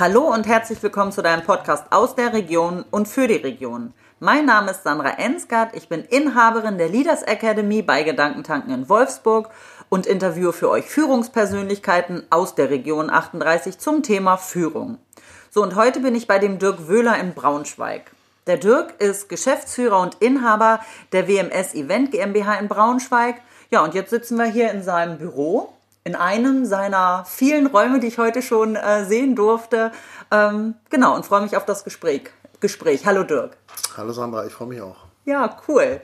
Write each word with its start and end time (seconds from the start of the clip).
Hallo 0.00 0.32
und 0.32 0.46
herzlich 0.46 0.80
willkommen 0.80 1.10
zu 1.10 1.22
deinem 1.22 1.42
Podcast 1.42 1.86
aus 1.90 2.14
der 2.14 2.32
Region 2.32 2.84
und 2.92 3.08
für 3.08 3.26
die 3.26 3.34
Region. 3.34 3.92
Mein 4.20 4.46
Name 4.46 4.70
ist 4.70 4.84
Sandra 4.84 5.18
Ensgard, 5.18 5.74
ich 5.74 5.88
bin 5.88 6.04
Inhaberin 6.04 6.78
der 6.78 6.88
Leaders 6.88 7.24
Academy 7.24 7.82
bei 7.82 8.04
Gedankentanken 8.04 8.72
in 8.72 8.88
Wolfsburg 8.88 9.50
und 9.88 10.06
interviewe 10.06 10.52
für 10.52 10.70
euch 10.70 10.84
Führungspersönlichkeiten 10.84 12.22
aus 12.30 12.54
der 12.54 12.70
Region 12.70 13.10
38 13.10 13.80
zum 13.80 14.04
Thema 14.04 14.36
Führung. 14.36 14.98
So, 15.50 15.64
und 15.64 15.74
heute 15.74 15.98
bin 15.98 16.14
ich 16.14 16.28
bei 16.28 16.38
dem 16.38 16.60
Dirk 16.60 16.86
Wöhler 16.86 17.18
in 17.18 17.34
Braunschweig. 17.34 18.12
Der 18.46 18.56
Dirk 18.56 19.00
ist 19.00 19.28
Geschäftsführer 19.28 20.00
und 20.00 20.14
Inhaber 20.20 20.78
der 21.10 21.26
WMS 21.26 21.74
Event 21.74 22.12
GmbH 22.12 22.54
in 22.54 22.68
Braunschweig. 22.68 23.40
Ja, 23.72 23.82
und 23.82 23.94
jetzt 23.94 24.10
sitzen 24.10 24.38
wir 24.38 24.46
hier 24.46 24.70
in 24.70 24.84
seinem 24.84 25.18
Büro 25.18 25.72
in 26.04 26.14
einem 26.14 26.64
seiner 26.64 27.24
vielen 27.26 27.66
Räume, 27.66 28.00
die 28.00 28.06
ich 28.06 28.18
heute 28.18 28.42
schon 28.42 28.76
äh, 28.76 29.04
sehen 29.04 29.36
durfte. 29.36 29.92
Ähm, 30.30 30.74
genau, 30.90 31.14
und 31.14 31.26
freue 31.26 31.42
mich 31.42 31.56
auf 31.56 31.64
das 31.64 31.84
Gespräch. 31.84 32.30
Gespräch. 32.60 33.06
Hallo 33.06 33.22
Dirk. 33.22 33.56
Hallo 33.96 34.12
Sandra, 34.12 34.46
ich 34.46 34.52
freue 34.52 34.68
mich 34.68 34.80
auch. 34.80 34.96
Ja, 35.28 35.58
cool. 35.68 36.00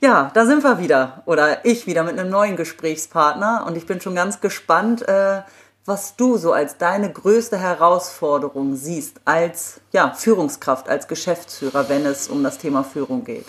Ja, 0.00 0.30
da 0.34 0.46
sind 0.46 0.62
wir 0.62 0.78
wieder. 0.78 1.22
Oder 1.26 1.64
ich 1.64 1.88
wieder 1.88 2.04
mit 2.04 2.16
einem 2.16 2.30
neuen 2.30 2.54
Gesprächspartner. 2.54 3.64
Und 3.66 3.76
ich 3.76 3.86
bin 3.86 4.00
schon 4.00 4.14
ganz 4.14 4.40
gespannt, 4.40 5.02
äh, 5.08 5.42
was 5.88 6.16
du 6.16 6.36
so 6.36 6.52
als 6.52 6.76
deine 6.76 7.10
größte 7.10 7.56
Herausforderung 7.56 8.76
siehst 8.76 9.16
als 9.24 9.80
ja, 9.90 10.12
Führungskraft, 10.14 10.86
als 10.86 11.08
Geschäftsführer, 11.08 11.88
wenn 11.88 12.04
es 12.04 12.28
um 12.28 12.44
das 12.44 12.58
Thema 12.58 12.84
Führung 12.84 13.24
geht. 13.24 13.46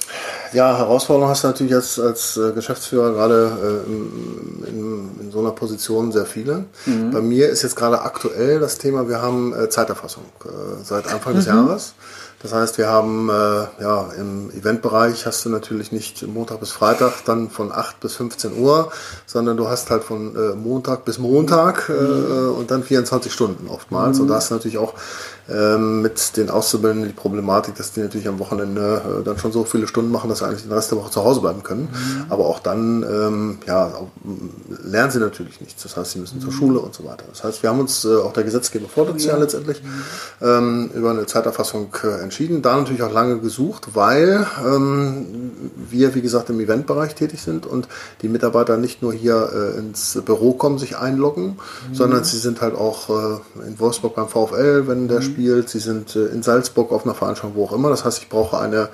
Ja, 0.53 0.77
Herausforderung 0.77 1.29
hast 1.29 1.43
du 1.43 1.49
natürlich 1.49 1.75
als, 1.75 1.99
als 1.99 2.37
äh, 2.37 2.53
Geschäftsführer 2.53 3.11
gerade 3.11 3.83
äh, 3.85 3.91
in, 3.91 4.63
in, 4.67 5.19
in, 5.19 5.31
so 5.31 5.39
einer 5.39 5.51
Position 5.51 6.13
sehr 6.13 6.25
viele. 6.25 6.63
Mhm. 6.85 7.11
Bei 7.11 7.21
mir 7.21 7.49
ist 7.49 7.61
jetzt 7.63 7.75
gerade 7.75 8.01
aktuell 8.01 8.61
das 8.61 8.77
Thema, 8.77 9.09
wir 9.09 9.21
haben 9.21 9.53
äh, 9.53 9.69
Zeiterfassung 9.69 10.23
äh, 10.45 10.49
seit 10.81 11.11
Anfang 11.11 11.33
mhm. 11.33 11.37
des 11.37 11.45
Jahres. 11.45 11.93
Das 12.41 12.53
heißt, 12.53 12.77
wir 12.77 12.87
haben 12.87 13.29
äh, 13.29 13.33
ja 13.81 14.11
im 14.17 14.49
Eventbereich 14.51 15.25
hast 15.25 15.43
du 15.43 15.49
natürlich 15.49 15.91
nicht 15.91 16.25
Montag 16.25 16.61
bis 16.61 16.71
Freitag 16.71 17.25
dann 17.25 17.49
von 17.49 17.71
8 17.71 17.99
bis 17.99 18.15
15 18.15 18.57
Uhr, 18.57 18.91
sondern 19.25 19.57
du 19.57 19.67
hast 19.67 19.89
halt 19.89 20.03
von 20.03 20.35
äh, 20.35 20.55
Montag 20.55 21.03
bis 21.03 21.19
Montag 21.19 21.89
äh, 21.89 21.91
mhm. 21.91 22.53
und 22.55 22.71
dann 22.71 22.83
24 22.83 23.33
Stunden 23.33 23.67
oftmals. 23.67 24.17
Mhm. 24.17 24.23
Und 24.23 24.27
da 24.29 24.35
hast 24.35 24.51
du 24.51 24.55
natürlich 24.55 24.77
auch 24.77 24.93
ähm, 25.51 26.01
mit 26.01 26.37
den 26.37 26.49
Auszubildenden 26.49 27.09
die 27.09 27.15
Problematik, 27.15 27.75
dass 27.75 27.91
die 27.91 28.01
natürlich 28.01 28.27
am 28.27 28.39
Wochenende 28.39 29.19
äh, 29.21 29.23
dann 29.23 29.37
schon 29.37 29.51
so 29.51 29.63
viele 29.63 29.87
Stunden 29.87 30.11
machen, 30.11 30.29
dass 30.29 30.39
sie 30.39 30.45
eigentlich 30.45 30.63
den 30.63 30.71
Rest 30.71 30.91
der 30.91 30.97
Woche 30.97 31.11
zu 31.11 31.23
Hause 31.23 31.41
bleiben 31.41 31.63
können. 31.63 31.89
Mhm. 31.91 32.25
Aber 32.29 32.45
auch 32.45 32.59
dann 32.59 33.03
ähm, 33.03 33.57
ja, 33.65 33.91
lernen 34.83 35.11
sie 35.11 35.19
natürlich 35.19 35.61
nichts. 35.61 35.83
Das 35.83 35.97
heißt, 35.97 36.11
sie 36.11 36.19
müssen 36.19 36.39
zur 36.39 36.51
mhm. 36.51 36.55
Schule 36.55 36.79
und 36.79 36.93
so 36.93 37.03
weiter. 37.05 37.23
Das 37.29 37.43
heißt, 37.43 37.63
wir 37.63 37.69
haben 37.69 37.79
uns, 37.79 38.05
äh, 38.05 38.15
auch 38.17 38.33
der 38.33 38.43
Gesetzgeber 38.43 38.87
fordert 38.87 39.21
ja. 39.21 39.37
letztendlich, 39.37 39.81
mhm. 39.81 40.47
ähm, 40.47 40.91
über 40.93 41.11
eine 41.11 41.25
Zeiterfassung 41.25 41.95
äh, 42.03 42.21
entschieden. 42.21 42.61
Da 42.61 42.77
natürlich 42.77 43.01
auch 43.03 43.13
lange 43.13 43.39
gesucht, 43.39 43.89
weil 43.93 44.45
ähm, 44.63 45.51
wir, 45.89 46.15
wie 46.15 46.21
gesagt, 46.21 46.49
im 46.49 46.59
Eventbereich 46.59 47.15
tätig 47.15 47.41
sind 47.41 47.65
und 47.65 47.87
die 48.21 48.29
Mitarbeiter 48.29 48.77
nicht 48.77 49.01
nur 49.01 49.13
hier 49.13 49.49
äh, 49.53 49.79
ins 49.79 50.19
Büro 50.25 50.53
kommen, 50.53 50.77
sich 50.77 50.97
einloggen, 50.97 51.57
mhm. 51.89 51.95
sondern 51.95 52.23
sie 52.23 52.37
sind 52.37 52.61
halt 52.61 52.75
auch 52.75 53.09
äh, 53.09 53.67
in 53.67 53.79
Wolfsburg 53.79 54.15
beim 54.15 54.27
VfL, 54.27 54.87
wenn 54.87 55.07
der 55.07 55.21
mhm 55.21 55.38
gespielt, 55.39 55.69
sie 55.69 55.79
sind 55.79 56.15
äh, 56.15 56.27
in 56.27 56.43
Salzburg 56.43 56.91
auf 56.91 57.05
einer 57.05 57.15
Veranstaltung, 57.15 57.55
wo 57.55 57.65
auch 57.65 57.73
immer. 57.73 57.89
Das 57.89 58.05
heißt, 58.05 58.19
ich 58.19 58.29
brauche 58.29 58.59
eine, 58.59 58.89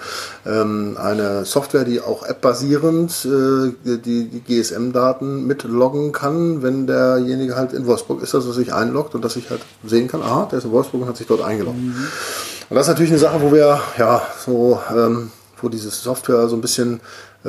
ähm, 0.46 0.98
eine 1.02 1.46
Software, 1.46 1.84
die 1.84 2.02
auch 2.02 2.26
app-basierend 2.26 3.26
äh, 3.26 3.98
die, 3.98 4.30
die 4.30 4.42
GSM-Daten 4.42 5.46
mitloggen 5.46 6.12
kann, 6.12 6.62
wenn 6.62 6.88
derjenige 6.88 7.56
halt 7.56 7.74
in 7.74 7.86
Wolfsburg 7.86 8.22
ist, 8.22 8.36
also 8.36 8.52
sich 8.52 8.74
einloggt 8.74 9.16
und 9.16 9.26
dass 9.26 9.36
ich 9.36 9.50
halt 9.50 9.62
sehen 9.84 10.08
kann, 10.08 10.22
aha, 10.22 10.48
der 10.52 10.60
ist 10.60 10.66
in 10.66 10.72
Wolfsburg 10.72 11.02
und 11.02 11.10
hat 11.10 11.18
sich 11.18 11.28
dort 11.28 11.42
eingeloggt. 11.42 11.78
Mhm. 11.78 11.96
Und 12.70 12.76
das 12.76 12.86
ist 12.86 12.90
natürlich 12.90 13.12
eine 13.12 13.20
Sache, 13.20 13.42
wo 13.42 13.52
wir 13.52 13.80
ja 13.98 14.22
so, 14.46 14.80
ähm, 14.96 15.32
wo 15.62 15.70
diese 15.70 15.90
Software 15.90 16.48
so 16.48 16.56
ein 16.56 16.62
bisschen 16.62 17.00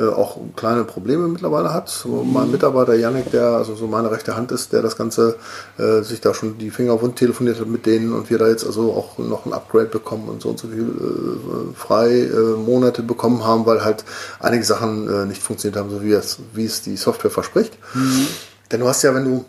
auch 0.05 0.37
kleine 0.55 0.83
Probleme 0.83 1.27
mittlerweile 1.27 1.73
hat. 1.73 1.89
So 1.89 2.23
mein 2.23 2.51
Mitarbeiter 2.51 2.93
Janik, 2.93 3.31
der 3.31 3.47
also 3.49 3.75
so 3.75 3.87
meine 3.87 4.11
rechte 4.11 4.35
Hand 4.35 4.51
ist, 4.51 4.73
der 4.73 4.81
das 4.81 4.97
Ganze 4.97 5.37
äh, 5.77 6.01
sich 6.01 6.21
da 6.21 6.33
schon 6.33 6.57
die 6.57 6.69
Finger 6.69 7.01
wund 7.01 7.15
telefoniert 7.15 7.59
hat 7.59 7.67
mit 7.67 7.85
denen 7.85 8.13
und 8.13 8.29
wir 8.29 8.37
da 8.37 8.47
jetzt 8.47 8.65
also 8.65 8.93
auch 8.93 9.17
noch 9.17 9.45
ein 9.45 9.53
Upgrade 9.53 9.87
bekommen 9.87 10.29
und 10.29 10.41
so 10.41 10.49
und 10.49 10.59
so 10.59 10.67
viel 10.67 10.83
äh, 10.83 11.75
frei 11.75 12.21
äh, 12.21 12.57
Monate 12.57 13.01
bekommen 13.03 13.43
haben, 13.43 13.65
weil 13.65 13.83
halt 13.83 14.03
einige 14.39 14.63
Sachen 14.63 15.09
äh, 15.09 15.25
nicht 15.25 15.41
funktioniert 15.41 15.79
haben, 15.79 15.89
so 15.89 16.03
wie 16.03 16.11
es, 16.11 16.39
wie 16.53 16.65
es 16.65 16.81
die 16.81 16.97
Software 16.97 17.31
verspricht. 17.31 17.77
Mhm. 17.93 18.27
Denn 18.71 18.81
du 18.81 18.87
hast 18.87 19.01
ja, 19.03 19.15
wenn 19.15 19.25
du 19.25 19.45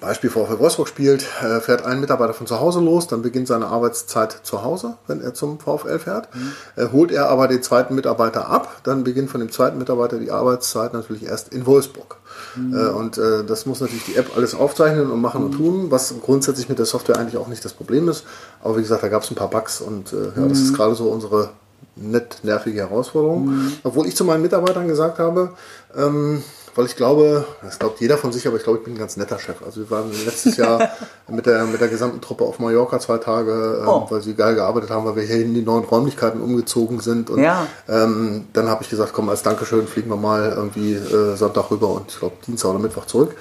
Beispiel 0.00 0.30
VfL 0.30 0.58
Wolfsburg 0.58 0.88
spielt, 0.88 1.24
äh, 1.42 1.60
fährt 1.60 1.84
ein 1.84 2.00
Mitarbeiter 2.00 2.34
von 2.34 2.48
zu 2.48 2.58
Hause 2.58 2.80
los, 2.80 3.06
dann 3.06 3.22
beginnt 3.22 3.46
seine 3.46 3.68
Arbeitszeit 3.68 4.40
zu 4.42 4.64
Hause, 4.64 4.96
wenn 5.06 5.20
er 5.20 5.32
zum 5.32 5.60
VfL 5.60 6.00
fährt. 6.00 6.28
Mhm. 6.34 6.92
Holt 6.92 7.12
er 7.12 7.28
aber 7.28 7.46
den 7.46 7.62
zweiten 7.62 7.94
Mitarbeiter 7.94 8.48
ab, 8.48 8.80
dann 8.82 9.04
beginnt 9.04 9.30
von 9.30 9.40
dem 9.40 9.52
zweiten 9.52 9.78
Mitarbeiter 9.78 10.18
die 10.18 10.32
Arbeitszeit 10.32 10.92
natürlich 10.92 11.22
erst 11.22 11.52
in 11.52 11.66
Wolfsburg. 11.66 12.16
Mhm. 12.56 12.76
Äh, 12.76 12.88
und 12.88 13.18
äh, 13.18 13.44
das 13.44 13.66
muss 13.66 13.80
natürlich 13.80 14.04
die 14.06 14.16
App 14.16 14.36
alles 14.36 14.56
aufzeichnen 14.56 15.08
und 15.08 15.20
machen 15.20 15.42
mhm. 15.42 15.46
und 15.46 15.52
tun, 15.56 15.90
was 15.90 16.14
grundsätzlich 16.20 16.68
mit 16.68 16.80
der 16.80 16.86
Software 16.86 17.16
eigentlich 17.16 17.36
auch 17.36 17.48
nicht 17.48 17.64
das 17.64 17.72
Problem 17.72 18.08
ist. 18.08 18.24
Aber 18.64 18.76
wie 18.76 18.82
gesagt, 18.82 19.04
da 19.04 19.08
gab 19.08 19.22
es 19.22 19.30
ein 19.30 19.36
paar 19.36 19.50
Bugs 19.50 19.80
und 19.80 20.10
ja, 20.12 20.48
das 20.48 20.58
ist 20.58 20.72
mhm. 20.72 20.74
gerade 20.74 20.94
so 20.96 21.04
unsere 21.10 21.50
nett 21.94 22.40
nervige 22.42 22.80
Herausforderung. 22.80 23.46
Mhm. 23.46 23.72
Obwohl 23.84 24.06
ich 24.06 24.16
zu 24.16 24.24
meinen 24.24 24.42
Mitarbeitern 24.42 24.88
gesagt 24.88 25.18
habe, 25.18 25.52
ähm, 25.96 26.42
weil 26.76 26.86
ich 26.86 26.96
glaube, 26.96 27.46
das 27.62 27.78
glaubt 27.78 28.00
jeder 28.00 28.18
von 28.18 28.32
sich, 28.32 28.46
aber 28.46 28.56
ich 28.56 28.62
glaube, 28.62 28.78
ich 28.78 28.84
bin 28.84 28.94
ein 28.94 28.98
ganz 28.98 29.16
netter 29.16 29.38
Chef. 29.38 29.56
Also 29.64 29.80
wir 29.80 29.90
waren 29.90 30.10
letztes 30.24 30.56
Jahr 30.56 30.90
mit 31.28 31.46
der, 31.46 31.64
mit 31.64 31.80
der 31.80 31.88
gesamten 31.88 32.20
Truppe 32.20 32.44
auf 32.44 32.58
Mallorca 32.58 33.00
zwei 33.00 33.18
Tage, 33.18 33.80
ähm, 33.80 33.88
oh. 33.88 34.06
weil 34.10 34.22
sie 34.22 34.34
geil 34.34 34.54
gearbeitet 34.54 34.90
haben, 34.90 35.06
weil 35.06 35.16
wir 35.16 35.22
hier 35.22 35.40
in 35.40 35.54
die 35.54 35.62
neuen 35.62 35.84
Räumlichkeiten 35.84 36.40
umgezogen 36.40 37.00
sind. 37.00 37.30
Und 37.30 37.40
ja. 37.40 37.66
ähm, 37.88 38.46
dann 38.52 38.68
habe 38.68 38.82
ich 38.82 38.90
gesagt, 38.90 39.12
komm, 39.14 39.28
als 39.28 39.42
Dankeschön 39.42 39.86
fliegen 39.86 40.10
wir 40.10 40.16
mal 40.16 40.52
irgendwie 40.54 40.94
äh, 40.94 41.36
Sonntag 41.36 41.70
rüber 41.70 41.88
und 41.88 42.10
ich 42.10 42.18
glaube 42.18 42.36
Dienstag 42.46 42.70
oder 42.70 42.78
Mittwoch 42.78 43.06
zurück. 43.06 43.34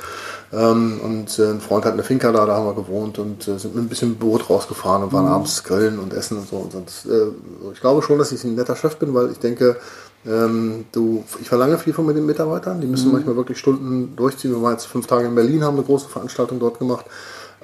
Ähm, 0.54 1.02
und 1.04 1.40
äh, 1.40 1.50
ein 1.50 1.60
Freund 1.60 1.86
hat 1.86 1.94
eine 1.94 2.04
Finca 2.04 2.32
da, 2.32 2.46
da 2.46 2.56
haben 2.56 2.66
wir 2.66 2.76
gewohnt 2.76 3.20
und 3.20 3.48
äh, 3.48 3.58
sind 3.58 3.76
mit 3.76 3.84
ein 3.84 3.90
bisschen 3.90 4.16
Boot 4.16 4.50
rausgefahren 4.50 5.04
und 5.04 5.12
waren 5.12 5.26
mhm. 5.26 5.32
abends 5.32 5.64
grillen 5.64 6.00
und 6.00 6.14
essen 6.14 6.38
und 6.38 6.48
so. 6.48 6.58
Und, 6.58 6.76
und 6.76 6.90
äh, 7.12 7.72
ich 7.74 7.82
glaube 7.82 8.02
schon, 8.02 8.18
dass 8.18 8.32
ich 8.32 8.44
ein 8.44 8.56
netter 8.56 8.76
Chef 8.76 8.96
bin, 8.98 9.14
weil 9.14 9.32
ich 9.32 9.40
denke, 9.40 9.78
ähm, 10.28 10.86
du, 10.92 11.24
ich 11.40 11.48
verlange 11.48 11.78
viel 11.78 11.94
von 11.94 12.08
den 12.08 12.26
Mitarbeitern. 12.26 12.82
Die 12.82 12.88
müssen 12.88 13.08
mhm. 13.08 13.14
manchmal 13.14 13.36
wirklich 13.36 13.60
Stunden 13.60 14.16
durchziehen. 14.16 14.52
Wir 14.52 14.62
waren 14.62 14.74
jetzt 14.74 14.88
fünf 14.88 15.08
Tage 15.08 15.28
in 15.28 15.36
Berlin, 15.36 15.64
haben 15.64 15.78
eine 15.78 15.86
große 15.86 16.10
Veranstaltung 16.10 16.60
dort 16.60 16.80
gemacht. 16.80 17.06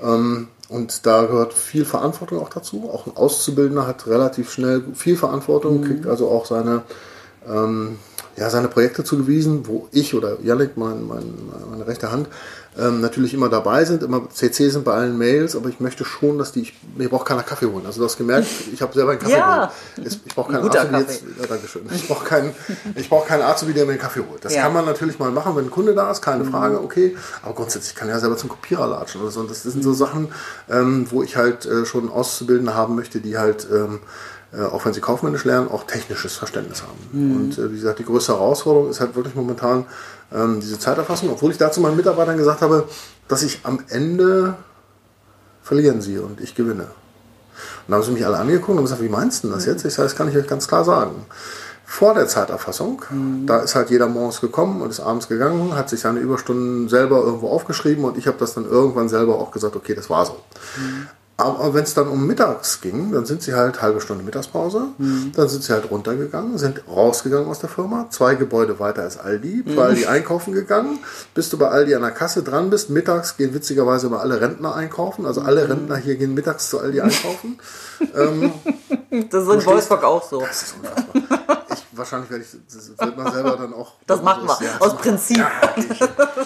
Ähm, 0.01 0.47
und 0.69 1.05
da 1.05 1.23
gehört 1.23 1.53
viel 1.53 1.85
Verantwortung 1.85 2.39
auch 2.39 2.49
dazu. 2.49 2.89
Auch 2.94 3.07
ein 3.07 3.17
Auszubildender 3.17 3.88
hat 3.88 4.07
relativ 4.07 4.51
schnell 4.51 4.83
viel 4.94 5.17
Verantwortung, 5.17 5.81
mhm. 5.81 5.83
kriegt 5.83 6.07
also 6.07 6.29
auch 6.29 6.45
seine, 6.45 6.83
ähm, 7.47 7.97
ja, 8.41 8.50
seine 8.50 8.69
Projekte 8.69 9.03
zugewiesen, 9.03 9.68
wo 9.68 9.88
ich 9.91 10.16
oder 10.16 10.40
Yannick, 10.41 10.75
mein, 10.75 11.07
mein, 11.07 11.31
meine 11.69 11.85
rechte 11.85 12.12
Hand, 12.12 12.28
ähm, 12.75 13.00
natürlich 13.00 13.35
immer 13.35 13.50
dabei 13.50 13.85
sind, 13.85 14.02
immer 14.02 14.28
CC 14.31 14.69
sind 14.69 14.84
bei 14.84 14.94
allen 14.94 15.16
Mails, 15.16 15.56
aber 15.56 15.69
ich 15.69 15.79
möchte 15.79 16.06
schon, 16.06 16.40
dass 16.40 16.52
die, 16.52 16.62
ich, 16.62 16.74
mir 16.97 17.07
braucht 17.07 17.28
keiner 17.28 17.44
Kaffee 17.44 17.68
holen. 17.68 17.85
Also 17.85 18.00
du 18.00 18.06
hast 18.06 18.18
gemerkt, 18.18 18.47
ich 18.74 18.81
habe 18.81 18.96
selber 18.96 19.12
einen 19.12 19.19
Kaffee 19.19 19.38
ja. 19.38 19.72
geholt. 19.96 20.19
Ich 20.25 20.34
brauche 20.34 20.53
keinen 20.53 20.66
Azubi 20.68 20.97
jetzt, 20.97 21.24
ja, 21.40 21.46
Dankeschön. 21.46 21.84
Ich 21.94 22.07
brauche 22.07 22.25
keinen, 22.25 22.56
ich 22.96 23.09
brauche 23.09 23.28
keinen 23.28 23.44
Azubi, 23.44 23.74
der 23.74 23.85
mir 23.85 23.91
einen 23.91 24.02
Kaffee 24.02 24.24
holt. 24.28 24.44
Das 24.44 24.56
ja. 24.56 24.63
kann 24.63 24.73
man 24.73 24.85
natürlich 24.85 25.19
mal 25.19 25.29
machen, 25.29 25.56
wenn 25.56 25.66
ein 25.66 25.72
Kunde 25.72 25.94
da 25.94 26.09
ist, 26.09 26.23
keine 26.23 26.44
mhm. 26.44 26.50
Frage, 26.50 26.81
okay. 26.81 27.16
Aber 27.44 27.53
grundsätzlich 27.53 27.94
kann 27.94 28.08
ich 28.08 28.16
ja 28.16 28.19
selber 28.19 28.38
zum 28.38 28.50
Kopierer 28.50 28.88
latschen 28.88 29.22
oder 29.22 29.29
so. 29.29 29.41
Und 29.41 29.52
das, 29.52 29.62
das 29.62 29.73
sind 29.73 29.84
so 29.84 29.94
Sachen, 29.94 30.29
ähm, 30.68 31.06
wo 31.12 31.22
ich 31.22 31.38
halt 31.38 31.68
äh, 31.68 31.85
schon 31.85 32.09
Auszubildende 32.09 32.73
haben 32.73 32.96
möchte, 32.96 33.19
die 33.19 33.38
halt, 33.38 33.68
ähm, 33.72 34.00
äh, 34.53 34.63
auch 34.63 34.85
wenn 34.85 34.94
sie 34.94 35.01
kaufmännisch 35.01 35.45
lernen, 35.45 35.69
auch 35.69 35.85
technisches 35.85 36.35
Verständnis 36.35 36.84
haben. 36.84 37.00
Mhm. 37.12 37.35
Und 37.35 37.57
äh, 37.57 37.72
wie 37.72 37.75
gesagt, 37.75 38.00
die 38.00 38.06
größte 38.06 38.34
Herausforderung 38.34 38.90
ist 38.90 38.99
halt 38.99 39.16
wirklich 39.16 39.35
momentan 39.35 39.85
ähm, 40.34 40.59
diese 40.59 40.78
Zeiterfassung, 40.78 41.29
obwohl 41.29 41.52
ich 41.52 41.58
dazu 41.58 41.79
meinen 41.79 41.96
Mitarbeitern 41.96 42.37
gesagt 42.37 42.61
habe, 42.61 42.87
dass 43.28 43.43
ich 43.43 43.61
am 43.64 43.79
Ende 43.90 44.55
verlieren 45.64 46.02
sie 46.02 46.17
und 46.17 46.41
ich 46.41 46.55
gewinne. 46.55 46.84
Und 46.84 46.90
dann 47.87 47.96
haben 47.96 48.03
sie 48.03 48.11
mich 48.11 48.26
alle 48.26 48.37
angeguckt 48.37 48.78
und 48.78 48.84
gesagt, 48.84 49.02
wie 49.02 49.09
meinst 49.09 49.43
du 49.43 49.49
das 49.49 49.66
jetzt? 49.66 49.85
Ich 49.85 49.93
sage, 49.93 50.08
das 50.08 50.16
kann 50.16 50.28
ich 50.28 50.35
euch 50.35 50.47
ganz 50.47 50.67
klar 50.67 50.84
sagen. 50.84 51.26
Vor 51.85 52.14
der 52.14 52.28
Zeiterfassung, 52.28 53.03
mhm. 53.09 53.46
da 53.46 53.59
ist 53.59 53.76
halt 53.76 53.90
jeder 53.90 54.08
morgens 54.08 54.40
gekommen 54.41 54.81
und 54.81 54.90
ist 54.90 55.02
abends 55.02 55.28
gegangen, 55.28 55.76
hat 55.76 55.90
sich 55.90 55.99
seine 55.99 56.20
Überstunden 56.20 56.87
selber 56.87 57.17
irgendwo 57.17 57.49
aufgeschrieben 57.49 58.05
und 58.05 58.17
ich 58.17 58.28
habe 58.28 58.37
das 58.37 58.53
dann 58.53 58.66
irgendwann 58.66 59.09
selber 59.09 59.35
auch 59.35 59.52
gesagt, 59.52 59.76
okay, 59.76 59.93
das 59.93 60.09
war 60.09 60.26
so. 60.26 60.37
Mhm. 60.78 61.08
Aber 61.37 61.73
wenn 61.73 61.83
es 61.83 61.95
dann 61.95 62.07
um 62.07 62.28
mittags 62.28 62.81
ging, 62.81 63.11
dann 63.11 63.25
sind 63.25 63.41
sie 63.41 63.53
halt 63.53 63.81
halbe 63.81 63.99
Stunde 63.99 64.23
Mittagspause, 64.23 64.89
mhm. 64.99 65.31
dann 65.35 65.49
sind 65.49 65.63
sie 65.63 65.73
halt 65.73 65.89
runtergegangen, 65.89 66.59
sind 66.59 66.83
rausgegangen 66.87 67.47
aus 67.47 67.59
der 67.59 67.69
Firma, 67.69 68.07
zwei 68.11 68.35
Gebäude 68.35 68.79
weiter 68.79 69.01
als 69.01 69.17
Aldi, 69.17 69.63
bei 69.63 69.72
mhm. 69.72 69.79
Aldi 69.79 70.05
einkaufen 70.05 70.53
gegangen, 70.53 70.99
bis 71.33 71.49
du 71.49 71.57
bei 71.57 71.69
Aldi 71.69 71.95
an 71.95 72.03
der 72.03 72.11
Kasse 72.11 72.43
dran 72.43 72.69
bist. 72.69 72.91
Mittags 72.91 73.37
gehen 73.37 73.55
witzigerweise 73.55 74.07
immer 74.07 74.19
alle 74.19 74.39
Rentner 74.39 74.75
einkaufen, 74.75 75.25
also 75.25 75.41
alle 75.41 75.63
mhm. 75.63 75.72
Rentner 75.72 75.97
hier 75.97 76.16
gehen 76.16 76.35
mittags 76.35 76.69
zu 76.69 76.79
Aldi 76.79 77.01
einkaufen. 77.01 77.59
ähm, 78.16 78.51
das 79.11 79.43
ist 79.43 79.53
in 79.53 79.66
Wolfsburg 79.66 80.03
auch 80.03 80.23
so. 80.23 80.41
Das 80.41 80.63
ist 80.63 80.75
unfassbar 80.75 81.61
wahrscheinlich 82.02 82.29
werde 82.29 82.43
ich, 82.43 82.49
das 82.73 83.08
wird 83.08 83.17
man 83.17 83.31
selber 83.31 83.55
dann 83.58 83.73
auch. 83.73 83.93
Das 84.08 84.22
machen 84.22 84.47
wir, 84.47 84.58
ja, 84.66 84.78
aus 84.79 84.97
Prinzip. 84.97 85.37
Ja, 85.37 85.52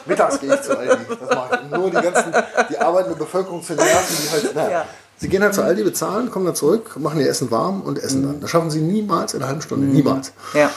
mittags 0.05 0.39
gehe 0.39 0.53
ich 0.53 0.61
zu 0.61 0.77
Aldi. 0.77 1.03
Das 1.07 1.35
mache 1.35 1.61
ich. 1.63 1.71
Nur 1.71 1.89
die 1.89 2.01
ganzen, 2.01 2.33
die 2.69 2.77
arbeitende 2.77 3.17
Bevölkerung 3.17 3.63
zu 3.63 3.73
nerven, 3.73 4.17
die 4.21 4.31
halt, 4.31 4.51
na, 4.55 4.71
ja. 4.71 4.85
Sie 5.17 5.29
gehen 5.29 5.41
halt 5.41 5.53
zu 5.53 5.63
Aldi, 5.63 5.83
bezahlen, 5.83 6.29
kommen 6.29 6.45
dann 6.45 6.55
zurück, 6.55 6.97
machen 6.97 7.19
ihr 7.21 7.29
Essen 7.29 7.49
warm 7.49 7.81
und 7.81 7.97
essen 7.97 8.23
dann. 8.23 8.41
Das 8.41 8.49
schaffen 8.49 8.69
sie 8.69 8.81
niemals 8.81 9.33
in 9.33 9.39
einer 9.39 9.47
halben 9.47 9.61
Stunde. 9.61 9.87
Niemals. 9.87 10.33
Ja. 10.53 10.69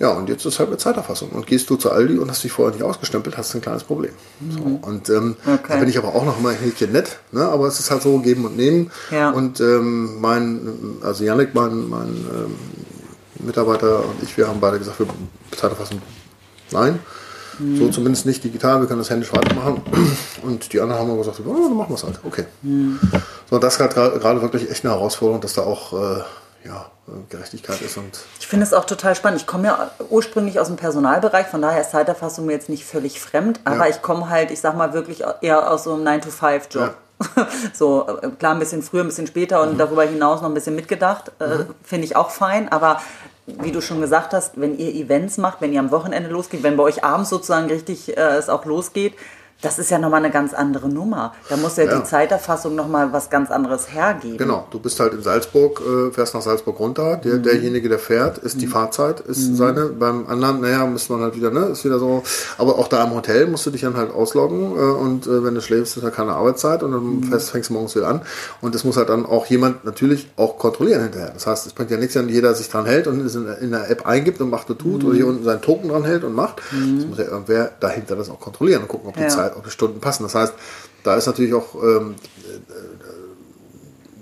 Ja, 0.00 0.10
und 0.10 0.28
jetzt 0.28 0.44
ist 0.44 0.58
halt 0.58 0.70
eine 0.70 0.78
Zeiterfassung. 0.78 1.28
Und 1.30 1.46
gehst 1.46 1.70
du 1.70 1.76
zu 1.76 1.92
Aldi 1.92 2.18
und 2.18 2.28
hast 2.28 2.42
dich 2.42 2.50
vorher 2.50 2.74
nicht 2.74 2.82
ausgestempelt, 2.82 3.36
hast 3.38 3.54
du 3.54 3.58
ein 3.58 3.60
kleines 3.60 3.84
Problem. 3.84 4.10
So, 4.50 4.60
und 4.82 5.08
ähm, 5.08 5.36
Okay. 5.46 5.60
da 5.68 5.76
bin 5.76 5.88
ich 5.88 5.96
aber 5.98 6.08
auch 6.16 6.24
noch 6.24 6.38
immer 6.38 6.48
ein 6.50 6.56
Häkchen 6.56 6.90
nett, 6.90 7.18
ne? 7.30 7.44
aber 7.44 7.68
es 7.68 7.78
ist 7.78 7.92
halt 7.92 8.02
so 8.02 8.18
geben 8.18 8.44
und 8.44 8.56
nehmen. 8.56 8.90
Ja. 9.12 9.30
Und 9.30 9.60
ähm, 9.60 10.20
mein, 10.20 10.96
also 11.02 11.22
Yannick, 11.22 11.54
mein, 11.54 11.88
mein 11.88 12.08
ähm, 12.08 12.56
Mitarbeiter 13.46 14.00
und 14.00 14.20
ich, 14.22 14.36
wir 14.36 14.48
haben 14.48 14.58
beide 14.60 14.78
gesagt, 14.78 14.98
wir 14.98 15.06
Zeiterfassung 15.56 16.02
nein. 16.72 16.98
So 17.78 17.88
zumindest 17.88 18.26
nicht 18.26 18.42
digital, 18.42 18.80
wir 18.80 18.88
können 18.88 18.98
das 18.98 19.10
händisch 19.10 19.32
weitermachen. 19.32 19.80
Und 20.42 20.72
die 20.72 20.80
anderen 20.80 21.00
haben 21.02 21.10
aber 21.10 21.18
gesagt, 21.20 21.40
oh, 21.46 21.52
dann 21.54 21.76
machen 21.76 21.90
wir 21.90 21.94
es 21.94 22.02
halt. 22.02 22.18
Okay. 22.24 22.46
So, 23.48 23.58
das 23.60 23.74
ist 23.74 23.80
halt 23.80 23.94
gerade 23.94 24.42
wirklich 24.42 24.68
echt 24.68 24.84
eine 24.84 24.92
Herausforderung, 24.92 25.40
dass 25.40 25.52
da 25.54 25.62
auch 25.62 25.92
äh, 25.92 26.22
ja, 26.64 26.90
äh, 27.08 27.12
Gerechtigkeit 27.28 27.80
ist 27.82 27.96
und 27.96 28.20
Ich 28.40 28.46
finde 28.46 28.64
es 28.64 28.72
auch 28.72 28.84
total 28.84 29.14
spannend. 29.14 29.40
Ich 29.40 29.46
komme 29.46 29.66
ja 29.68 29.90
ursprünglich 30.10 30.58
aus 30.60 30.68
dem 30.68 30.76
Personalbereich, 30.76 31.46
von 31.46 31.60
daher 31.62 31.80
ist 31.82 31.90
Zeiterfassung 31.90 32.46
mir 32.46 32.52
jetzt 32.52 32.68
nicht 32.68 32.84
völlig 32.84 33.20
fremd, 33.20 33.60
aber 33.64 33.86
Ja. 33.86 33.88
ich 33.88 34.02
komme 34.02 34.28
halt, 34.30 34.50
ich 34.50 34.60
sag 34.60 34.76
mal, 34.76 34.92
wirklich 34.92 35.22
eher 35.42 35.70
aus 35.70 35.84
so 35.84 35.94
einem 35.94 36.04
9-to-5-Job. 36.06 36.94
So, 37.72 38.06
äh, 38.22 38.28
klar, 38.38 38.52
ein 38.54 38.58
bisschen 38.58 38.82
früher, 38.82 39.02
ein 39.02 39.06
bisschen 39.06 39.26
später 39.28 39.62
und 39.62 39.78
darüber 39.78 40.02
hinaus 40.02 40.42
noch 40.42 40.48
ein 40.48 40.54
bisschen 40.54 40.74
mitgedacht. 40.74 41.30
Äh, 41.38 41.64
Finde 41.82 42.04
ich 42.06 42.16
auch 42.16 42.30
fein, 42.30 42.70
aber 42.70 43.00
wie 43.46 43.70
du 43.72 43.80
schon 43.80 44.00
gesagt 44.00 44.32
hast, 44.34 44.60
wenn 44.60 44.76
ihr 44.78 44.92
Events 44.94 45.38
macht, 45.38 45.60
wenn 45.60 45.72
ihr 45.72 45.80
am 45.80 45.90
Wochenende 45.92 46.28
losgeht, 46.28 46.62
wenn 46.62 46.76
bei 46.76 46.82
euch 46.82 47.04
abends 47.04 47.30
sozusagen 47.30 47.68
richtig 47.68 48.16
äh, 48.16 48.20
es 48.20 48.48
auch 48.48 48.64
losgeht, 48.64 49.14
das 49.64 49.78
ist 49.78 49.90
ja 49.90 49.98
nochmal 49.98 50.20
eine 50.24 50.30
ganz 50.32 50.54
andere 50.54 50.88
Nummer. 50.88 51.32
Da 51.48 51.56
muss 51.56 51.76
ja, 51.76 51.84
Ja. 51.84 51.98
die 51.98 52.04
Zeiterfassung 52.04 52.74
nochmal 52.74 53.12
was 53.12 53.30
ganz 53.30 53.50
anderes 53.50 53.92
hergeben. 53.92 54.38
Genau, 54.38 54.66
du 54.70 54.78
bist 54.78 55.00
halt 55.00 55.12
in 55.14 55.22
Salzburg, 55.22 55.80
äh, 55.80 56.10
fährst 56.12 56.34
nach 56.34 56.42
Salzburg 56.42 56.78
runter. 56.78 57.16
Der, 57.16 57.38
derjenige, 57.38 57.88
der 57.88 57.98
fährt, 57.98 58.38
ist 58.38 58.60
die 58.60 58.66
Fahrzeit, 58.66 59.20
ist 59.20 59.56
seine. 59.56 59.86
Beim 59.86 60.26
anderen, 60.28 60.60
naja, 60.60 60.86
muss 60.86 61.08
man 61.08 61.20
halt 61.20 61.36
wieder, 61.36 61.50
ne, 61.50 61.66
ist 61.66 61.84
wieder 61.84 61.98
so. 61.98 62.22
Aber 62.58 62.78
auch 62.78 62.88
da 62.88 63.04
im 63.04 63.14
Hotel 63.14 63.46
musst 63.46 63.66
du 63.66 63.70
dich 63.70 63.80
dann 63.82 63.96
halt 63.96 64.12
ausloggen 64.12 64.72
äh, 64.72 64.80
und 64.80 65.26
äh, 65.26 65.42
wenn 65.44 65.54
du 65.54 65.60
schläfst, 65.60 65.96
ist 65.96 66.02
ja 66.02 66.10
keine 66.10 66.32
Arbeitszeit 66.32 66.82
und 66.82 66.92
dann 66.92 67.22
fängst, 67.30 67.50
fängst 67.50 67.70
du 67.70 67.74
morgens 67.74 67.94
wieder 67.96 68.08
an. 68.08 68.20
Und 68.60 68.74
das 68.74 68.84
muss 68.84 68.96
halt 68.96 69.08
dann 69.08 69.26
auch 69.26 69.46
jemand 69.46 69.84
natürlich 69.84 70.30
auch 70.36 70.58
kontrollieren 70.58 71.02
hinterher. 71.02 71.30
Das 71.34 71.46
heißt, 71.46 71.66
es 71.66 71.72
bringt 71.72 71.90
ja 71.90 71.96
nichts, 71.96 72.14
wenn 72.14 72.28
jeder 72.28 72.54
sich 72.54 72.68
dran 72.68 72.86
hält 72.86 73.06
und 73.06 73.20
es 73.24 73.34
in, 73.34 73.46
in 73.60 73.70
der 73.70 73.90
App 73.90 74.06
eingibt 74.06 74.40
und 74.40 74.50
macht 74.50 74.68
und 74.70 74.78
tut 74.78 75.04
oder 75.04 75.14
hier 75.14 75.26
unten 75.26 75.44
seinen 75.44 75.62
Token 75.62 75.88
dran 75.88 76.04
hält 76.04 76.24
und 76.24 76.34
macht. 76.34 76.56
Das 76.70 77.06
muss 77.06 77.18
ja 77.18 77.24
irgendwer 77.24 77.70
dahinter 77.80 78.16
das 78.16 78.28
auch 78.30 78.40
kontrollieren 78.40 78.82
und 78.82 78.88
gucken, 78.88 79.08
ob 79.08 79.16
die 79.16 79.22
Ja. 79.22 79.28
Zeit, 79.28 79.53
Stunden 79.68 80.00
passen. 80.00 80.22
Das 80.22 80.34
heißt, 80.34 80.54
da 81.02 81.16
ist 81.16 81.26
natürlich 81.26 81.54
auch 81.54 81.74
ähm, 81.82 82.16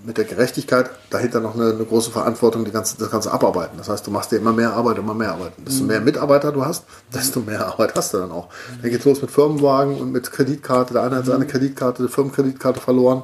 mit 0.04 0.18
der 0.18 0.24
Gerechtigkeit 0.24 0.90
dahinter 1.10 1.40
noch 1.40 1.54
eine, 1.54 1.70
eine 1.70 1.84
große 1.84 2.10
Verantwortung, 2.10 2.64
die 2.64 2.72
ganze, 2.72 2.98
das 2.98 3.10
ganze 3.10 3.30
Abarbeiten. 3.32 3.78
Das 3.78 3.88
heißt, 3.88 4.06
du 4.06 4.10
machst 4.10 4.32
dir 4.32 4.36
immer 4.36 4.52
mehr 4.52 4.72
Arbeit, 4.72 4.98
immer 4.98 5.14
mehr 5.14 5.32
Arbeit. 5.32 5.52
Desto 5.58 5.84
mehr 5.84 6.00
Mitarbeiter 6.00 6.50
du 6.50 6.64
hast, 6.64 6.84
desto 7.14 7.40
mehr 7.40 7.66
Arbeit 7.68 7.94
hast 7.94 8.12
du 8.14 8.18
dann 8.18 8.32
auch. 8.32 8.48
Dann 8.80 8.90
geht's 8.90 9.04
los 9.04 9.22
mit 9.22 9.30
Firmenwagen 9.30 10.00
und 10.00 10.10
mit 10.10 10.30
Kreditkarte. 10.30 10.94
Der 10.94 11.04
eine 11.04 11.16
hat 11.16 11.26
seine 11.26 11.46
Kreditkarte, 11.46 12.02
die 12.02 12.08
Firmenkreditkarte 12.08 12.80
verloren, 12.80 13.22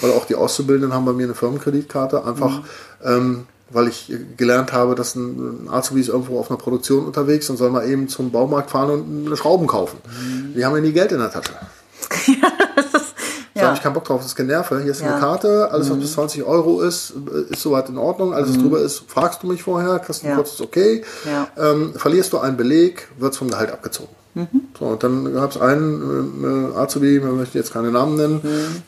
weil 0.00 0.12
auch 0.12 0.26
die 0.26 0.34
Auszubildenden 0.34 0.92
haben 0.92 1.06
bei 1.06 1.12
mir 1.12 1.24
eine 1.24 1.34
Firmenkreditkarte. 1.34 2.24
Einfach, 2.24 2.60
ähm, 3.02 3.46
weil 3.70 3.88
ich 3.88 4.12
gelernt 4.36 4.72
habe, 4.72 4.94
dass 4.94 5.14
ein, 5.14 5.66
ein 5.66 5.68
Azubi 5.70 6.00
ist 6.00 6.08
irgendwo 6.08 6.38
auf 6.38 6.50
einer 6.50 6.58
Produktion 6.58 7.04
unterwegs 7.06 7.48
und 7.50 7.56
soll 7.56 7.70
mal 7.70 7.88
eben 7.88 8.08
zum 8.08 8.30
Baumarkt 8.30 8.70
fahren 8.70 8.90
und 8.90 9.26
eine 9.26 9.36
Schrauben 9.36 9.66
kaufen. 9.66 9.98
Die 10.56 10.64
haben 10.64 10.74
ja 10.74 10.80
nie 10.82 10.92
Geld 10.92 11.12
in 11.12 11.18
der 11.18 11.30
Tasche. 11.30 11.52
Da 13.54 13.62
Ja. 13.64 13.68
habe 13.70 13.76
ich 13.76 13.82
keinen 13.82 13.94
Bock 13.94 14.04
drauf, 14.04 14.18
das 14.20 14.28
ist 14.28 14.36
Generve. 14.36 14.80
Hier 14.82 14.92
ist 14.92 15.00
Ja. 15.00 15.08
eine 15.10 15.18
Karte, 15.20 15.72
alles 15.72 15.90
was 15.90 15.98
bis 15.98 16.12
20 16.12 16.44
Euro 16.44 16.80
ist, 16.80 17.12
ist 17.50 17.60
soweit 17.60 17.88
in 17.88 17.98
Ordnung. 17.98 18.32
Alles 18.32 18.50
was 18.50 18.58
drüber 18.58 18.78
ist, 18.78 19.02
fragst 19.08 19.42
du 19.42 19.48
mich 19.48 19.64
vorher, 19.64 19.98
kriegst 19.98 20.22
ein 20.22 20.28
Ja. 20.30 20.36
kurzes 20.36 20.60
Okay. 20.60 21.02
Ja. 21.24 21.48
Ähm, 21.56 21.92
verlierst 21.96 22.32
du 22.32 22.38
einen 22.38 22.56
Beleg, 22.56 23.08
wird 23.18 23.32
es 23.32 23.38
vom 23.38 23.50
Gehalt 23.50 23.72
abgezogen. 23.72 24.10
So, 24.78 24.84
und 24.84 25.02
dann 25.02 25.34
gab 25.34 25.50
es 25.50 25.60
einen 25.60 26.72
äh, 26.72 26.78
Azubi, 26.78 27.18
man 27.18 27.36
möchte 27.36 27.58
jetzt 27.58 27.72
keine 27.72 27.90
Namen 27.90 28.14
nennen, 28.14 28.40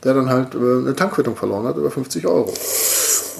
der 0.05 0.15
dann 0.15 0.31
halt 0.31 0.55
äh, 0.55 0.59
eine 0.59 0.95
Tankquittung 0.95 1.35
verloren 1.35 1.67
hat, 1.67 1.77
über 1.77 1.91
50 1.91 2.25
Euro. 2.29 2.55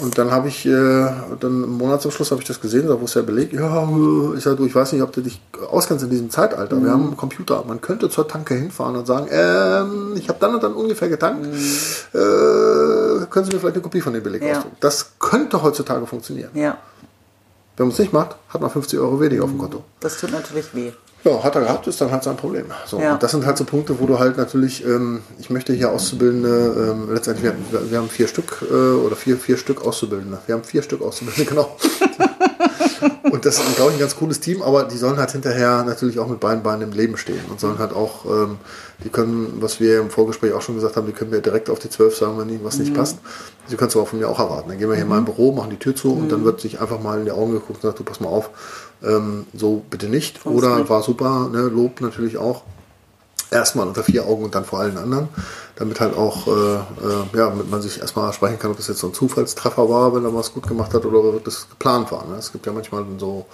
Und 0.03 0.17
dann 0.19 0.31
habe 0.31 0.49
ich, 0.49 0.65
äh, 0.67 0.71
dann 0.71 1.65
im 1.65 1.77
Monatsabschluss 1.77 2.31
habe 2.31 2.41
ich 2.41 2.47
das 2.49 2.61
gesehen, 2.61 2.89
da 2.89 2.99
wo 3.01 3.05
ist 3.05 3.15
der 3.17 3.23
Beleg? 3.23 3.53
Ja, 3.53 3.83
äh, 3.85 4.37
ich 4.37 4.43
sag, 4.45 4.57
du, 4.57 4.65
ich 4.67 4.75
weiß 4.75 4.93
nicht, 4.93 5.03
ob 5.03 5.13
du 5.13 5.21
dich 5.21 5.41
auskennst 5.71 6.05
in 6.05 6.11
diesem 6.11 6.31
Zeitalter. 6.31 6.83
Wir 6.83 6.91
haben 6.91 7.09
einen 7.09 7.17
Computer, 7.17 7.63
man 7.67 7.81
könnte 7.81 8.09
zur 8.09 8.27
Tanke 8.27 8.55
hinfahren 8.55 8.97
und 8.97 9.07
sagen, 9.07 9.27
ähm, 9.31 10.13
ich 10.17 10.29
habe 10.29 10.39
dann 10.41 10.55
und 10.55 10.63
dann 10.63 10.73
ungefähr 10.75 11.09
getankt. 11.09 11.47
Äh, 11.47 12.17
können 13.31 13.45
Sie 13.47 13.53
mir 13.53 13.59
vielleicht 13.61 13.75
eine 13.77 13.83
Kopie 13.83 14.01
von 14.01 14.13
dem 14.13 14.23
Beleg 14.23 14.43
Ja. 14.43 14.57
ausdrucken? 14.59 14.77
Das 14.81 15.13
könnte 15.19 15.63
heutzutage 15.63 16.07
funktionieren. 16.07 16.51
Ja, 16.55 16.79
Wenn 17.77 17.87
man 17.87 17.93
es 17.93 17.99
nicht 17.99 18.13
macht, 18.13 18.37
hat 18.49 18.61
man 18.61 18.71
50 18.71 18.99
Euro 18.99 19.21
weniger 19.21 19.45
auf 19.45 19.51
dem 19.51 19.59
Konto. 19.59 19.85
das 20.01 20.19
tut 20.19 20.33
natürlich 20.33 20.75
weh. 20.75 20.93
Ja, 21.23 21.43
hat 21.45 21.55
er 21.55 21.61
gehabt, 21.63 21.87
ist 21.87 22.01
dann 22.01 22.11
halt 22.11 22.23
sein 22.25 22.37
Problem. 22.37 22.67
So, 22.87 22.99
Ja. 22.99 23.13
und 23.15 23.23
das 23.23 23.31
sind 23.33 23.45
halt 23.45 23.59
so 23.59 23.65
Punkte, 23.65 24.01
wo 24.01 24.07
du 24.07 24.19
halt 24.19 24.39
natürlich, 24.39 24.85
ähm, 24.87 25.21
ich 25.39 25.51
möchte 25.51 25.73
hier 25.75 25.91
Auszubildende, 25.91 26.93
ähm, 26.93 27.13
letztendlich, 27.13 27.53
wir, 27.71 27.91
wir 27.91 27.99
haben 27.99 28.09
vier 28.09 28.27
Stück 28.27 28.63
äh, 28.71 28.75
oder 28.75 29.17
vier, 29.17 29.37
vier 29.37 29.59
Stück 29.59 29.85
Auszubildende. 29.85 30.39
Wir 30.47 30.55
haben 30.55 30.65
vier 30.65 30.83
Stück 30.83 31.03
Auszubildende, 31.03 31.51
genau. 31.51 31.77
und 33.31 33.45
das 33.45 33.57
ist, 33.59 33.77
glaube 33.77 33.91
ich, 33.91 33.97
ein 33.97 34.01
ganz 34.01 34.17
cooles 34.17 34.41
Team, 34.41 34.63
aber 34.63 34.85
die 34.85 34.97
sollen 34.97 35.19
halt 35.19 35.31
hinterher 35.33 35.85
natürlich 35.85 36.19
auch 36.19 36.27
mit 36.29 36.41
beiden 36.41 36.63
Beinen 36.63 36.83
im 36.91 36.93
Leben 36.93 37.17
stehen 37.17 37.45
und 37.51 37.61
sollen 37.61 37.79
halt 37.79 37.93
auch, 37.93 38.25
ähm, 38.25 38.57
die 39.05 39.09
können, 39.11 39.59
was 39.61 39.81
wir 39.81 40.01
im 40.01 40.11
Vorgespräch 40.11 40.53
auch 40.55 40.63
schon 40.63 40.75
gesagt 40.75 40.97
haben, 40.97 41.07
die 41.07 41.13
können 41.13 41.31
mir 41.31 41.41
direkt 41.41 41.71
auf 41.71 41.79
die 41.79 41.89
12 41.91 42.17
sagen, 42.17 42.39
wenn 42.39 42.49
ihnen 42.49 42.65
was 42.65 42.79
nicht 42.79 42.95
passt. 42.95 43.19
Sie 43.67 43.77
können 43.77 43.89
es 43.89 43.97
aber 43.97 44.07
von 44.07 44.19
mir 44.19 44.29
auch 44.29 44.39
erwarten. 44.39 44.69
Dann 44.71 44.79
gehen 44.79 44.89
wir 44.89 44.95
hier 44.97 45.05
in 45.05 45.09
mein 45.11 45.25
Büro, 45.25 45.53
machen 45.53 45.71
die 45.71 45.79
Tür 45.79 45.95
zu 45.95 46.13
und 46.13 46.31
dann 46.31 46.45
wird 46.45 46.61
sich 46.61 46.81
einfach 46.81 47.01
mal 47.01 47.19
in 47.19 47.25
die 47.25 47.31
Augen 47.31 47.53
geguckt 47.53 47.77
und 47.77 47.83
sagt, 47.83 47.99
du 47.99 48.05
pass 48.05 48.21
mal 48.21 48.29
auf, 48.29 48.51
ähm, 49.03 49.47
so 49.55 49.83
bitte 49.89 50.09
nicht. 50.09 50.45
Oder 50.47 50.89
war 50.89 51.03
super, 51.03 51.49
ne, 51.51 51.63
Lob 51.63 52.01
natürlich 52.01 52.39
auch. 52.39 52.63
Erstmal 53.51 53.89
unter 53.89 54.05
vier 54.05 54.27
Augen 54.27 54.45
und 54.45 54.55
dann 54.55 54.65
vor 54.65 54.79
allen 54.79 54.97
anderen, 54.97 55.29
damit 55.75 55.99
halt 55.99 56.17
auch, 56.17 56.47
äh, 56.47 56.51
äh, 56.51 57.37
ja, 57.37 57.49
damit 57.49 57.69
man 57.69 57.83
sich 57.83 58.01
erstmal 58.01 58.33
sprechen 58.33 58.61
kann, 58.61 58.71
ob 58.71 58.77
das 58.77 58.87
jetzt 58.87 59.01
so 59.01 59.09
ein 59.09 59.15
Zufallstreffer 59.15 59.89
war, 59.89 60.15
wenn 60.15 60.25
er 60.25 60.33
was 60.33 60.53
gut 60.53 60.69
gemacht 60.69 60.95
hat 60.95 61.05
oder 61.05 61.19
ob 61.19 61.45
das 61.45 61.69
geplant 61.69 62.13
war. 62.13 62.25
Ne? 62.29 62.37
Es 62.37 62.53
gibt 62.53 62.67
ja 62.67 62.73
manchmal 62.73 63.05
so, 63.19 63.47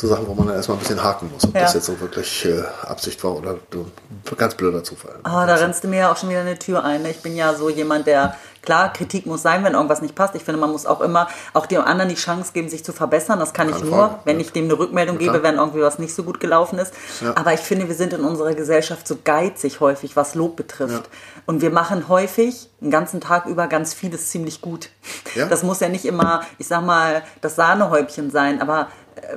so 0.00 0.08
Sachen, 0.08 0.26
wo 0.26 0.34
man 0.34 0.46
dann 0.46 0.56
erstmal 0.56 0.78
ein 0.78 0.80
bisschen 0.80 1.02
haken 1.02 1.30
muss, 1.32 1.44
ob 1.44 1.54
Ja. 1.54 1.62
das 1.62 1.74
jetzt 1.74 1.86
so 1.86 2.00
wirklich 2.00 2.44
äh, 2.46 2.62
Absicht 2.86 3.22
war 3.22 3.36
oder 3.36 3.50
ein 3.74 4.36
ganz 4.36 4.54
blöder 4.54 4.82
Zufall. 4.82 5.16
Ah, 5.24 5.46
da 5.46 5.54
rennst 5.56 5.84
du 5.84 5.88
mir 5.88 5.98
ja 6.00 6.12
auch 6.12 6.16
schon 6.16 6.30
wieder 6.30 6.40
eine 6.40 6.58
Tür 6.58 6.84
ein. 6.84 7.02
ne? 7.02 7.10
Ich 7.10 7.20
bin 7.22 7.36
ja 7.36 7.54
so 7.54 7.68
jemand, 7.68 8.06
der, 8.06 8.34
klar, 8.62 8.92
Kritik 8.92 9.26
muss 9.26 9.42
sein, 9.42 9.62
wenn 9.62 9.74
irgendwas 9.74 10.00
nicht 10.00 10.14
passt. 10.14 10.34
Ich 10.34 10.42
finde, 10.44 10.60
man 10.60 10.70
muss 10.72 10.86
auch 10.86 11.00
immer 11.02 11.28
auch 11.52 11.66
dem 11.66 11.82
anderen 11.82 12.08
die 12.08 12.14
Chance 12.16 12.52
geben, 12.54 12.68
sich 12.70 12.82
zu 12.84 12.92
verbessern. 12.92 13.38
Das 13.38 13.52
kann 13.52 13.68
ich 13.68 13.74
Keine 13.76 13.86
nur, 13.86 13.94
Frage, 13.98 14.14
wenn 14.24 14.36
ja. 14.36 14.42
ich 14.42 14.52
dem 14.52 14.64
eine 14.64 14.78
Rückmeldung 14.78 15.18
klar. 15.18 15.32
gebe, 15.34 15.44
wenn 15.44 15.56
irgendwie 15.56 15.82
was 15.82 15.98
nicht 15.98 16.14
so 16.14 16.22
gut 16.22 16.40
gelaufen 16.40 16.78
ist. 16.78 16.94
Ja. 17.20 17.36
Aber 17.36 17.52
ich 17.52 17.60
finde, 17.60 17.86
wir 17.88 17.94
sind 17.94 18.12
in 18.14 18.24
unserer 18.24 18.54
Gesellschaft 18.54 19.06
so 19.06 19.18
geizig 19.22 19.80
häufig, 19.80 20.16
was 20.16 20.34
Lob 20.34 20.56
betrifft. 20.56 21.08
Und 21.46 21.60
wir 21.62 21.70
machen 21.70 22.08
häufig 22.08 22.70
den 22.80 22.90
ganzen 22.90 23.20
Tag 23.20 23.46
über 23.46 23.66
ganz 23.66 23.92
vieles 23.92 24.30
ziemlich 24.30 24.60
gut. 24.62 24.88
Ja. 25.34 25.46
Das 25.46 25.62
muss 25.62 25.80
ja 25.80 25.88
nicht 25.88 26.04
immer, 26.06 26.42
ich 26.58 26.66
sag 26.68 26.82
mal, 26.84 27.22
das 27.42 27.56
Sahnehäubchen 27.56 28.30
sein, 28.30 28.62
aber 28.62 28.82
äh, 28.82 28.84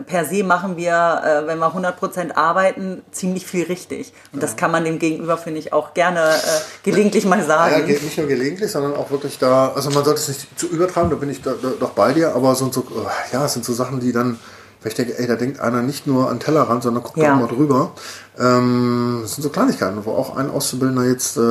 per 0.07 0.25
se 0.25 0.43
machen 0.43 0.77
wir, 0.77 1.21
äh, 1.43 1.47
wenn 1.47 1.59
wir 1.59 1.73
100% 1.73 2.35
arbeiten, 2.35 3.01
ziemlich 3.11 3.45
viel 3.45 3.65
richtig. 3.65 4.13
Und 4.31 4.41
das 4.41 4.55
kann 4.55 4.71
man 4.71 4.85
dem 4.85 4.99
Gegenüber, 4.99 5.37
finde 5.37 5.59
ich, 5.59 5.73
auch 5.73 5.93
gerne 5.93 6.19
äh, 6.19 6.61
gelegentlich 6.83 7.25
mal 7.25 7.39
Ja, 7.39 7.45
sagen. 7.45 7.85
geht 7.87 8.03
nicht 8.03 8.17
nur 8.17 8.27
gelegentlich, 8.27 8.71
sondern 8.71 8.95
auch 8.95 9.11
wirklich 9.11 9.37
da, 9.39 9.71
also 9.75 9.89
man 9.91 10.03
sollte 10.03 10.19
es 10.21 10.27
nicht 10.27 10.59
zu 10.59 10.67
übertreiben, 10.67 11.09
da 11.09 11.15
bin 11.15 11.29
ich 11.29 11.41
da, 11.41 11.53
da, 11.61 11.71
doch 11.79 11.91
bei 11.91 12.13
dir, 12.13 12.33
aber 12.35 12.55
so, 12.55 12.71
so, 12.71 12.81
äh, 12.81 13.33
ja, 13.33 13.45
es 13.45 13.53
sind 13.53 13.65
so 13.65 13.73
Sachen, 13.73 13.99
die 13.99 14.11
dann, 14.11 14.39
weil 14.83 14.89
ich 14.91 14.95
denke, 14.95 15.17
ey, 15.17 15.25
da 15.27 15.35
denkt 15.35 15.59
einer 15.59 15.81
nicht 15.81 16.05
nur 16.07 16.29
an 16.29 16.39
Tellerrand, 16.39 16.83
sondern 16.83 17.03
guckt 17.03 17.17
Ja. 17.17 17.33
auch 17.35 17.39
mal 17.39 17.47
drüber. 17.47 17.91
Ähm, 18.37 19.19
das 19.21 19.35
sind 19.35 19.43
so 19.43 19.49
Kleinigkeiten, 19.49 20.05
wo 20.05 20.11
auch 20.11 20.35
ein 20.35 20.49
Auszubildender 20.51 21.05
jetzt 21.05 21.37
äh, 21.37 21.41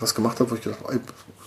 was 0.00 0.14
gemacht 0.14 0.40
hat, 0.40 0.50
wo 0.50 0.54
ich 0.56 0.62
gedacht 0.62 0.80
habe, 0.84 1.00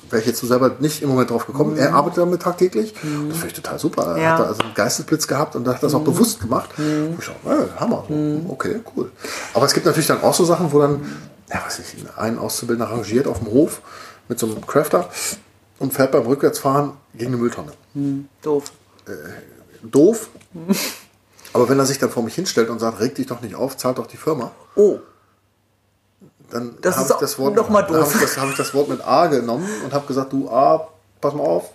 wäre 0.10 0.22
ich 0.22 0.28
jetzt 0.28 0.40
so 0.40 0.48
selber 0.48 0.72
nicht 0.80 1.02
im 1.02 1.10
Moment 1.10 1.32
drauf 1.32 1.48
gekommen. 1.48 1.78
Er 1.78 1.94
arbeitet 1.96 2.20
damit 2.20 2.42
tagtäglich. 2.44 2.94
Das 2.94 3.02
finde 3.38 3.48
ich 3.48 3.54
total 3.54 3.80
super. 3.80 4.04
Er 4.04 4.14
Mhm. 4.16 4.22
Ja. 4.22 4.28
Mhm. 4.30 4.32
hat 4.34 4.40
da 4.40 4.44
also 4.50 4.62
einen 4.64 4.74
Geistesblitz 4.76 5.28
gehabt 5.28 5.56
und 5.56 5.68
hat 5.68 5.82
das 5.84 5.94
auch 5.96 6.04
bewusst 6.04 6.40
gemacht. 6.40 6.70
Wo 6.78 7.16
ich 7.20 7.26
dachte, 7.26 7.40
ey, 7.50 7.80
Hammer. 7.80 8.06
So, 8.08 8.46
Okay, 8.50 8.80
cool. 8.96 9.12
Aber 9.54 9.66
es 9.66 9.74
gibt 9.74 9.86
natürlich 9.86 10.08
dann 10.08 10.22
auch 10.22 10.34
so 10.34 10.46
Sachen, 10.46 10.72
wo 10.72 10.80
dann, 10.80 11.02
ja, 11.50 11.62
weiß 11.66 11.80
ich, 11.80 12.06
ein 12.18 12.38
Auszubildender 12.38 12.94
rangiert 12.94 13.28
auf 13.28 13.40
dem 13.40 13.48
Hof 13.52 13.82
mit 14.30 14.40
so 14.40 14.46
einem 14.46 14.66
Crafter 14.66 15.10
und 15.80 15.92
fährt 15.94 16.12
beim 16.12 16.26
Rückwärtsfahren 16.28 16.92
gegen 17.16 17.34
eine 17.34 17.38
Mülltonne. 17.42 17.74
Doof. 18.44 18.72
Doof. 19.84 20.30
Aber 21.56 21.70
wenn 21.70 21.80
er 21.80 21.86
sich 21.86 21.98
dann 22.00 22.10
vor 22.10 22.22
mich 22.24 22.36
hinstellt 22.36 22.70
und 22.70 22.80
sagt, 22.80 23.00
reg 23.00 23.16
dich 23.16 23.28
doch 23.28 23.40
nicht 23.42 23.56
auf, 23.56 23.78
zahlt 23.78 23.98
doch 23.98 24.08
die 24.08 24.18
Firma, 24.18 24.52
Oh, 24.76 25.00
dann 26.52 26.76
Das 26.82 26.96
habe 26.96 27.06
ist 27.06 27.12
ich 27.12 27.18
das 27.18 27.40
Wort, 27.40 27.56
noch 27.56 27.70
mal 27.70 27.82
dann 27.84 27.94
doof. 27.94 28.14
Habe 28.14 28.16
ich, 28.16 28.22
das, 28.22 28.38
habe 28.38 28.52
ich 28.52 28.58
das 28.58 28.74
Wort 28.74 28.90
mit 28.90 29.02
A 29.06 29.28
genommen 29.28 29.68
und 29.84 29.94
habe 29.94 30.06
gesagt, 30.06 30.32
du 30.34 30.50
A, 30.50 30.88
pass 31.22 31.34
mal 31.34 31.44
auf, 31.44 31.70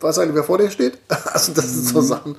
weißt 0.00 0.18
du 0.18 0.22
eigentlich, 0.22 0.34
wer 0.36 0.44
vor 0.44 0.58
dir 0.58 0.70
steht? 0.70 0.98
Also 1.32 1.52
das 1.52 1.66
sind 1.66 1.84
Mhm. 1.84 1.88
so 1.88 2.00
Sachen, 2.00 2.36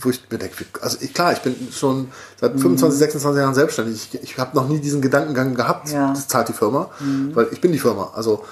wo 0.00 0.10
ich 0.10 0.20
mir 0.30 0.38
denke, 0.38 0.64
also 0.80 0.98
klar, 1.12 1.32
ich 1.32 1.38
bin 1.40 1.56
schon 1.72 2.10
seit 2.40 2.52
25, 2.52 2.98
26 2.98 3.40
Jahren 3.40 3.54
selbstständig. 3.54 4.08
Ich, 4.14 4.22
ich 4.22 4.38
habe 4.38 4.54
noch 4.56 4.68
nie 4.68 4.78
diesen 4.80 5.00
Gedankengang 5.00 5.54
gehabt, 5.54 5.88
Mhm. 5.88 5.94
Ja. 5.94 6.06
Mhm. 6.08 6.14
das 6.14 6.28
zahlt 6.28 6.48
die 6.48 6.52
Firma, 6.52 6.90
weil 7.34 7.48
ich 7.52 7.60
bin 7.60 7.72
die 7.72 7.78
Firma. 7.78 8.12
Also 8.14 8.44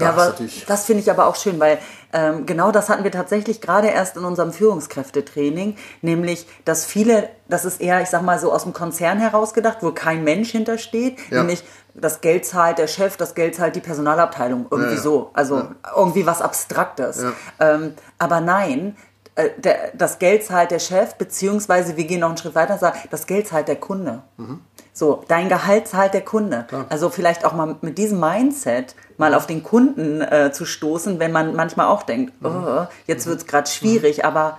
ja, 0.00 0.12
natürlich, 0.12 0.64
das 0.66 0.84
finde 0.84 1.02
ich 1.02 1.10
aber 1.10 1.26
auch 1.26 1.36
schön, 1.36 1.58
weil 1.58 1.78
ähm, 2.12 2.46
genau 2.46 2.72
das 2.72 2.88
hatten 2.88 3.04
wir 3.04 3.10
tatsächlich 3.10 3.60
gerade 3.60 3.88
erst 3.88 4.16
in 4.16 4.24
unserem 4.24 4.52
Führungskräftetraining, 4.52 5.76
nämlich, 6.02 6.46
dass 6.64 6.84
viele, 6.84 7.28
das 7.48 7.64
ist 7.64 7.80
eher, 7.80 8.02
ich 8.02 8.08
sag 8.08 8.22
mal 8.22 8.38
so 8.38 8.52
aus 8.52 8.64
dem 8.64 8.72
Konzern 8.72 9.18
herausgedacht, 9.18 9.78
wo 9.80 9.92
kein 9.92 10.24
Mensch 10.24 10.50
hintersteht, 10.50 11.18
ja. 11.30 11.38
nämlich 11.38 11.64
das 11.94 12.20
Geld 12.20 12.44
zahlt 12.46 12.78
der 12.78 12.86
Chef, 12.86 13.16
das 13.16 13.34
Geld 13.34 13.54
zahlt 13.54 13.76
die 13.76 13.80
Personalabteilung, 13.80 14.66
irgendwie 14.70 14.90
ja, 14.90 14.96
ja. 14.96 15.02
so, 15.02 15.30
also 15.34 15.62
irgendwie 15.96 16.26
was 16.26 16.40
Abstraktes. 16.40 17.24
Ähm, 17.60 17.94
aber 18.18 18.40
nein, 18.40 18.96
äh, 19.34 19.50
der, 19.56 19.92
das 19.94 20.18
Geld 20.18 20.44
zahlt 20.44 20.70
der 20.70 20.78
Chef, 20.78 21.14
beziehungsweise 21.14 21.96
wir 21.96 22.04
gehen 22.04 22.20
noch 22.20 22.28
einen 22.28 22.36
Schritt 22.36 22.54
weiter 22.54 22.74
und 22.74 22.80
sagen, 22.80 22.98
das 23.10 23.26
Geld 23.26 23.48
zahlt 23.48 23.68
der 23.68 23.76
Kunde. 23.76 24.22
Mhm. 24.36 24.60
So, 24.92 25.24
dein 25.28 25.48
Gehalt 25.48 25.88
zahlt 25.88 26.12
der 26.12 26.20
Kunde. 26.20 26.66
Klar. 26.68 26.84
Also 26.90 27.08
vielleicht 27.08 27.46
auch 27.46 27.54
mal 27.54 27.76
mit 27.80 27.96
diesem 27.96 28.20
Mindset 28.20 28.94
mal 29.22 29.34
auf 29.34 29.46
den 29.46 29.62
Kunden 29.62 30.20
äh, 30.20 30.50
zu 30.52 30.64
stoßen, 30.64 31.20
wenn 31.20 31.30
man 31.30 31.54
manchmal 31.54 31.86
auch 31.86 32.02
denkt, 32.02 32.42
mhm. 32.42 32.48
oh, 32.48 32.86
jetzt 33.06 33.28
wird 33.28 33.38
es 33.38 33.46
gerade 33.46 33.70
schwierig, 33.70 34.18
mhm. 34.18 34.24
aber 34.24 34.58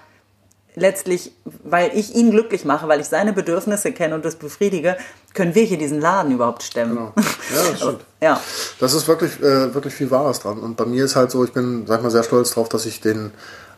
letztlich, 0.76 1.34
weil 1.66 1.92
ich 1.94 2.16
ihn 2.16 2.32
glücklich 2.32 2.64
mache, 2.64 2.88
weil 2.88 3.02
ich 3.02 3.08
seine 3.08 3.34
Bedürfnisse 3.34 3.92
kenne 3.92 4.16
und 4.16 4.24
das 4.24 4.38
befriedige, 4.38 4.96
können 5.34 5.54
wir 5.54 5.64
hier 5.64 5.78
diesen 5.78 6.00
Laden 6.00 6.32
überhaupt 6.32 6.64
stemmen. 6.64 6.96
Genau. 6.96 7.14
Ja, 7.16 7.70
das 7.72 7.78
stimmt. 7.82 8.06
ja. 8.22 8.40
Das 8.80 8.94
ist 8.94 9.06
wirklich, 9.10 9.38
äh, 9.42 9.74
wirklich 9.74 9.94
viel 9.94 10.10
Wahres 10.10 10.40
dran. 10.40 10.60
Und 10.60 10.78
bei 10.78 10.86
mir 10.86 11.04
ist 11.04 11.18
halt 11.18 11.30
so, 11.30 11.44
ich 11.44 11.52
bin, 11.52 11.86
sag 11.86 12.02
mal, 12.02 12.10
sehr 12.10 12.24
stolz 12.24 12.52
drauf, 12.52 12.70
dass 12.70 12.86
ich 12.86 13.02
den, 13.02 13.32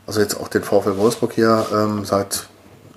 also 0.06 0.22
jetzt 0.22 0.40
auch 0.40 0.50
den 0.50 0.64
VfL 0.64 0.98
Wolfsburg 0.98 1.34
hier 1.34 1.66
ähm, 1.74 2.06
seit 2.06 2.48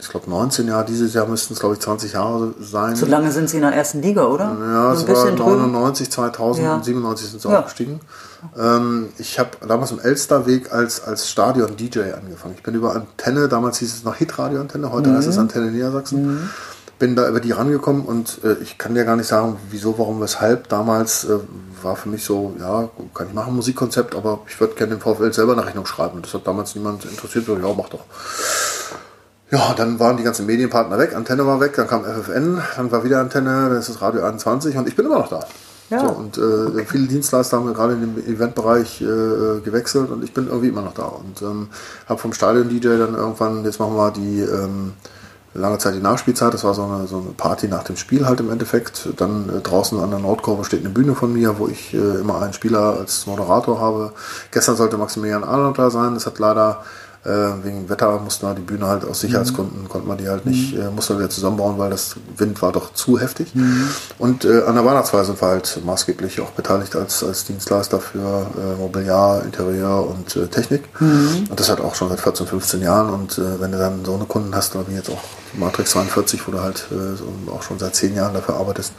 ich 0.01 0.09
glaube 0.09 0.31
19 0.31 0.69
Jahre, 0.69 0.85
dieses 0.85 1.15
Jahr 1.15 1.27
müssten 1.27 1.55
es 1.55 1.61
glaube 1.61 1.75
ich 1.75 1.81
20 1.81 2.13
Jahre 2.13 2.55
sein. 2.61 2.95
So 2.95 3.07
lange 3.07 3.33
sind 3.33 3.51
sie 3.51 3.57
in 3.57 3.63
der 3.63 3.73
ersten 3.73 4.01
Liga, 4.01 4.27
oder? 4.27 4.57
Ja, 4.61 4.93
es 4.93 5.07
war 5.09 5.31
99, 5.31 6.11
2000 6.11 6.65
ja. 6.65 6.75
und 6.77 6.85
97 6.85 7.31
sind 7.31 7.43
sie 7.43 7.49
ja. 7.49 7.59
aufgestiegen. 7.59 8.01
Ähm, 8.57 9.09
ich 9.19 9.39
habe 9.39 9.51
damals 9.67 9.91
im 9.91 9.99
Elsterweg 9.99 10.73
als, 10.73 11.03
als 11.03 11.29
Stadion-DJ 11.29 12.13
angefangen. 12.13 12.55
Ich 12.57 12.63
bin 12.63 12.75
über 12.75 12.95
Antenne, 12.95 13.49
damals 13.49 13.79
hieß 13.79 13.95
es 13.95 14.05
noch 14.05 14.15
Hitradio-Antenne, 14.15 14.93
heute 14.93 15.11
mhm. 15.11 15.17
heißt 15.17 15.29
es 15.29 15.39
Antenne 15.39 15.71
Niedersachsen. 15.71 16.27
Mhm. 16.27 16.51
Bin 16.99 17.15
da 17.15 17.29
über 17.29 17.39
die 17.39 17.53
rangekommen 17.53 18.05
und 18.05 18.41
äh, 18.43 18.55
ich 18.61 18.77
kann 18.77 18.95
dir 18.95 19.05
gar 19.05 19.15
nicht 19.15 19.29
sagen, 19.29 19.57
wieso, 19.71 19.99
warum, 19.99 20.21
weshalb. 20.21 20.69
Damals 20.69 21.25
äh, 21.25 21.39
war 21.83 21.95
für 21.95 22.09
mich 22.09 22.25
so, 22.25 22.55
ja, 22.59 22.89
kann 23.15 23.29
ich 23.29 23.35
machen, 23.35 23.55
Musikkonzept, 23.55 24.17
aber 24.17 24.41
ich 24.49 24.59
würde 24.61 24.75
gerne 24.75 24.97
den 24.97 25.01
VfL 25.01 25.33
selber 25.33 25.53
eine 25.53 25.65
Rechnung 25.65 25.87
schreiben. 25.87 26.23
Das 26.23 26.35
hat 26.35 26.47
damals 26.47 26.75
niemand 26.75 27.05
interessiert. 27.05 27.47
So, 27.47 27.57
ja, 27.57 27.73
mach 27.77 27.89
doch. 27.89 28.05
Ja, 29.51 29.73
dann 29.75 29.99
waren 29.99 30.17
die 30.17 30.23
ganzen 30.23 30.45
Medienpartner 30.47 30.99
weg, 30.99 31.15
Antenne 31.17 31.47
war 31.47 31.59
weg, 31.61 31.75
dann 31.75 31.87
kam 31.87 32.05
FFN, 32.05 32.61
dann 32.77 32.91
war 32.91 33.03
wieder 33.03 33.21
Antenne, 33.21 33.69
dann 33.71 33.79
ist 33.79 33.89
das 33.89 34.03
Radio 34.03 34.23
21 34.23 34.77
und 34.77 34.87
ich 34.87 34.95
bin 34.95 35.07
immer 35.07 35.21
noch 35.21 35.29
da. 35.29 35.41
Ja. 35.91 36.01
So, 36.01 36.09
und 36.09 36.37
äh, 36.37 36.85
viele 36.85 37.07
Dienstleister 37.07 37.57
haben 37.57 37.73
gerade 37.73 37.95
in 37.95 38.01
dem 38.01 38.19
Eventbereich 38.19 39.01
äh, 39.01 39.61
gewechselt 39.61 40.11
und 40.11 40.23
ich 40.23 40.35
bin 40.35 40.49
irgendwie 40.49 40.69
immer 40.69 40.83
noch 40.83 40.93
da. 40.93 41.05
Und 41.05 41.41
ähm, 41.41 41.69
habe 42.07 42.21
vom 42.21 42.35
Stadion-DJ 42.35 42.99
dann 42.99 43.15
irgendwann, 43.15 43.65
jetzt 43.65 43.81
machen 43.81 43.97
wir 43.97 44.11
die 44.11 44.41
ähm, 44.41 44.93
lange 45.55 45.79
Zeit 45.79 45.95
die 45.95 46.01
Nachspielzeit, 46.01 46.53
das 46.53 46.65
war 46.65 46.75
so 46.75 46.83
eine, 46.85 47.07
so 47.07 47.17
eine 47.17 47.31
Party 47.31 47.69
nach 47.69 47.85
dem 47.85 47.97
Spiel 47.97 48.27
halt 48.27 48.41
im 48.41 48.51
Endeffekt. 48.51 49.09
Dann 49.17 49.49
äh, 49.49 49.61
draußen 49.61 49.99
an 49.99 50.11
der 50.11 50.19
Nordkurve 50.19 50.65
steht 50.65 50.81
eine 50.81 50.91
Bühne 50.91 51.15
von 51.15 51.33
mir, 51.33 51.59
wo 51.59 51.69
ich 51.69 51.95
äh, 51.95 51.97
immer 51.97 52.43
einen 52.43 52.53
Spieler 52.53 52.99
als 52.99 53.27
Moderator 53.27 53.81
habe. 53.81 54.13
Gestern 54.51 54.77
sollte 54.77 54.99
Maximilian 54.99 55.45
Arnold 55.45 55.79
da 55.79 55.89
sein, 55.89 56.13
das 56.15 56.27
hat 56.27 56.39
leider 56.39 56.83
äh, 57.25 57.65
wegen 57.65 57.89
Wetter 57.89 58.19
mussten 58.21 58.47
wir 58.47 58.55
die 58.55 58.63
Bühne 58.63 58.87
halt 58.87 59.05
aus 59.05 59.21
Sicherheitsgründen, 59.21 59.83
mhm. 59.83 59.89
konnte 59.89 60.07
man 60.07 60.19
die 60.19 60.29
halt 60.29 60.47
nicht, 60.47 60.75
mhm. 60.75 60.81
äh, 60.81 60.91
musste 60.91 61.19
wieder 61.19 61.31
zusammenbauen, 61.31 61.79
weil 61.79 61.91
das 61.91 62.17
Wind 62.37 62.61
war 62.63 62.73
doch 62.73 62.93
zu 62.95 63.19
heftig. 63.19 63.55
Mhm. 63.55 63.89
Und 64.19 64.45
äh, 64.45 64.63
an 64.63 64.75
der 64.75 64.85
Weihnachtsfeier 64.85 65.25
sind 65.25 65.41
wir 65.41 65.49
halt 65.49 65.81
maßgeblich 65.85 66.41
auch 66.41 66.51
beteiligt 66.51 66.97
als, 66.97 67.25
als 67.25 67.45
Dienstleister 67.45 68.01
für 68.01 68.47
äh, 68.57 68.79
Mobiliar, 68.79 69.45
Interieur 69.45 70.09
und 70.09 70.37
äh, 70.37 70.47
Technik. 70.47 70.85
Mhm. 71.01 71.47
Und 71.51 71.59
das 71.59 71.69
halt 71.69 71.81
auch 71.81 71.95
schon 71.95 72.09
seit 72.09 72.21
14, 72.21 72.47
15 72.47 72.83
Jahren. 72.83 73.11
Und 73.11 73.39
äh, 73.39 73.61
wenn 73.61 73.73
du 73.73 73.79
dann 73.79 74.05
so 74.05 74.15
eine 74.15 74.25
Kunden 74.25 74.55
hast, 74.55 74.75
wie 74.89 74.95
jetzt 74.95 75.11
auch 75.11 75.23
Matrix 75.55 75.91
42, 75.91 76.47
wo 76.47 76.53
du 76.53 76.61
halt 76.61 76.87
äh, 76.91 77.17
so 77.17 77.53
auch 77.53 77.63
schon 77.63 77.79
seit 77.79 77.95
zehn 77.95 78.15
Jahren 78.15 78.35
dafür 78.35 78.57
arbeitest, 78.57 78.93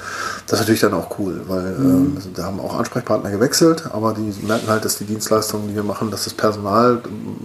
das 0.47 0.59
ist 0.59 0.63
natürlich 0.63 0.81
dann 0.81 0.93
auch 0.93 1.19
cool, 1.19 1.41
weil 1.47 1.77
mhm. 1.77 2.17
ähm, 2.17 2.17
da 2.35 2.43
haben 2.43 2.59
auch 2.59 2.77
Ansprechpartner 2.77 3.31
gewechselt, 3.31 3.89
aber 3.91 4.13
die 4.13 4.33
merken 4.45 4.67
halt, 4.67 4.85
dass 4.85 4.97
die 4.97 5.05
Dienstleistungen, 5.05 5.67
die 5.67 5.75
wir 5.75 5.83
machen, 5.83 6.11
dass 6.11 6.23
das 6.23 6.33
Personal 6.33 7.01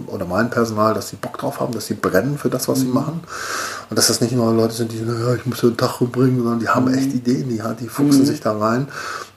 oder 0.07 0.25
mein 0.25 0.49
Personal, 0.49 0.93
dass 0.93 1.09
die 1.09 1.15
Bock 1.15 1.37
drauf 1.37 1.59
haben, 1.59 1.73
dass 1.73 1.87
sie 1.87 1.95
brennen 1.95 2.37
für 2.37 2.49
das, 2.49 2.67
was 2.67 2.79
mhm. 2.79 2.83
sie 2.83 2.89
machen 2.89 3.19
und 3.89 3.97
dass 3.97 4.07
das 4.07 4.21
nicht 4.21 4.33
nur 4.33 4.53
Leute 4.53 4.73
sind, 4.73 4.91
die, 4.91 4.97
ja, 4.97 5.35
ich 5.35 5.45
muss 5.45 5.61
den 5.61 5.77
Tag 5.77 6.01
rumbringen, 6.01 6.37
sondern 6.37 6.59
die 6.59 6.69
haben 6.69 6.85
mhm. 6.85 6.97
echt 6.97 7.13
Ideen, 7.13 7.49
die, 7.49 7.61
die 7.79 7.89
fuchsen 7.89 8.21
mhm. 8.21 8.25
sich 8.25 8.41
da 8.41 8.57
rein 8.57 8.87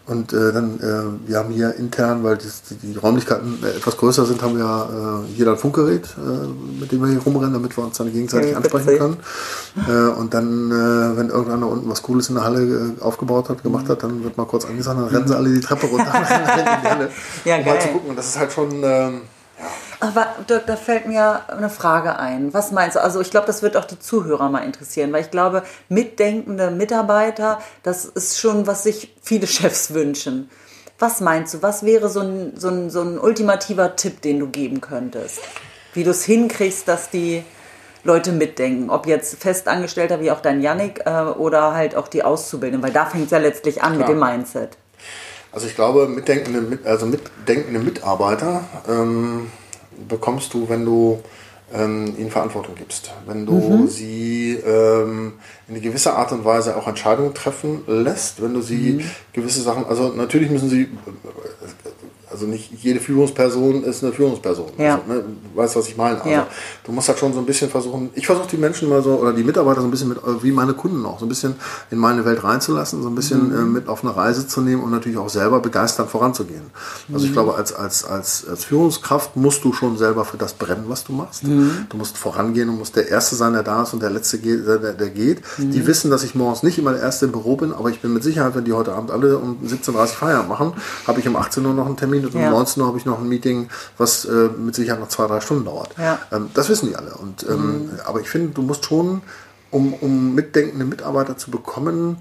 und 0.09 0.33
äh, 0.33 0.53
dann, 0.53 0.81
äh, 0.81 1.29
wir 1.29 1.37
haben 1.37 1.51
hier 1.51 1.75
intern, 1.75 2.25
weil 2.25 2.37
das, 2.37 2.63
die, 2.63 2.75
die, 2.77 2.97
Räumlichkeiten 2.97 3.63
etwas 3.63 3.99
größer 3.99 4.25
sind, 4.25 4.41
haben 4.41 4.57
wir 4.57 5.25
äh, 5.29 5.33
jeder 5.37 5.53
ein 5.53 5.59
Funkgerät, 5.59 6.09
äh, 6.17 6.81
mit 6.81 6.91
dem 6.91 7.03
wir 7.03 7.11
hier 7.11 7.21
rumrennen, 7.21 7.53
damit 7.53 7.77
wir 7.77 7.85
uns 7.85 7.99
dann 7.99 8.11
gegenseitig 8.11 8.53
ja, 8.53 8.57
ansprechen 8.57 8.99
können. 8.99 9.17
Äh, 9.87 10.19
und 10.19 10.33
dann, 10.33 10.71
äh, 10.71 11.17
wenn 11.19 11.29
irgendeiner 11.29 11.69
unten 11.69 11.91
was 11.91 12.03
Cooles 12.03 12.31
in 12.31 12.37
der 12.37 12.45
Halle 12.45 12.95
äh, 12.99 13.03
aufgebaut 13.03 13.51
hat, 13.51 13.63
gemacht 13.63 13.89
hat, 13.91 14.03
dann 14.03 14.25
wird 14.25 14.39
mal 14.39 14.47
kurz 14.47 14.65
angesagt, 14.65 14.99
dann 14.99 15.09
rennen 15.09 15.29
sie 15.29 15.37
alle 15.37 15.53
die 15.53 15.61
Treppe 15.61 15.87
runter, 15.87 16.07
in 16.07 16.83
die 16.83 16.89
Halle, 16.89 17.11
ja, 17.45 17.59
um 17.59 17.65
geil. 17.65 17.75
mal 17.75 17.81
zu 17.81 17.89
gucken. 17.89 18.11
Und 18.11 18.17
das 18.17 18.29
ist 18.29 18.39
halt 18.39 18.51
schon... 18.51 18.71
Ähm, 18.83 19.21
aber 20.01 20.37
Dirk, 20.49 20.67
da 20.67 20.77
fällt 20.77 21.07
mir 21.07 21.43
eine 21.49 21.71
Frage 21.71 22.19
ein. 22.19 22.55
Was 22.55 22.71
meinst 22.71 22.97
du? 22.97 23.03
Also 23.03 23.21
ich 23.21 23.31
glaube, 23.31 23.47
das 23.47 23.63
wird 23.63 23.77
auch 23.77 23.85
die 23.85 23.99
Zuhörer 23.99 24.49
mal 24.49 24.65
interessieren, 24.65 25.13
weil 25.13 25.23
ich 25.23 25.31
glaube, 25.31 25.63
mitdenkende 25.89 26.71
Mitarbeiter, 26.71 27.61
das 27.83 28.05
ist 28.05 28.39
schon, 28.39 28.67
was 28.67 28.85
sich 28.85 29.15
viele 29.23 29.47
Chefs 29.49 29.95
wünschen. 29.95 30.51
Was 30.99 31.21
meinst 31.21 31.55
du? 31.55 31.63
Was 31.63 31.85
wäre 31.85 32.09
so 32.09 32.21
ein, 32.21 32.53
so 32.57 32.69
ein, 32.69 32.91
so 32.91 33.03
ein 33.03 33.19
ultimativer 33.19 33.97
Tipp, 33.97 34.21
den 34.21 34.41
du 34.41 34.49
geben 34.49 34.81
könntest? 34.81 35.41
Wie 35.95 36.05
du 36.05 36.11
es 36.11 36.25
hinkriegst, 36.25 36.87
dass 36.89 37.11
die 37.11 37.45
Leute 38.05 38.33
mitdenken. 38.33 38.91
Ob 38.91 39.07
jetzt 39.07 39.41
Festangestellter 39.41 40.21
wie 40.21 40.31
auch 40.31 40.41
dein 40.41 40.61
Yannick 40.61 41.03
äh, 41.07 41.23
oder 41.23 41.75
halt 41.75 41.95
auch 41.95 42.09
die 42.09 42.23
Auszubildenden, 42.23 42.83
weil 42.83 42.93
da 42.93 43.07
fängt 43.07 43.27
es 43.27 43.31
ja 43.31 43.39
letztlich 43.39 43.83
an 43.83 43.97
Klar. 43.97 44.09
mit 44.09 44.17
dem 44.17 44.21
Mindset. 44.21 44.77
Also 45.53 45.67
ich 45.67 45.75
glaube, 45.75 46.09
mitdenkende, 46.09 46.79
also 46.85 47.07
mitdenkende 47.07 47.81
Mitarbeiter 47.81 48.65
ähm, 48.89 49.51
bekommst 50.07 50.55
du, 50.55 50.69
wenn 50.69 50.85
du 50.85 51.21
ähm, 51.73 52.15
ihnen 52.19 52.31
Verantwortung 52.31 52.75
gibst. 52.75 53.13
Wenn 53.27 53.45
du 53.45 53.53
mhm. 53.53 53.89
sie 53.89 54.55
ähm, 54.55 55.35
in 55.67 55.75
eine 55.75 55.83
gewisse 55.83 56.15
Art 56.15 56.33
und 56.33 56.45
Weise 56.45 56.77
auch 56.77 56.89
Entscheidungen 56.89 57.35
treffen 57.35 57.83
lässt, 57.87 58.43
wenn 58.43 58.55
du 58.55 58.63
sie 58.63 58.95
mhm. 58.95 59.11
gewisse 59.33 59.61
Sachen, 59.61 59.85
also 59.87 60.09
natürlich 60.09 60.51
müssen 60.51 60.71
sie 60.71 60.89
also 62.31 62.47
nicht 62.47 62.71
jede 62.83 63.01
Führungsperson 63.01 63.85
ist 63.85 64.03
eine 64.03 64.13
Führungsperson. 64.13 64.67
Ja. 64.79 64.95
Also, 64.95 65.13
ne, 65.13 65.25
weißt 65.55 65.77
was 65.77 65.89
ich 65.89 65.97
meine? 65.97 66.19
Also, 66.19 66.31
ja. 66.31 66.47
Du 66.85 66.93
musst 66.93 67.09
halt 67.09 67.19
schon 67.19 67.33
so 67.33 67.39
ein 67.39 67.47
bisschen 67.47 67.71
versuchen, 67.71 68.11
ich 68.15 68.27
versuche 68.27 68.49
die 68.49 68.57
Menschen 68.57 68.89
mal 68.89 69.03
so, 69.03 69.15
oder 69.15 69.33
die 69.33 69.43
Mitarbeiter 69.43 69.81
so 69.81 69.87
ein 69.87 69.91
bisschen 69.91 70.09
mit, 70.09 70.19
wie 70.43 70.53
meine 70.53 70.75
Kunden 70.75 71.05
auch, 71.07 71.19
so 71.19 71.27
ein 71.27 71.29
bisschen 71.29 71.55
in 71.91 71.99
meine 71.99 72.25
Welt 72.25 72.43
reinzulassen, 72.45 73.03
so 73.03 73.09
ein 73.09 73.15
bisschen 73.15 73.49
mhm. 73.49 73.55
äh, 73.55 73.65
mit 73.81 73.89
auf 73.89 74.05
eine 74.05 74.17
Reise 74.17 74.47
zu 74.47 74.61
nehmen 74.61 74.83
und 74.83 74.91
natürlich 74.91 75.19
auch 75.19 75.29
selber 75.29 75.61
begeistert 75.61 76.11
voranzugehen. 76.11 76.71
Also 77.13 77.25
ich 77.25 77.31
mhm. 77.31 77.35
glaube, 77.35 77.55
als, 77.55 77.73
als, 77.73 78.05
als, 78.05 78.47
als 78.49 78.65
Führungskraft 78.65 79.37
musst 79.37 79.65
du 79.65 79.73
schon 79.73 79.97
selber 79.97 80.25
für 80.25 80.37
das 80.37 80.55
brennen, 80.55 80.85
was 80.89 81.05
du 81.05 81.13
machst. 81.13 81.45
Mhm. 81.45 81.87
Du 81.89 81.97
musst 81.97 82.19
vorangehen 82.19 82.69
und 82.69 82.79
musst 82.79 82.97
der 82.97 83.09
Erste 83.09 83.37
sein, 83.37 83.53
der 83.53 83.63
da 83.63 83.83
ist 83.83 83.95
und 83.95 84.03
der 84.03 84.11
Letzte, 84.11 84.39
geht, 84.39 84.67
der, 84.67 84.79
der 84.79 85.11
geht. 85.11 85.43
Mhm. 85.59 85.71
Die 85.71 85.87
wissen, 85.87 86.11
dass 86.11 86.23
ich 86.23 86.35
morgens 86.35 86.63
nicht 86.63 86.79
immer 86.79 86.93
der 86.93 87.03
Erste 87.03 87.27
im 87.27 87.33
Büro 87.33 87.57
bin, 87.57 87.73
aber 87.73 87.91
ich 87.91 88.01
bin 88.01 88.13
mit 88.13 88.23
Sicherheit, 88.23 88.55
wenn 88.55 88.65
die 88.65 88.73
heute 88.73 88.93
Abend 88.93 89.11
alle 89.11 89.39
um 89.39 89.59
17.30 89.65 89.95
Uhr 89.95 90.07
Feierabend 90.07 90.49
machen, 90.49 90.73
habe 91.07 91.21
ich 91.21 91.29
um 91.29 91.37
18 91.37 91.65
Uhr 91.65 91.75
noch 91.75 91.87
einen 91.87 91.97
Termin 91.97 92.18
und 92.27 92.35
um 92.35 92.41
ja. 92.41 92.51
19 92.51 92.83
Uhr 92.83 92.89
habe 92.89 92.99
ich 92.99 93.07
noch 93.07 93.19
ein 93.19 93.29
Meeting, 93.29 93.69
was 93.97 94.25
äh, 94.25 94.49
mit 94.57 94.75
Sicherheit 94.75 95.01
noch 95.01 95.09
zwei, 95.09 95.27
drei 95.27 95.41
Stunden 95.41 95.65
dauert. 95.65 95.91
Ja. 95.99 96.19
Ähm, 96.33 96.51
das 96.55 96.69
wissen 96.69 96.89
die 96.89 96.97
alle. 96.97 97.15
Und, 97.15 97.47
ähm, 97.49 97.61
mhm. 97.61 97.91
Aber 98.05 98.21
ich 98.21 98.29
finde, 98.29 98.55
du 98.55 98.63
musst 98.63 98.85
schon, 98.85 99.23
um, 99.71 99.95
um 99.95 100.35
mitdenkende 100.35 100.85
Mitarbeiter 100.85 101.37
zu 101.37 101.51
bekommen, 101.51 102.19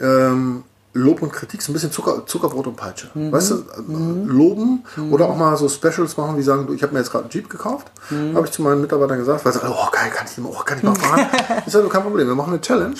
ähm, 0.00 0.64
Lob 0.92 1.22
und 1.22 1.32
Kritik 1.32 1.62
so 1.62 1.70
ein 1.70 1.74
bisschen 1.74 1.92
Zucker, 1.92 2.26
Zuckerbrot 2.26 2.66
und 2.66 2.76
Peitsche. 2.76 3.10
Mhm. 3.14 3.30
Weißt 3.30 3.50
du, 3.52 3.54
äh, 3.54 3.80
mhm. 3.86 4.26
loben 4.26 4.84
mhm. 4.96 5.12
oder 5.12 5.26
auch 5.26 5.36
mal 5.36 5.56
so 5.56 5.68
Specials 5.68 6.16
machen, 6.16 6.36
wie 6.36 6.42
sagen, 6.42 6.66
du, 6.66 6.72
ich 6.72 6.82
habe 6.82 6.92
mir 6.92 6.98
jetzt 6.98 7.12
gerade 7.12 7.24
einen 7.24 7.30
Jeep 7.30 7.48
gekauft, 7.48 7.92
mhm. 8.10 8.34
habe 8.34 8.46
ich 8.46 8.52
zu 8.52 8.62
meinen 8.62 8.80
Mitarbeitern 8.80 9.18
gesagt, 9.18 9.44
weil 9.44 9.52
sie 9.52 9.60
sagen, 9.60 9.72
oh 9.76 9.90
geil, 9.92 10.10
kann 10.10 10.26
ich, 10.26 10.44
oh, 10.44 10.62
kann 10.64 10.78
ich 10.78 10.84
mal 10.84 10.96
fahren? 10.96 11.26
ich 11.66 11.72
sage, 11.72 11.88
kein 11.88 12.02
Problem, 12.02 12.26
wir 12.26 12.34
machen 12.34 12.54
eine 12.54 12.60
Challenge. 12.60 12.96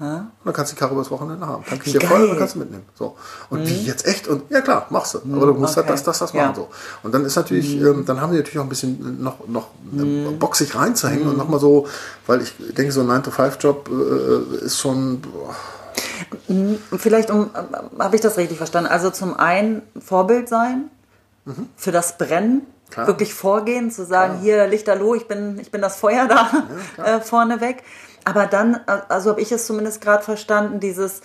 Und 0.00 0.30
dann 0.46 0.54
kannst 0.54 0.72
du 0.72 0.76
die 0.76 0.80
Karre 0.80 0.94
übers 0.94 1.10
Wochenende 1.10 1.46
haben. 1.46 1.62
Dann 1.68 1.78
kriegst 1.78 2.02
du 2.02 2.06
voll 2.06 2.22
und 2.22 2.30
dann 2.30 2.38
kannst 2.38 2.54
du 2.54 2.60
mitnehmen. 2.60 2.84
So. 2.98 3.16
Und 3.50 3.60
mhm. 3.60 3.66
wie 3.66 3.84
jetzt 3.84 4.06
echt? 4.06 4.28
Und 4.28 4.50
ja 4.50 4.62
klar, 4.62 4.86
machst 4.88 5.12
du. 5.12 5.18
Aber 5.18 5.46
du 5.46 5.52
musst 5.52 5.76
halt 5.76 5.84
okay. 5.84 5.96
halt 5.96 6.06
das, 6.06 6.18
das, 6.18 6.32
das 6.32 6.34
machen. 6.34 6.54
So. 6.54 6.68
Und 7.02 7.12
dann 7.12 7.26
ist 7.26 7.36
natürlich, 7.36 7.76
mhm. 7.76 7.86
ähm, 7.86 8.04
dann 8.06 8.18
haben 8.18 8.32
die 8.32 8.38
natürlich 8.38 8.58
auch 8.58 8.64
ein 8.64 8.70
bisschen 8.70 9.22
noch, 9.22 9.46
noch 9.46 9.68
mhm. 9.92 10.38
Sich 10.54 10.74
reinzuhängen 10.74 11.26
und 11.26 11.34
mhm. 11.34 11.38
nochmal 11.38 11.60
so, 11.60 11.86
weil 12.26 12.40
ich 12.40 12.54
denke, 12.58 12.92
so 12.92 13.02
ein 13.02 13.08
9-to-5-Job 13.08 13.90
äh, 13.90 14.64
ist 14.64 14.78
schon. 14.78 15.20
Boah. 15.20 15.54
Vielleicht 16.96 17.30
um, 17.30 17.50
äh, 17.54 18.02
habe 18.02 18.16
ich 18.16 18.22
das 18.22 18.38
richtig 18.38 18.56
verstanden? 18.56 18.90
Also 18.90 19.10
zum 19.10 19.38
einen 19.38 19.82
Vorbild 20.02 20.48
sein 20.48 20.90
mhm. 21.44 21.68
für 21.76 21.92
das 21.92 22.16
Brennen. 22.16 22.62
Klar. 22.90 23.06
Wirklich 23.06 23.34
vorgehen, 23.34 23.92
zu 23.92 24.04
sagen, 24.04 24.32
klar. 24.32 24.42
hier 24.42 24.66
Lichterloh, 24.66 25.14
ich 25.14 25.28
bin, 25.28 25.60
ich 25.60 25.70
bin 25.70 25.80
das 25.80 25.96
Feuer 25.96 26.26
da 26.26 26.50
ja, 26.96 27.18
äh, 27.18 27.20
vorneweg. 27.20 27.84
Aber 28.30 28.46
dann, 28.46 28.80
also 29.08 29.30
habe 29.30 29.40
ich 29.40 29.50
es 29.52 29.66
zumindest 29.66 30.00
gerade 30.00 30.22
verstanden, 30.22 30.80
dieses 30.80 31.22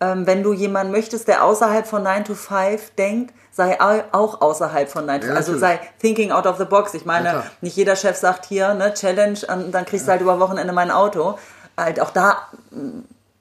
ähm, 0.00 0.26
wenn 0.26 0.42
du 0.42 0.52
jemanden 0.52 0.92
möchtest, 0.92 1.26
der 1.26 1.44
außerhalb 1.44 1.86
von 1.86 2.02
9 2.02 2.24
to 2.24 2.34
5 2.34 2.94
denkt, 2.94 3.34
sei 3.50 3.76
auch 3.80 4.40
außerhalb 4.40 4.88
von 4.88 5.06
9 5.06 5.20
to 5.20 5.26
5. 5.26 5.32
Ja, 5.32 5.36
also 5.36 5.58
sei 5.58 5.80
thinking 6.00 6.30
out 6.30 6.46
of 6.46 6.56
the 6.58 6.64
box. 6.64 6.94
Ich 6.94 7.04
meine, 7.04 7.28
ja, 7.28 7.44
nicht 7.60 7.76
jeder 7.76 7.96
Chef 7.96 8.16
sagt 8.16 8.46
hier, 8.46 8.74
ne, 8.74 8.94
Challenge, 8.94 9.38
und 9.48 9.72
dann 9.72 9.84
kriegst 9.84 10.06
du 10.06 10.12
halt 10.12 10.20
über 10.20 10.38
Wochenende 10.38 10.72
mein 10.72 10.92
Auto. 10.92 11.38
Halt 11.76 12.00
auch 12.00 12.10
da, 12.10 12.36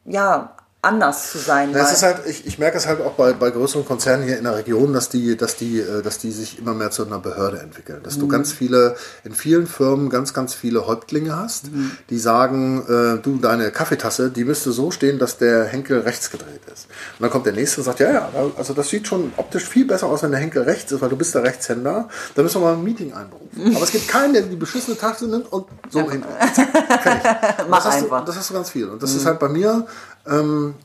ja, 0.05 0.51
anders 0.81 1.31
zu 1.31 1.39
sein. 1.39 1.71
Ja, 1.71 1.79
es 1.79 1.91
ist 1.91 2.03
halt, 2.03 2.19
ich, 2.27 2.45
ich 2.45 2.59
merke 2.59 2.77
es 2.77 2.85
halt 2.85 3.01
auch 3.01 3.13
bei, 3.13 3.33
bei 3.33 3.49
größeren 3.49 3.83
Konzernen 3.83 4.25
hier 4.25 4.37
in 4.37 4.43
der 4.43 4.55
Region, 4.55 4.93
dass 4.93 5.09
die, 5.09 5.35
dass 5.35 5.55
die, 5.55 5.79
äh, 5.79 6.03
dass 6.03 6.19
die 6.19 6.31
sich 6.31 6.59
immer 6.59 6.73
mehr 6.75 6.91
zu 6.91 7.05
einer 7.05 7.17
Behörde 7.17 7.59
entwickeln. 7.59 8.01
Dass 8.03 8.17
mhm. 8.17 8.21
du 8.21 8.27
ganz 8.27 8.53
viele, 8.53 8.95
in 9.23 9.33
vielen 9.33 9.65
Firmen 9.65 10.09
ganz, 10.09 10.33
ganz 10.35 10.53
viele 10.53 10.85
Häuptlinge 10.85 11.35
hast, 11.35 11.71
mhm. 11.71 11.91
die 12.11 12.19
sagen, 12.19 12.83
äh, 12.87 13.21
du, 13.21 13.37
deine 13.37 13.71
Kaffeetasse, 13.71 14.29
die 14.29 14.45
müsste 14.45 14.71
so 14.71 14.91
stehen, 14.91 15.17
dass 15.17 15.37
der 15.37 15.65
Henkel 15.65 16.01
rechts 16.01 16.29
gedreht 16.29 16.61
ist. 16.71 16.85
Und 17.17 17.23
dann 17.23 17.31
kommt 17.31 17.47
der 17.47 17.53
nächste 17.53 17.81
und 17.81 17.85
sagt, 17.85 17.99
ja, 17.99 18.11
ja, 18.11 18.29
also 18.55 18.73
das 18.73 18.89
sieht 18.89 19.07
schon 19.07 19.33
optisch 19.35 19.67
viel 19.67 19.85
besser 19.85 20.07
aus, 20.07 20.21
wenn 20.21 20.31
der 20.31 20.39
Henkel 20.39 20.61
rechts 20.61 20.91
ist, 20.91 21.01
weil 21.01 21.09
du 21.09 21.17
bist 21.17 21.33
der 21.33 21.43
Rechtshänder. 21.43 22.07
Da 22.35 22.43
müssen 22.43 22.61
wir 22.61 22.67
mal 22.67 22.73
ein 22.75 22.83
Meeting 22.83 23.13
einberufen. 23.13 23.75
Aber 23.75 23.83
es 23.83 23.91
gibt 23.91 24.07
keinen, 24.07 24.33
der 24.33 24.43
die 24.43 24.55
beschissene 24.55 24.95
Tasse 24.95 25.27
nimmt 25.27 25.51
und 25.51 25.65
so 25.89 25.99
ja. 25.99 26.11
hin. 26.11 26.23
Mach 27.69 27.83
das 27.83 27.95
einfach. 27.95 28.19
Du, 28.19 28.27
das 28.27 28.37
hast 28.37 28.51
du 28.51 28.53
ganz 28.53 28.69
viel. 28.69 28.87
Und 28.87 29.01
das 29.01 29.11
mhm. 29.11 29.17
ist 29.17 29.25
halt 29.25 29.39
bei 29.39 29.49
mir, 29.49 29.87
ähm, 30.29 30.75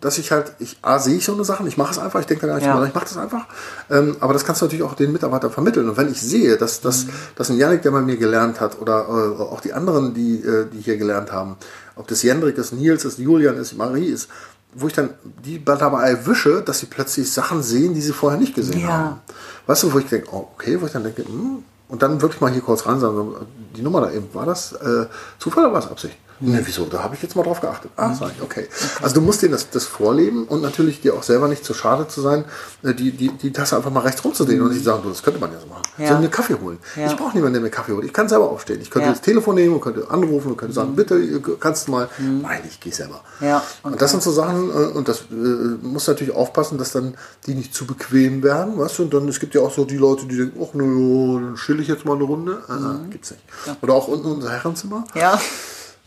dass 0.00 0.16
ich 0.16 0.32
halt, 0.32 0.52
ich 0.58 0.78
A, 0.82 0.98
sehe 0.98 1.16
ich 1.16 1.24
so 1.24 1.34
eine 1.34 1.44
Sache, 1.44 1.66
ich 1.68 1.76
mache 1.76 1.92
es 1.92 1.98
einfach, 1.98 2.20
ich 2.20 2.26
denke 2.26 2.42
da 2.42 2.46
gar 2.48 2.54
nicht 2.56 2.66
ja. 2.66 2.72
drüber, 2.72 2.86
ich 2.86 2.94
mache 2.94 3.04
das 3.04 3.16
einfach. 3.18 3.46
Ähm, 3.90 4.16
aber 4.20 4.32
das 4.32 4.44
kannst 4.44 4.62
du 4.62 4.66
natürlich 4.66 4.84
auch 4.84 4.94
den 4.94 5.12
Mitarbeitern 5.12 5.50
vermitteln. 5.50 5.88
Und 5.88 5.96
wenn 5.96 6.10
ich 6.10 6.20
sehe, 6.20 6.56
dass, 6.56 6.80
dass, 6.80 7.04
mhm. 7.04 7.10
dass 7.36 7.50
ein 7.50 7.58
Janik, 7.58 7.82
der 7.82 7.90
bei 7.90 8.00
mir 8.00 8.16
gelernt 8.16 8.60
hat, 8.60 8.80
oder 8.80 9.06
äh, 9.08 9.42
auch 9.42 9.60
die 9.60 9.72
anderen, 9.74 10.14
die, 10.14 10.40
äh, 10.40 10.66
die 10.72 10.80
hier 10.80 10.96
gelernt 10.96 11.32
haben, 11.32 11.56
ob 11.96 12.08
das 12.08 12.22
Jendrik 12.22 12.56
ist, 12.56 12.72
Nils 12.72 13.04
ist, 13.04 13.18
Julian 13.18 13.56
ist, 13.56 13.76
Marie 13.76 14.06
ist, 14.06 14.28
wo 14.72 14.86
ich 14.86 14.94
dann 14.94 15.10
die 15.44 15.62
dabei 15.62 16.10
erwische, 16.10 16.62
dass 16.62 16.78
sie 16.78 16.86
plötzlich 16.86 17.30
Sachen 17.30 17.62
sehen, 17.62 17.92
die 17.92 18.00
sie 18.00 18.12
vorher 18.12 18.40
nicht 18.40 18.54
gesehen 18.54 18.80
ja. 18.80 18.88
haben. 18.88 19.20
Weißt 19.66 19.82
du, 19.82 19.92
wo 19.92 19.98
ich 19.98 20.06
denke, 20.06 20.28
oh, 20.32 20.48
okay, 20.54 20.80
wo 20.80 20.86
ich 20.86 20.92
dann 20.92 21.04
denke, 21.04 21.24
hm, 21.24 21.62
und 21.88 22.02
dann 22.02 22.22
wirklich 22.22 22.40
mal 22.40 22.50
hier 22.50 22.62
kurz 22.62 22.86
rein 22.86 23.00
sagen, 23.00 23.34
die 23.76 23.82
Nummer 23.82 24.00
da 24.00 24.12
eben, 24.12 24.32
war 24.32 24.46
das 24.46 24.72
äh, 24.72 25.06
Zufall 25.38 25.64
oder 25.64 25.72
war 25.74 25.80
es 25.80 25.90
Absicht? 25.90 26.16
Ne, 26.40 26.60
wieso? 26.64 26.86
Da 26.86 27.02
habe 27.02 27.14
ich 27.14 27.22
jetzt 27.22 27.36
mal 27.36 27.42
drauf 27.42 27.60
geachtet. 27.60 27.90
Ah, 27.96 28.14
sag 28.14 28.32
ich, 28.34 28.42
okay. 28.42 28.66
Also 29.02 29.16
du 29.16 29.20
musst 29.20 29.42
denen 29.42 29.52
das, 29.52 29.68
das 29.68 29.84
vorleben 29.84 30.44
und 30.44 30.62
natürlich 30.62 31.02
dir 31.02 31.14
auch 31.14 31.22
selber 31.22 31.48
nicht 31.48 31.64
zu 31.64 31.74
schade 31.74 32.08
zu 32.08 32.22
sein, 32.22 32.44
äh, 32.82 32.94
die, 32.94 33.12
die, 33.12 33.28
die 33.28 33.52
Tasse 33.52 33.76
einfach 33.76 33.90
mal 33.90 34.00
rechts 34.00 34.24
rumzudrehen 34.24 34.62
und 34.62 34.72
nicht 34.72 34.84
sagen, 34.84 35.02
du, 35.02 35.10
das 35.10 35.22
könnte 35.22 35.38
man 35.38 35.52
ja 35.52 35.60
so 35.60 35.66
machen. 35.66 35.82
Ja. 35.98 36.06
Sondern 36.06 36.22
mir 36.22 36.30
Kaffee 36.30 36.54
holen. 36.54 36.78
Ja. 36.96 37.06
Ich 37.06 37.16
brauche 37.16 37.34
niemanden, 37.34 37.54
der 37.54 37.62
mir 37.62 37.70
Kaffee 37.70 37.92
holt. 37.92 38.04
Ich 38.06 38.12
kann 38.12 38.28
selber 38.28 38.50
aufstehen. 38.50 38.80
Ich 38.80 38.90
könnte 38.90 39.08
ja. 39.08 39.12
das 39.12 39.20
Telefon 39.20 39.54
nehmen 39.54 39.74
und 39.74 39.82
könnte 39.82 40.10
anrufen 40.10 40.52
und 40.52 40.56
könnte 40.56 40.74
sagen, 40.74 40.92
mhm. 40.92 40.96
bitte, 40.96 41.40
kannst 41.60 41.88
du 41.88 41.92
mal. 41.92 42.08
Mhm. 42.18 42.40
Nein, 42.40 42.62
ich 42.66 42.80
gehe 42.80 42.92
selber. 42.92 43.20
Ja. 43.40 43.58
Okay. 43.82 43.92
Und 43.92 44.00
das 44.00 44.10
sind 44.10 44.22
so 44.22 44.32
Sachen, 44.32 44.70
äh, 44.70 44.96
und 44.96 45.08
das 45.08 45.20
äh, 45.30 45.34
muss 45.82 46.06
natürlich 46.06 46.34
aufpassen, 46.34 46.78
dass 46.78 46.92
dann 46.92 47.14
die 47.46 47.54
nicht 47.54 47.74
zu 47.74 47.86
bequem 47.86 48.42
werden, 48.42 48.78
weißt 48.78 48.98
du? 48.98 49.02
Und 49.02 49.14
dann, 49.14 49.28
es 49.28 49.40
gibt 49.40 49.54
ja 49.54 49.60
auch 49.60 49.74
so 49.74 49.84
die 49.84 49.98
Leute, 49.98 50.26
die 50.26 50.38
denken, 50.38 50.58
ach, 50.62 50.72
nö, 50.72 51.34
dann 51.34 51.56
chill 51.56 51.80
ich 51.80 51.88
jetzt 51.88 52.06
mal 52.06 52.14
eine 52.14 52.24
Runde. 52.24 52.62
Ah, 52.68 52.72
mhm. 52.72 53.10
gibt's 53.10 53.30
nicht. 53.30 53.42
Oder 53.82 53.92
auch 53.92 54.08
unten 54.08 54.26
unser 54.26 54.50
Herrenzimmer. 54.50 55.04
Ja. 55.14 55.38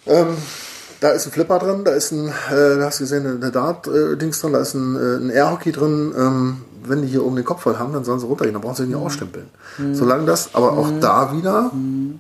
Ähm, 0.06 0.38
da 1.00 1.10
ist 1.10 1.26
ein 1.26 1.32
Flipper 1.32 1.60
drin, 1.60 1.84
da 1.84 1.92
ist 1.92 2.12
ein, 2.12 2.28
äh, 2.28 2.78
da 2.78 2.86
hast 2.86 3.00
du 3.00 3.04
gesehen, 3.04 3.26
eine 3.26 3.52
Dart-Dings 3.52 4.40
drin, 4.40 4.54
da 4.54 4.60
ist 4.60 4.74
ein, 4.74 4.96
äh, 4.96 5.18
ein 5.18 5.30
Air-Hockey 5.30 5.72
drin. 5.72 6.14
Ähm, 6.18 6.62
wenn 6.86 7.02
die 7.02 7.08
hier 7.08 7.26
oben 7.26 7.36
den 7.36 7.46
Kopf 7.46 7.62
voll 7.62 7.78
haben, 7.78 7.94
dann 7.94 8.04
sollen 8.04 8.20
sie 8.20 8.26
runtergehen, 8.26 8.54
dann 8.54 8.62
brauchen 8.62 8.76
sie 8.76 8.84
nicht 8.84 8.98
mhm. 8.98 9.06
ausstempeln. 9.06 9.50
Mhm. 9.78 9.96
Solange 9.96 10.26
das, 10.26 10.54
aber 10.54 10.74
auch 10.74 10.90
mhm. 10.90 11.02
da 11.02 11.34
wieder. 11.34 11.72
Mhm. 11.74 12.20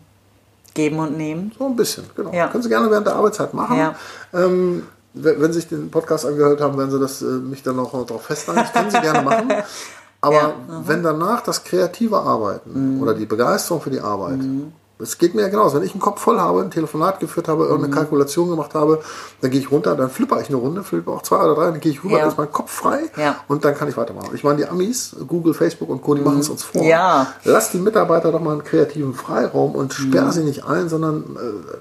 Geben 0.73 0.99
und 0.99 1.17
nehmen. 1.17 1.51
So 1.57 1.65
ein 1.65 1.75
bisschen, 1.75 2.05
genau. 2.15 2.33
Ja. 2.33 2.47
Können 2.47 2.63
sie 2.63 2.69
gerne 2.69 2.89
während 2.89 3.05
der 3.05 3.15
Arbeitszeit 3.15 3.53
machen. 3.53 3.77
Ja. 3.77 3.95
Ähm, 4.33 4.83
wenn 5.13 5.53
Sie 5.53 5.59
sich 5.59 5.67
den 5.67 5.91
Podcast 5.91 6.25
angehört 6.25 6.59
haben, 6.59 6.77
werden 6.77 6.89
Sie 6.89 6.99
das, 6.99 7.21
äh, 7.21 7.25
mich 7.25 7.61
dann 7.61 7.75
noch 7.75 7.91
darauf 8.05 8.23
festhalten. 8.23 8.61
Das 8.61 8.73
können 8.73 8.89
Sie 8.89 8.99
gerne 8.99 9.21
machen. 9.21 9.53
Aber 10.21 10.35
ja, 10.35 10.53
wenn 10.85 11.03
danach 11.03 11.41
das 11.41 11.63
kreative 11.63 12.17
Arbeiten 12.17 12.95
mhm. 12.95 13.01
oder 13.01 13.13
die 13.13 13.25
Begeisterung 13.25 13.81
für 13.81 13.89
die 13.89 13.99
Arbeit 13.99 14.37
mhm. 14.37 14.71
Es 14.99 15.17
geht 15.17 15.35
mir 15.35 15.41
ja 15.41 15.49
genauso. 15.49 15.77
Wenn 15.77 15.83
ich 15.83 15.91
einen 15.91 16.01
Kopf 16.01 16.21
voll 16.21 16.39
habe, 16.39 16.61
ein 16.61 16.71
Telefonat 16.71 17.19
geführt 17.19 17.47
habe, 17.47 17.63
irgendeine 17.63 17.87
mhm. 17.87 17.97
Kalkulation 17.97 18.49
gemacht 18.49 18.73
habe, 18.75 19.01
dann 19.41 19.51
gehe 19.51 19.59
ich 19.59 19.71
runter, 19.71 19.95
dann 19.95 20.09
flipper 20.09 20.39
ich 20.39 20.49
eine 20.49 20.57
Runde, 20.57 20.83
flippe 20.83 21.11
auch 21.11 21.23
zwei 21.23 21.37
oder 21.37 21.55
drei, 21.55 21.71
dann 21.71 21.79
gehe 21.79 21.91
ich 21.91 22.03
rüber, 22.03 22.19
ja. 22.19 22.27
ist 22.27 22.37
mein 22.37 22.51
Kopf 22.51 22.71
frei 22.71 22.99
ja. 23.17 23.37
und 23.47 23.65
dann 23.65 23.75
kann 23.75 23.89
ich 23.89 23.97
weitermachen. 23.97 24.29
Ich 24.33 24.43
meine, 24.43 24.57
die 24.57 24.65
Amis, 24.65 25.15
Google, 25.27 25.53
Facebook 25.53 25.89
und 25.89 26.01
Co., 26.01 26.13
die 26.15 26.21
mhm. 26.21 26.27
machen 26.27 26.39
es 26.39 26.49
uns 26.49 26.63
vor. 26.63 26.83
Ja. 26.83 27.33
Lass 27.43 27.71
die 27.71 27.79
Mitarbeiter 27.79 28.31
doch 28.31 28.39
mal 28.39 28.53
einen 28.53 28.63
kreativen 28.63 29.13
Freiraum 29.13 29.75
und 29.75 29.93
sperr 29.93 30.25
mhm. 30.25 30.31
sie 30.31 30.43
nicht 30.43 30.65
ein, 30.65 30.89
sondern 30.89 31.23
äh, 31.37 31.77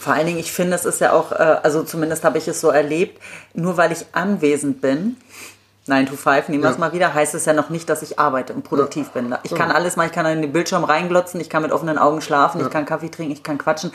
vor 0.00 0.14
allen 0.14 0.26
Dingen, 0.26 0.38
ich 0.38 0.50
finde, 0.50 0.74
es 0.76 0.86
ist 0.86 1.00
ja 1.02 1.12
auch, 1.12 1.30
äh, 1.30 1.58
also 1.62 1.82
zumindest 1.82 2.24
habe 2.24 2.38
ich 2.38 2.48
es 2.48 2.60
so 2.60 2.70
erlebt, 2.70 3.20
nur 3.52 3.76
weil 3.76 3.92
ich 3.92 4.06
anwesend 4.12 4.80
bin, 4.80 5.16
9 5.86 6.06
to 6.06 6.16
5, 6.16 6.48
nehmen 6.48 6.62
wir 6.62 6.68
ja. 6.68 6.74
es 6.74 6.78
mal 6.78 6.92
wieder, 6.92 7.14
heißt 7.14 7.34
es 7.34 7.44
ja 7.46 7.52
noch 7.52 7.70
nicht, 7.70 7.88
dass 7.88 8.02
ich 8.02 8.18
arbeite 8.18 8.52
und 8.52 8.62
produktiv 8.62 9.10
ja. 9.14 9.20
bin. 9.20 9.34
Ich 9.42 9.54
kann 9.54 9.70
alles 9.70 9.96
machen, 9.96 10.08
ich 10.08 10.12
kann 10.12 10.26
in 10.26 10.42
den 10.42 10.52
Bildschirm 10.52 10.84
reinglotzen, 10.84 11.40
ich 11.40 11.48
kann 11.48 11.62
mit 11.62 11.72
offenen 11.72 11.98
Augen 11.98 12.20
schlafen, 12.20 12.60
ich 12.60 12.70
kann 12.70 12.84
Kaffee 12.84 13.08
trinken, 13.08 13.32
ich 13.32 13.42
kann 13.42 13.58
quatschen 13.58 13.92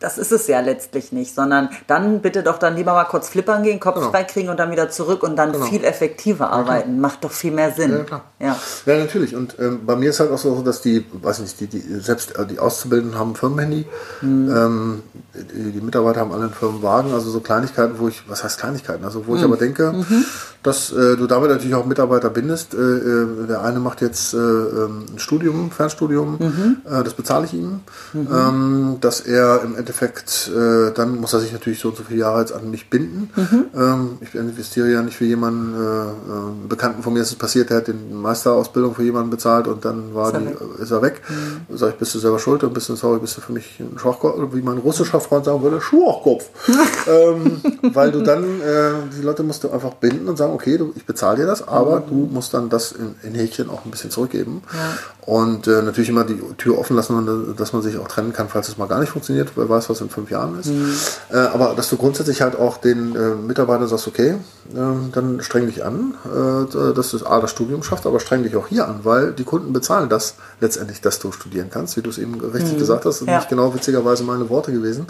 das 0.00 0.16
ist 0.16 0.32
es 0.32 0.46
ja 0.46 0.60
letztlich 0.60 1.12
nicht, 1.12 1.34
sondern 1.34 1.68
dann 1.86 2.20
bitte 2.20 2.42
doch 2.42 2.58
dann 2.58 2.74
lieber 2.74 2.94
mal 2.94 3.04
kurz 3.04 3.28
flippern 3.28 3.62
gehen, 3.62 3.78
Kopf 3.78 3.96
genau. 3.96 4.24
kriegen 4.26 4.48
und 4.48 4.58
dann 4.58 4.70
wieder 4.70 4.88
zurück 4.88 5.22
und 5.22 5.36
dann 5.36 5.52
genau. 5.52 5.66
viel 5.66 5.84
effektiver 5.84 6.50
arbeiten. 6.50 6.94
Ja, 6.94 7.00
Macht 7.00 7.22
doch 7.22 7.30
viel 7.30 7.52
mehr 7.52 7.70
Sinn. 7.72 7.90
Ja, 7.92 8.04
klar. 8.04 8.24
Ja, 8.40 8.56
ja 8.86 8.98
natürlich. 8.98 9.36
Und 9.36 9.56
ähm, 9.58 9.80
bei 9.84 9.96
mir 9.96 10.08
ist 10.08 10.18
halt 10.20 10.30
auch 10.30 10.38
so, 10.38 10.62
dass 10.62 10.80
die, 10.80 11.04
weiß 11.12 11.40
nicht, 11.40 11.60
die, 11.60 11.66
die 11.66 11.80
selbst 12.00 12.34
äh, 12.38 12.46
die 12.46 12.58
Auszubildenden 12.58 13.18
haben 13.18 13.32
ein 13.32 13.36
Firmenhandy. 13.36 13.84
Mhm. 14.22 14.56
Ähm, 14.56 15.02
die, 15.34 15.72
die, 15.72 15.80
Mitarbeiter 15.82 16.20
haben 16.20 16.32
alle 16.32 16.44
einen 16.44 16.54
Firmenwagen, 16.54 17.12
also 17.12 17.30
so 17.30 17.40
Kleinigkeiten, 17.40 17.98
wo 17.98 18.08
ich, 18.08 18.22
was 18.26 18.42
heißt 18.42 18.58
Kleinigkeiten? 18.58 19.04
Also 19.04 19.26
wo 19.26 19.32
mhm. 19.32 19.38
ich 19.38 19.44
aber 19.44 19.56
denke, 19.58 19.92
mhm. 19.92 20.24
dass 20.62 20.92
äh, 20.92 21.18
du 21.18 21.26
damit 21.26 21.50
natürlich 21.50 21.74
auch 21.74 21.84
Mitarbeiter 21.84 22.30
bindest. 22.30 22.72
Äh, 22.72 22.78
äh 22.78 23.46
der 23.48 23.62
eine 23.62 23.80
macht 23.80 24.00
jetzt 24.00 24.32
äh, 24.32 24.38
ähm, 24.38 25.04
ein 25.12 25.18
Studium, 25.18 25.70
Fernstudium, 25.70 26.38
mhm. 26.38 26.76
äh, 26.90 27.04
das 27.04 27.12
bezahle 27.12 27.44
ich 27.44 27.52
ihm, 27.52 27.80
mhm. 28.14 28.28
ähm, 28.32 28.96
dass 29.00 29.20
er 29.20 29.62
im 29.62 29.76
Endeffekt 29.76 29.89
Endeffekt, 29.90 30.48
äh, 30.54 30.92
dann 30.94 31.20
muss 31.20 31.32
er 31.32 31.40
sich 31.40 31.52
natürlich 31.52 31.80
so 31.80 31.88
und 31.88 31.96
so 31.96 32.04
viele 32.04 32.20
Jahre 32.20 32.40
jetzt 32.40 32.52
an 32.52 32.70
mich 32.70 32.88
binden. 32.88 33.30
Mhm. 33.34 33.64
Ähm, 33.74 34.18
ich 34.20 34.34
investiere 34.36 34.88
ja 34.88 35.02
nicht 35.02 35.16
für 35.16 35.24
jemanden, 35.24 35.74
äh, 35.74 36.10
äh, 36.10 36.68
Bekannten 36.68 37.02
von 37.02 37.12
mir 37.12 37.20
ist 37.20 37.30
es 37.30 37.34
passiert, 37.34 37.70
der 37.70 37.78
hat 37.78 37.88
den 37.88 38.14
Meisterausbildung 38.14 38.94
für 38.94 39.02
jemanden 39.02 39.30
bezahlt 39.30 39.66
und 39.66 39.84
dann 39.84 40.14
war 40.14 40.32
ist, 40.32 40.40
die, 40.40 40.44
er, 40.44 40.52
weg. 40.52 40.78
ist 40.78 40.90
er 40.92 41.02
weg. 41.02 41.22
Mhm. 41.28 41.76
Sag 41.76 41.90
ich, 41.90 41.96
bist 41.96 42.14
du 42.14 42.20
selber 42.20 42.38
schuld 42.38 42.62
und 42.62 42.72
bist 42.72 42.88
du 42.88 42.94
sorry, 42.94 43.18
bist 43.18 43.36
du 43.36 43.40
für 43.40 43.52
mich 43.52 43.80
ein 43.80 43.98
Schwachkopf, 43.98 44.54
wie 44.54 44.62
mein 44.62 44.78
russischer 44.78 45.20
Freund 45.20 45.44
sagen 45.44 45.62
würde, 45.62 45.80
Schwachkopf. 45.80 46.48
ähm, 47.08 47.60
weil 47.92 48.12
du 48.12 48.22
dann, 48.22 48.44
äh, 48.60 48.92
die 49.16 49.22
Leute 49.22 49.42
musst 49.42 49.64
du 49.64 49.70
einfach 49.70 49.94
binden 49.94 50.28
und 50.28 50.36
sagen, 50.36 50.52
okay, 50.52 50.78
du, 50.78 50.92
ich 50.94 51.04
bezahle 51.04 51.38
dir 51.38 51.46
das, 51.46 51.66
aber 51.66 52.00
mhm. 52.00 52.06
du 52.08 52.14
musst 52.32 52.54
dann 52.54 52.68
das 52.68 52.92
in, 52.92 53.16
in 53.24 53.34
Häkchen 53.34 53.68
auch 53.70 53.84
ein 53.84 53.90
bisschen 53.90 54.10
zurückgeben. 54.10 54.62
Ja. 54.72 54.98
Und 55.26 55.66
äh, 55.66 55.82
natürlich 55.82 56.10
immer 56.10 56.24
die 56.24 56.40
Tür 56.58 56.78
offen 56.78 56.96
lassen, 56.96 57.54
dass 57.56 57.72
man 57.72 57.82
sich 57.82 57.98
auch 57.98 58.08
trennen 58.08 58.32
kann, 58.32 58.48
falls 58.48 58.68
es 58.68 58.78
mal 58.78 58.86
gar 58.86 59.00
nicht 59.00 59.10
funktioniert, 59.10 59.52
wer 59.56 59.79
weiß, 59.80 59.90
was 59.90 60.00
in 60.00 60.10
fünf 60.10 60.30
Jahren 60.30 60.58
ist. 60.58 60.66
Mhm. 60.66 60.94
Äh, 61.30 61.38
aber 61.38 61.74
dass 61.74 61.88
du 61.88 61.96
grundsätzlich 61.96 62.42
halt 62.42 62.56
auch 62.56 62.76
den 62.76 63.16
äh, 63.16 63.34
Mitarbeitern 63.34 63.88
sagst, 63.88 64.06
okay, 64.06 64.30
äh, 64.30 64.76
dann 65.12 65.40
streng 65.42 65.66
dich 65.66 65.84
an, 65.84 66.14
äh, 66.24 66.94
dass 66.94 67.10
du 67.10 67.26
A, 67.26 67.40
das 67.40 67.50
Studium 67.50 67.82
schaffst, 67.82 68.06
aber 68.06 68.20
streng 68.20 68.42
dich 68.42 68.56
auch 68.56 68.68
hier 68.68 68.86
an, 68.86 69.00
weil 69.02 69.32
die 69.32 69.44
Kunden 69.44 69.72
bezahlen 69.72 70.08
das 70.08 70.34
letztendlich, 70.60 71.00
dass 71.00 71.18
du 71.18 71.32
studieren 71.32 71.68
kannst, 71.70 71.96
wie 71.96 72.02
du 72.02 72.10
es 72.10 72.18
eben 72.18 72.40
richtig 72.40 72.74
mhm. 72.74 72.78
gesagt 72.78 73.04
hast. 73.04 73.22
Ja. 73.22 73.36
Nicht 73.36 73.48
genau 73.48 73.74
witzigerweise 73.74 74.24
meine 74.24 74.48
Worte 74.48 74.72
gewesen, 74.72 75.06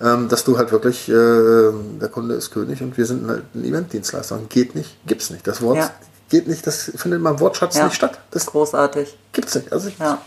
ähm, 0.00 0.28
dass 0.28 0.44
du 0.44 0.58
halt 0.58 0.72
wirklich, 0.72 1.08
äh, 1.08 1.12
der 1.12 2.08
Kunde 2.10 2.34
ist 2.34 2.50
König 2.50 2.82
und 2.82 2.96
wir 2.96 3.06
sind 3.06 3.28
halt 3.28 3.44
ein 3.54 3.64
Eventdienstleister. 3.64 4.38
Geht 4.48 4.74
nicht, 4.74 4.96
gibt's 5.06 5.30
nicht. 5.30 5.46
Das 5.46 5.62
Wort 5.62 5.78
ja 5.78 5.90
geht 6.30 6.46
nicht, 6.46 6.64
das 6.66 6.84
findet 6.84 7.18
in 7.18 7.22
meinem 7.22 7.40
Wortschatz 7.40 7.76
ja. 7.76 7.84
nicht 7.84 7.96
statt. 7.96 8.20
Das 8.30 8.46
großartig. 8.46 9.18
Gibt's 9.32 9.54
nicht. 9.56 9.72
Also 9.72 9.90
ja. 9.98 10.20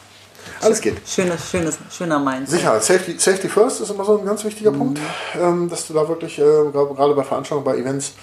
Alles 0.62 0.82
geht. 0.82 0.98
Schönes, 1.08 1.50
schönes, 1.50 1.78
schöner 1.92 2.20
Mindset. 2.20 2.60
Sicherheit. 2.60 2.84
Safety, 2.84 3.16
Safety 3.18 3.50
first 3.50 3.82
ist 3.82 3.90
immer 3.90 4.06
so 4.06 4.20
ein 4.20 4.26
ganz 4.26 4.44
wichtiger 4.44 4.72
mhm. 4.72 4.78
Punkt, 4.78 5.00
ähm, 5.40 5.70
dass 5.70 5.88
du 5.88 5.94
da 5.94 6.08
wirklich, 6.08 6.40
äh, 6.40 6.42
gerade 6.42 7.14
bei 7.14 7.24
Veranstaltungen, 7.24 7.66
bei 7.66 7.78
Events, 7.78 8.14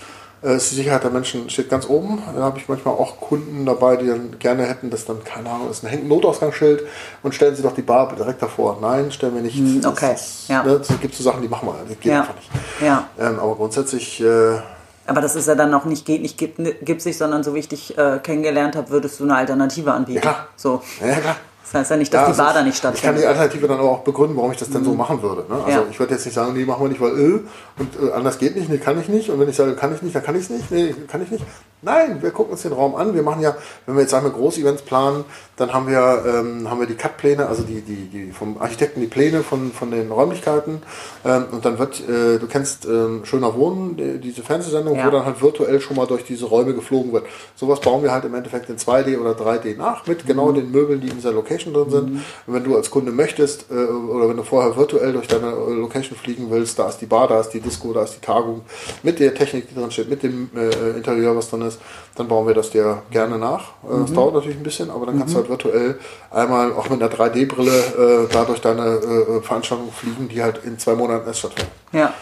äh, 0.42 0.56
ist 0.56 0.70
die 0.70 0.76
Sicherheit 0.76 1.04
der 1.04 1.10
Menschen 1.10 1.50
steht 1.50 1.68
ganz 1.68 1.86
oben. 1.88 2.22
Da 2.34 2.42
habe 2.42 2.58
ich 2.58 2.68
manchmal 2.68 2.94
auch 2.94 3.20
Kunden 3.20 3.66
dabei, 3.66 3.96
die 3.96 4.06
dann 4.06 4.38
gerne 4.38 4.64
hätten, 4.64 4.90
dass 4.90 5.04
dann, 5.04 5.22
keine 5.22 5.50
Ahnung, 5.50 5.70
ist 5.70 5.84
ein 5.84 6.08
Notausgangsschild 6.08 6.84
und 7.22 7.34
stellen 7.34 7.54
sie 7.54 7.62
doch 7.62 7.74
die 7.74 7.82
Bar 7.82 8.14
direkt 8.16 8.40
davor. 8.42 8.78
Nein, 8.80 9.12
stellen 9.12 9.34
wir 9.34 9.42
nicht. 9.42 9.58
Mhm, 9.58 9.82
okay. 9.84 10.12
Das, 10.12 10.48
ja. 10.48 10.62
ne, 10.62 10.72
es 10.72 10.88
gibt 11.00 11.14
so 11.14 11.22
Sachen, 11.22 11.42
die 11.42 11.48
machen 11.48 11.68
wir. 11.68 11.74
Das 11.86 12.00
geht 12.00 12.12
ja. 12.12 12.20
einfach 12.20 12.34
nicht. 12.36 12.50
Ja. 12.80 13.08
Ähm, 13.18 13.38
aber 13.38 13.54
grundsätzlich. 13.56 14.20
Äh, 14.20 14.58
aber 15.06 15.20
das 15.20 15.34
ist 15.34 15.48
ja 15.48 15.56
dann 15.56 15.70
noch 15.70 15.86
nicht 15.86 16.06
geht 16.06 16.22
nicht, 16.22 16.38
gibt, 16.38 16.60
gibt 16.82 17.02
sich, 17.02 17.18
sondern 17.18 17.42
so 17.42 17.54
wie 17.54 17.58
ich 17.58 17.68
dich 17.68 17.98
äh, 17.98 18.20
kennengelernt 18.22 18.76
habe, 18.76 18.90
würdest 18.90 19.18
du 19.18 19.24
eine 19.24 19.36
Alternative 19.36 19.92
anbieten. 19.92 20.18
Ja, 20.18 20.20
klar. 20.20 20.48
So. 20.56 20.82
Ja, 21.00 21.16
klar. 21.16 21.36
Das 21.72 21.80
heißt 21.82 21.90
ja 21.92 21.96
nicht, 21.98 22.12
dass 22.12 22.18
Ja, 22.20 22.24
die 22.26 22.30
also 22.32 22.42
Bar 22.42 22.52
da 22.54 22.62
nicht 22.62 22.74
Ich 22.76 22.82
kann 22.82 22.92
stattfindet. 22.94 23.22
die 23.22 23.26
Alternative 23.28 23.68
dann 23.68 23.78
aber 23.78 23.90
auch 23.90 24.00
begründen, 24.00 24.36
warum 24.36 24.50
ich 24.50 24.58
das 24.58 24.70
denn 24.70 24.82
so 24.84 24.92
machen 24.94 25.22
würde. 25.22 25.44
Ne? 25.48 25.54
Also 25.64 25.70
Ja. 25.80 25.84
ich 25.90 25.98
würde 26.00 26.14
jetzt 26.14 26.24
nicht 26.24 26.34
sagen, 26.34 26.52
nee, 26.54 26.64
machen 26.64 26.82
wir 26.84 26.88
nicht, 26.88 27.00
weil 27.00 27.12
äh, 27.18 27.40
und 27.78 28.08
äh, 28.08 28.12
anders 28.12 28.38
geht 28.38 28.56
nicht, 28.56 28.68
nee, 28.68 28.78
kann 28.78 29.00
ich 29.00 29.08
nicht. 29.08 29.30
Und 29.30 29.38
wenn 29.38 29.48
ich 29.48 29.54
sage, 29.56 29.74
kann 29.76 29.94
ich 29.94 30.02
nicht, 30.02 30.14
dann 30.16 30.24
kann 30.24 30.34
ich 30.34 30.42
es 30.42 30.50
nicht, 30.50 30.70
nee, 30.72 30.94
kann 31.06 31.22
ich 31.22 31.30
nicht. 31.30 31.44
Nein, 31.82 32.22
wir 32.22 32.30
gucken 32.30 32.52
uns 32.52 32.62
den 32.62 32.72
Raum 32.72 32.94
an. 32.94 33.14
Wir 33.14 33.22
machen 33.22 33.40
ja, 33.40 33.56
wenn 33.86 33.94
wir 33.96 34.02
jetzt 34.02 34.12
wir 34.12 34.30
Groß-Events 34.30 34.82
planen, 34.82 35.24
dann 35.56 35.72
haben 35.72 35.86
wir, 35.86 36.24
ähm, 36.26 36.68
haben 36.70 36.80
wir 36.80 36.86
die 36.86 36.94
Cut-Pläne, 36.94 37.46
also 37.46 37.62
die, 37.62 37.80
die, 37.82 38.06
die 38.08 38.32
vom 38.32 38.58
Architekten 38.60 39.00
die 39.00 39.06
Pläne 39.06 39.42
von, 39.42 39.72
von 39.72 39.90
den 39.90 40.10
Räumlichkeiten. 40.10 40.82
Ähm, 41.24 41.44
und 41.52 41.64
dann 41.64 41.78
wird, 41.78 42.00
äh, 42.00 42.38
du 42.38 42.46
kennst 42.48 42.86
ähm, 42.86 43.24
Schöner 43.24 43.54
Wohnen, 43.54 43.96
die, 43.96 44.18
diese 44.18 44.42
Fernsehsendung, 44.42 44.96
Ja. 44.96 45.06
wo 45.06 45.10
dann 45.10 45.24
halt 45.24 45.40
virtuell 45.40 45.80
schon 45.80 45.96
mal 45.96 46.06
durch 46.06 46.24
diese 46.24 46.46
Räume 46.46 46.74
geflogen 46.74 47.12
wird. 47.12 47.24
Sowas 47.56 47.80
bauen 47.80 48.02
wir 48.02 48.10
halt 48.12 48.24
im 48.24 48.34
Endeffekt 48.34 48.68
in 48.68 48.76
2D 48.76 49.18
oder 49.18 49.32
3D 49.32 49.76
nach, 49.76 50.06
mit 50.06 50.26
genau 50.26 50.50
den 50.52 50.70
Möbeln, 50.70 51.00
die 51.00 51.08
in 51.08 51.16
dieser 51.16 51.32
Location 51.32 51.72
drin 51.74 51.90
sind. 51.90 52.10
Und 52.46 52.54
wenn 52.54 52.64
du 52.64 52.76
als 52.76 52.90
Kunde 52.90 53.12
möchtest, 53.12 53.70
äh, 53.70 53.74
oder 53.74 54.28
wenn 54.28 54.36
du 54.36 54.42
vorher 54.42 54.76
virtuell 54.76 55.12
durch 55.12 55.28
deine 55.28 55.48
äh, 55.48 55.72
Location 55.74 56.16
fliegen 56.16 56.50
willst, 56.50 56.78
da 56.78 56.88
ist 56.88 56.98
die 56.98 57.06
Bar, 57.06 57.28
da 57.28 57.40
ist 57.40 57.50
die 57.50 57.60
Disco, 57.60 57.92
da 57.92 58.02
ist 58.04 58.16
die 58.16 58.20
Tagung, 58.24 58.62
mit 59.02 59.18
der 59.20 59.34
Technik, 59.34 59.68
die 59.68 59.74
drin 59.74 59.90
steht, 59.90 60.10
mit 60.10 60.22
dem 60.22 60.50
äh, 60.56 60.96
Interieur, 60.96 61.36
was 61.36 61.50
drin 61.50 61.62
ist, 61.62 61.69
dann 62.16 62.28
bauen 62.28 62.46
wir 62.46 62.54
das 62.54 62.70
dir 62.70 63.02
gerne 63.10 63.38
nach. 63.38 63.60
Äh, 63.84 64.00
Das 64.02 64.12
dauert 64.12 64.34
natürlich 64.34 64.56
ein 64.56 64.62
bisschen, 64.62 64.90
aber 64.90 65.06
dann 65.06 65.18
kannst 65.18 65.34
du 65.34 65.38
halt 65.38 65.48
virtuell 65.48 65.98
einmal 66.30 66.72
auch 66.72 66.88
mit 66.88 67.02
einer 67.02 67.12
3D-Brille 67.12 68.26
äh, 68.28 68.32
da 68.32 68.44
durch 68.44 68.60
deine 68.60 68.82
äh, 68.86 69.40
Veranstaltung 69.42 69.90
fliegen, 69.92 70.28
die 70.28 70.42
halt 70.42 70.64
in 70.64 70.78
zwei 70.78 70.94
Monaten 70.94 71.26
erst 71.26 71.40
stattfinden. 71.40 71.72
Ja. 71.92 72.12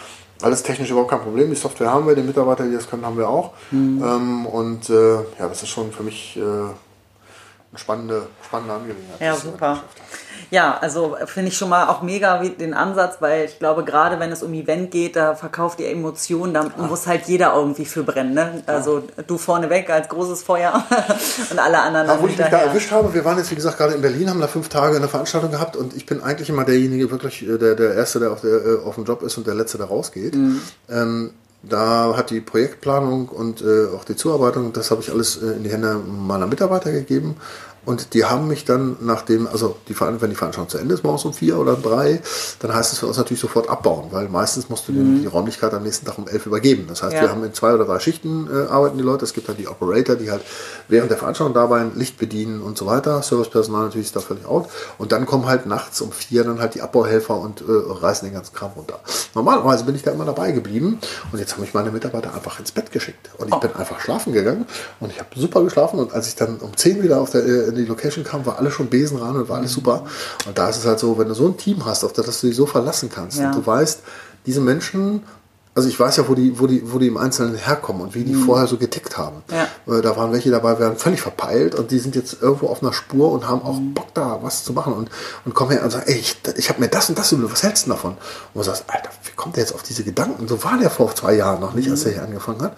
Alles 0.41 0.63
technisch 0.63 0.89
überhaupt 0.89 1.11
kein 1.11 1.21
Problem. 1.21 1.49
Die 1.49 1.55
Software 1.55 1.91
haben 1.91 2.07
wir, 2.07 2.15
die 2.15 2.21
Mitarbeiter, 2.21 2.63
die 2.63 2.73
das 2.73 2.89
können, 2.89 3.05
haben 3.05 3.17
wir 3.17 3.27
auch. 3.27 3.51
Mhm. 3.71 4.01
Ähm, 4.03 4.45
und 4.45 4.89
äh, 4.89 5.15
ja, 5.15 5.47
das 5.49 5.63
ist 5.63 5.69
schon 5.69 5.91
für 5.91 6.03
mich 6.03 6.37
äh, 6.37 6.41
eine 6.41 6.73
spannende, 7.75 8.27
spannende 8.45 8.73
Angelegenheit. 8.73 9.19
Ja, 9.19 9.33
ist 9.33 9.43
super. 9.43 9.83
Ja, 10.51 10.77
also 10.79 11.15
finde 11.25 11.49
ich 11.49 11.57
schon 11.57 11.69
mal 11.69 11.87
auch 11.87 12.01
mega 12.01 12.41
wie 12.41 12.49
den 12.49 12.73
Ansatz, 12.73 13.17
weil 13.19 13.45
ich 13.45 13.59
glaube, 13.59 13.83
gerade 13.83 14.19
wenn 14.19 14.31
es 14.31 14.43
um 14.43 14.53
Event 14.53 14.91
geht, 14.91 15.15
da 15.15 15.35
verkauft 15.35 15.79
ihr 15.79 15.89
Emotionen, 15.89 16.53
da 16.53 16.65
muss 16.77 17.07
halt 17.07 17.27
jeder 17.27 17.53
irgendwie 17.55 17.85
für 17.85 18.03
brennen. 18.03 18.33
Ne? 18.33 18.63
Also 18.65 19.03
du 19.27 19.37
vorneweg 19.37 19.89
als 19.89 20.09
großes 20.09 20.43
Feuer 20.43 20.83
und 21.51 21.59
alle 21.59 21.79
anderen 21.79 22.07
Ja, 22.07 22.21
wo 22.21 22.27
ich 22.27 22.37
mich 22.37 22.47
da 22.47 22.59
erwischt 22.59 22.91
habe, 22.91 23.13
wir 23.13 23.25
waren 23.25 23.37
jetzt 23.37 23.51
wie 23.51 23.55
gesagt 23.55 23.77
gerade 23.77 23.93
in 23.93 24.01
Berlin, 24.01 24.29
haben 24.29 24.41
da 24.41 24.47
fünf 24.47 24.69
Tage 24.69 24.95
eine 24.95 25.07
Veranstaltung 25.07 25.51
gehabt 25.51 25.75
und 25.75 25.95
ich 25.95 26.05
bin 26.05 26.21
eigentlich 26.21 26.49
immer 26.49 26.65
derjenige, 26.65 27.11
wirklich 27.11 27.47
äh, 27.47 27.57
der, 27.57 27.75
der 27.75 27.95
Erste, 27.95 28.19
der 28.19 28.31
auf, 28.31 28.41
der 28.41 28.65
äh, 28.65 28.79
auf 28.85 28.95
dem 28.95 29.05
Job 29.05 29.21
ist 29.23 29.37
und 29.37 29.47
der 29.47 29.55
Letzte, 29.55 29.77
der 29.77 29.87
rausgeht. 29.87 30.35
Mhm. 30.35 30.61
Ähm, 30.89 31.31
da 31.61 32.15
hat 32.15 32.29
die 32.29 32.39
Projektplanung 32.39 33.27
und 33.27 33.61
äh, 33.61 33.87
auch 33.93 34.05
die 34.05 34.15
Zuarbeitung, 34.15 34.71
das 34.71 34.91
habe 34.91 35.01
ich 35.01 35.11
alles 35.11 35.41
äh, 35.41 35.51
in 35.51 35.63
die 35.63 35.69
Hände 35.69 35.95
meiner 35.95 36.47
Mitarbeiter 36.47 36.91
gegeben. 36.91 37.35
Und 37.89 38.13
die 38.13 38.23
haben 38.23 38.47
mich 38.47 38.65
dann, 38.65 38.97
nachdem, 38.99 39.47
also 39.47 39.75
die, 39.87 39.99
wenn 39.99 40.29
die 40.29 40.35
Veranstaltung 40.35 40.69
zu 40.69 40.77
Ende 40.77 40.93
ist, 40.93 41.03
morgens 41.03 41.25
um 41.25 41.33
vier 41.33 41.57
oder 41.57 41.73
um 41.73 41.81
drei, 41.81 42.21
dann 42.59 42.71
heißt 42.71 42.93
es 42.93 42.99
für 42.99 43.07
uns 43.07 43.17
natürlich 43.17 43.39
sofort 43.39 43.67
abbauen, 43.67 44.09
weil 44.11 44.29
meistens 44.29 44.69
musst 44.69 44.87
du 44.87 44.91
den, 44.91 45.21
die 45.21 45.25
Räumlichkeit 45.25 45.73
am 45.73 45.81
nächsten 45.81 46.05
Tag 46.05 46.19
um 46.19 46.27
elf 46.27 46.45
übergeben. 46.45 46.85
Das 46.87 47.01
heißt, 47.01 47.15
Ja. 47.15 47.21
wir 47.23 47.31
haben 47.31 47.43
in 47.43 47.51
zwei 47.55 47.73
oder 47.73 47.85
drei 47.85 47.99
Schichten 47.99 48.47
äh, 48.47 48.67
arbeiten 48.69 48.99
die 48.99 49.03
Leute. 49.03 49.25
Es 49.25 49.33
gibt 49.33 49.49
dann 49.49 49.57
die 49.57 49.67
Operator, 49.67 50.15
die 50.15 50.29
halt 50.29 50.43
während 50.87 51.09
der 51.09 51.17
Veranstaltung 51.17 51.55
dabei 51.55 51.87
Licht 51.95 52.19
bedienen 52.19 52.61
und 52.61 52.77
so 52.77 52.85
weiter. 52.85 53.23
Servicepersonal 53.23 53.85
natürlich 53.85 54.05
ist 54.05 54.15
da 54.15 54.19
völlig 54.19 54.45
out. 54.45 54.69
Und 54.99 55.11
dann 55.11 55.25
kommen 55.25 55.47
halt 55.47 55.65
nachts 55.65 55.99
um 56.01 56.11
vier 56.11 56.43
dann 56.43 56.59
halt 56.59 56.75
die 56.75 56.83
Abbauhelfer 56.83 57.39
und 57.39 57.61
äh, 57.61 57.63
reißen 57.67 58.27
den 58.27 58.35
ganzen 58.35 58.53
Kram 58.53 58.69
runter. 58.75 58.99
Normalerweise 59.33 59.83
bin 59.85 59.95
ich 59.95 60.03
da 60.03 60.11
immer 60.11 60.25
dabei 60.25 60.51
geblieben 60.51 60.99
und 61.31 61.39
jetzt 61.39 61.53
haben 61.53 61.61
mich 61.61 61.73
meine 61.73 61.89
Mitarbeiter 61.89 62.35
einfach 62.35 62.59
ins 62.59 62.71
Bett 62.71 62.91
geschickt. 62.91 63.31
Und 63.39 63.47
ich 63.47 63.55
bin 63.59 63.75
einfach 63.75 63.99
schlafen 63.99 64.31
gegangen 64.31 64.67
und 64.99 65.11
ich 65.11 65.17
habe 65.17 65.29
super 65.35 65.63
geschlafen 65.63 65.99
und 65.99 66.13
als 66.13 66.27
ich 66.27 66.35
dann 66.35 66.57
um 66.57 66.77
zehn 66.77 67.01
wieder 67.01 67.19
auf 67.19 67.31
der, 67.31 67.43
äh, 67.43 67.78
in 67.79 67.85
die 67.85 67.89
Location 67.89 68.23
kam, 68.23 68.45
war 68.45 68.57
alles 68.57 68.73
schon 68.73 68.87
Besen 68.87 69.17
ran 69.17 69.35
und 69.35 69.49
war 69.49 69.57
alles 69.57 69.73
super. 69.73 70.05
Und 70.47 70.57
da 70.57 70.69
ist 70.69 70.77
es 70.77 70.85
halt 70.85 70.99
so, 70.99 71.17
wenn 71.17 71.27
du 71.27 71.33
so 71.33 71.47
ein 71.47 71.57
Team 71.57 71.85
hast, 71.85 72.03
auf 72.03 72.13
das 72.13 72.41
du 72.41 72.47
dich 72.47 72.55
so 72.55 72.65
verlassen 72.65 73.09
kannst 73.13 73.39
Ja. 73.39 73.47
und 73.49 73.55
du 73.55 73.65
weißt, 73.65 74.01
diese 74.45 74.61
Menschen 74.61 75.23
also 75.75 75.87
ich 75.87 75.97
weiß 75.97 76.17
ja, 76.17 76.27
wo 76.27 76.33
die, 76.35 76.59
wo 76.59 76.67
die, 76.67 76.81
wo 76.91 76.99
die 76.99 77.07
im 77.07 77.15
Einzelnen 77.15 77.55
herkommen 77.55 78.01
und 78.01 78.13
wie 78.15 78.25
die 78.25 78.33
vorher 78.33 78.67
so 78.67 78.75
getickt 78.75 79.17
haben. 79.17 79.43
Ja. 79.49 80.01
Da 80.01 80.17
waren 80.17 80.33
welche 80.33 80.51
dabei, 80.51 80.77
werden 80.77 80.97
völlig 80.97 81.21
verpeilt 81.21 81.73
und 81.73 81.91
die 81.91 81.99
sind 81.99 82.15
jetzt 82.15 82.41
irgendwo 82.41 82.67
auf 82.67 82.81
einer 82.83 82.91
Spur 82.91 83.31
und 83.31 83.47
haben 83.47 83.61
auch 83.61 83.77
Bock 83.93 84.13
da, 84.13 84.39
was 84.41 84.65
zu 84.65 84.73
machen 84.73 84.91
und, 84.93 85.09
und 85.45 85.53
kommen 85.53 85.71
her 85.71 85.83
und 85.83 85.91
sagen, 85.91 86.03
ey, 86.07 86.15
ich, 86.15 86.37
ich 86.57 86.67
habe 86.69 86.81
mir 86.81 86.89
das 86.89 87.07
und 87.07 87.17
das 87.17 87.31
überlegt, 87.31 87.53
was 87.53 87.63
hältst 87.63 87.85
du 87.85 87.91
davon? 87.91 88.11
Und 88.11 88.19
du 88.55 88.63
sagst, 88.63 88.83
Alter, 88.87 89.09
wie 89.23 89.31
kommt 89.37 89.55
der 89.55 89.63
jetzt 89.63 89.73
auf 89.73 89.83
diese 89.83 90.03
Gedanken? 90.03 90.49
So 90.49 90.61
war 90.65 90.77
der 90.77 90.89
vor 90.89 91.15
zwei 91.15 91.35
Jahren 91.35 91.61
noch 91.61 91.73
nicht, 91.73 91.89
als 91.89 92.03
er 92.03 92.11
hier 92.11 92.23
angefangen 92.23 92.61
hat. 92.61 92.75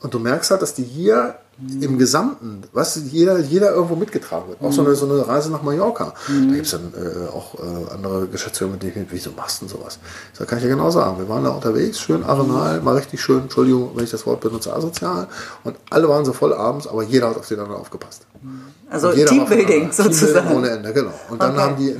Und 0.00 0.14
du 0.14 0.20
merkst 0.20 0.50
halt, 0.52 0.62
dass 0.62 0.74
die 0.74 0.84
hier 0.84 1.34
im 1.80 1.98
Gesamten, 1.98 2.62
was 2.72 2.96
jeder, 3.12 3.38
jeder 3.38 3.70
irgendwo 3.72 3.94
mitgetragen 3.96 4.48
wird. 4.48 4.60
Auch 4.60 4.72
so, 4.72 4.82
eine, 4.84 4.94
so 4.96 5.08
eine 5.08 5.26
Reise 5.26 5.50
nach 5.52 5.62
Mallorca. 5.62 6.12
Da 6.26 6.54
gibt 6.54 6.66
es 6.66 6.72
dann 6.72 6.92
äh, 6.94 7.28
auch 7.32 7.54
äh, 7.54 7.92
andere 7.94 8.26
Geschäftsführer, 8.26 8.70
mit 8.70 8.82
denen 8.82 9.04
ich, 9.06 9.12
wieso 9.12 9.30
machst 9.36 9.60
du 9.62 9.66
denn 9.66 9.76
sowas? 9.76 9.98
Da 10.38 10.44
kann 10.44 10.58
ich 10.58 10.64
ja 10.64 10.70
genau 10.70 10.90
sagen. 10.90 11.18
Wir 11.18 11.28
waren 11.28 11.44
da 11.44 11.50
unterwegs, 11.50 12.00
schön 12.00 12.24
arenal, 12.24 12.80
mal 12.80 12.96
richtig 12.96 13.20
schön, 13.22 13.42
Entschuldigung, 13.42 13.92
wenn 13.94 14.04
ich 14.04 14.10
das 14.10 14.26
Wort 14.26 14.40
benutze, 14.40 14.72
asozial. 14.74 15.28
Und 15.62 15.76
alle 15.90 16.08
waren 16.08 16.24
so 16.24 16.32
voll 16.32 16.52
abends, 16.52 16.86
aber 16.88 17.02
jeder 17.04 17.30
hat 17.30 17.36
auf 17.36 17.46
den 17.46 17.60
anderen 17.60 17.80
aufgepasst. 17.80 18.26
Also 18.90 19.12
Teambuilding 19.12 19.90
sozusagen. 19.92 20.32
Teambuilding 20.34 20.56
ohne 20.56 20.70
Ende, 20.70 20.92
genau. 20.92 21.12
Und 21.30 21.40
dann 21.40 21.52
Okay. 21.52 21.60
haben 21.62 21.76
die 21.76 21.96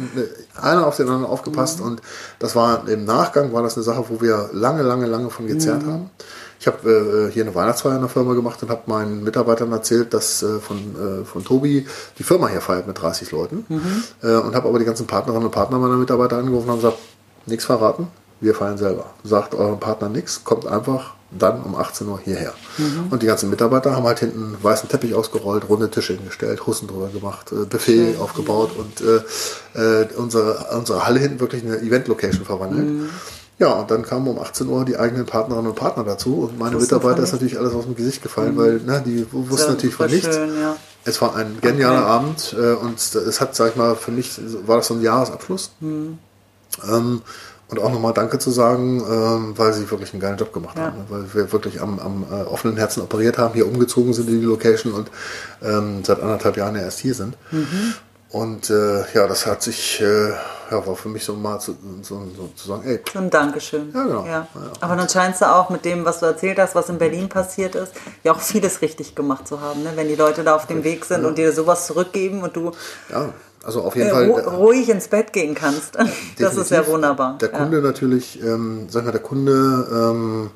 einer 0.60 0.86
auf 0.86 0.96
den 0.96 1.08
anderen 1.08 1.26
aufgepasst 1.26 1.80
und 1.80 2.02
das 2.38 2.54
war 2.54 2.86
im 2.88 3.04
Nachgang 3.04 3.52
war 3.52 3.62
das 3.62 3.76
eine 3.76 3.82
Sache, 3.84 4.04
wo 4.08 4.20
wir 4.20 4.50
lange, 4.52 4.82
lange, 4.82 5.06
lange 5.06 5.30
von 5.30 5.46
gezerrt 5.46 5.84
Mhm. 5.84 5.90
haben. 5.92 6.10
Ich 6.64 6.66
habe 6.66 7.28
äh, 7.28 7.30
hier 7.30 7.42
eine 7.42 7.54
Weihnachtsfeier 7.54 7.96
in 7.96 8.00
der 8.00 8.08
Firma 8.08 8.32
gemacht 8.32 8.62
und 8.62 8.70
habe 8.70 8.84
meinen 8.86 9.22
Mitarbeitern 9.22 9.70
erzählt, 9.70 10.14
dass 10.14 10.42
äh, 10.42 10.60
von, 10.60 10.78
äh, 10.78 11.24
von 11.26 11.44
Tobi 11.44 11.86
die 12.18 12.22
Firma 12.22 12.48
hier 12.48 12.62
feiert 12.62 12.86
mit 12.86 12.98
30 12.98 13.32
Leuten. 13.32 13.66
Mhm. 13.68 14.04
Äh, 14.22 14.36
und 14.36 14.54
habe 14.54 14.66
aber 14.70 14.78
die 14.78 14.86
ganzen 14.86 15.06
Partnerinnen 15.06 15.44
und 15.44 15.50
Partner 15.50 15.78
meiner 15.78 15.98
Mitarbeiter 15.98 16.38
angerufen 16.38 16.64
und 16.64 16.70
haben 16.70 16.80
gesagt, 16.80 16.96
nichts 17.44 17.66
verraten, 17.66 18.06
wir 18.40 18.54
feiern 18.54 18.78
selber. 18.78 19.10
Sagt 19.24 19.54
eurem 19.54 19.78
Partner 19.78 20.08
nichts, 20.08 20.42
kommt 20.42 20.66
einfach 20.66 21.12
dann 21.38 21.62
um 21.64 21.74
18 21.74 22.08
Uhr 22.08 22.18
hierher. 22.24 22.54
Mhm. 22.78 23.08
Und 23.10 23.22
die 23.22 23.26
ganzen 23.26 23.50
Mitarbeiter 23.50 23.94
haben 23.94 24.06
halt 24.06 24.20
hinten 24.20 24.54
einen 24.54 24.64
weißen 24.64 24.88
Teppich 24.88 25.12
ausgerollt, 25.12 25.68
runde 25.68 25.90
Tische 25.90 26.14
hingestellt, 26.14 26.66
Hussen 26.66 26.88
drüber 26.88 27.08
gemacht, 27.08 27.52
äh, 27.52 27.66
Buffet 27.66 28.16
aufgebaut 28.18 28.70
und 28.78 29.02
äh, 29.02 30.00
äh, 30.02 30.08
unsere, 30.16 30.66
unsere 30.74 31.06
Halle 31.06 31.20
hinten 31.20 31.40
wirklich 31.40 31.62
eine 31.62 31.76
Event-Location 31.76 32.46
verwandelt. 32.46 32.88
Mhm. 32.88 33.10
Ja, 33.58 33.72
und 33.74 33.90
dann 33.90 34.02
kamen 34.02 34.26
um 34.26 34.38
18 34.40 34.66
Uhr 34.68 34.84
die 34.84 34.96
eigenen 34.96 35.26
Partnerinnen 35.26 35.68
und 35.70 35.76
Partner 35.76 36.02
dazu 36.02 36.40
und 36.40 36.58
meine 36.58 36.76
Mitarbeiter 36.76 37.22
ist 37.22 37.32
natürlich 37.32 37.56
alles 37.58 37.72
aus 37.72 37.84
dem 37.84 37.94
Gesicht 37.94 38.20
gefallen, 38.22 38.56
weil 38.56 38.80
ne, 38.80 39.02
die 39.06 39.24
wussten 39.32 39.66
Ja, 39.68 39.72
natürlich 39.74 39.94
von 39.94 40.10
nichts. 40.10 40.34
schön, 40.34 40.60
ja. 40.60 40.76
Es 41.04 41.20
war 41.22 41.36
ein 41.36 41.58
genialer 41.60 42.00
Okay. 42.02 42.10
Abend 42.10 42.56
äh, 42.58 42.72
und 42.72 42.98
es 42.98 43.40
hat, 43.40 43.54
sag 43.54 43.70
ich 43.70 43.76
mal, 43.76 43.94
für 43.94 44.10
mich 44.10 44.40
war 44.66 44.78
das 44.78 44.88
so 44.88 44.94
ein 44.94 45.02
Jahresabschluss. 45.02 45.70
Mhm. 45.80 46.18
Ähm, 46.90 47.22
und 47.68 47.78
auch 47.80 47.92
nochmal 47.92 48.12
Danke 48.12 48.38
zu 48.38 48.50
sagen, 48.50 49.02
ähm, 49.08 49.54
weil 49.56 49.72
sie 49.72 49.90
wirklich 49.90 50.12
einen 50.12 50.20
geilen 50.20 50.36
Job 50.36 50.52
gemacht 50.52 50.76
Ja. 50.76 50.84
haben. 50.86 50.98
Ne? 50.98 51.04
Weil 51.08 51.24
wir 51.34 51.52
wirklich 51.52 51.80
am, 51.80 51.98
am 51.98 52.24
äh, 52.30 52.42
offenen 52.44 52.76
Herzen 52.76 53.02
operiert 53.02 53.38
haben, 53.38 53.54
hier 53.54 53.66
umgezogen 53.66 54.12
sind 54.12 54.28
in 54.28 54.40
die 54.40 54.46
Location 54.46 54.92
und 54.92 55.10
ähm, 55.62 56.04
seit 56.04 56.20
anderthalb 56.20 56.56
Jahren 56.56 56.74
ja 56.76 56.82
erst 56.82 56.98
hier 57.00 57.14
sind. 57.14 57.36
Mhm. 57.52 57.94
Und 58.34 58.68
äh, 58.68 59.04
ja, 59.14 59.28
das 59.28 59.46
hat 59.46 59.62
sich, 59.62 60.00
äh, 60.00 60.30
ja, 60.30 60.84
war 60.84 60.96
für 60.96 61.08
mich 61.08 61.24
so 61.24 61.34
mal 61.34 61.60
zu, 61.60 61.76
so, 62.02 62.20
so 62.36 62.50
zu 62.56 62.66
sagen, 62.66 62.82
ey, 62.84 62.98
So 63.12 63.20
ein 63.20 63.30
Dankeschön. 63.30 63.92
Ja, 63.94 64.02
genau. 64.02 64.24
Ja. 64.24 64.30
Ja. 64.32 64.48
Aber 64.80 64.96
dann 64.96 65.08
scheinst 65.08 65.40
du 65.40 65.44
auch 65.44 65.70
mit 65.70 65.84
dem, 65.84 66.04
was 66.04 66.18
du 66.18 66.26
erzählt 66.26 66.58
hast, 66.58 66.74
was 66.74 66.88
in 66.88 66.98
Berlin 66.98 67.28
passiert 67.28 67.76
ist, 67.76 67.92
ja 68.24 68.32
auch 68.32 68.40
vieles 68.40 68.82
richtig 68.82 69.14
gemacht 69.14 69.46
zu 69.46 69.60
haben. 69.60 69.84
Ne? 69.84 69.92
Wenn 69.94 70.08
die 70.08 70.16
Leute 70.16 70.42
da 70.42 70.56
auf 70.56 70.66
dem 70.66 70.82
Weg 70.82 71.04
sind 71.04 71.24
und 71.24 71.38
dir 71.38 71.52
sowas 71.52 71.86
zurückgeben 71.86 72.42
und 72.42 72.56
du 72.56 72.72
ja, 73.08 73.32
also 73.62 73.82
auf 73.82 73.94
jeden 73.94 74.10
Fall. 74.10 74.28
äh, 74.28 74.40
ruhig 74.40 74.88
ins 74.88 75.06
Bett 75.06 75.32
gehen 75.32 75.54
kannst. 75.54 75.96
das 76.40 76.56
ist 76.56 76.72
ja 76.72 76.84
wunderbar. 76.88 77.38
Der 77.38 77.50
Kunde 77.50 77.80
natürlich, 77.82 78.42
ähm, 78.42 78.88
sag 78.88 79.02
ich 79.02 79.06
mal, 79.06 79.12
der 79.12 79.22
Kunde, 79.22 79.52
ähm, 79.92 80.50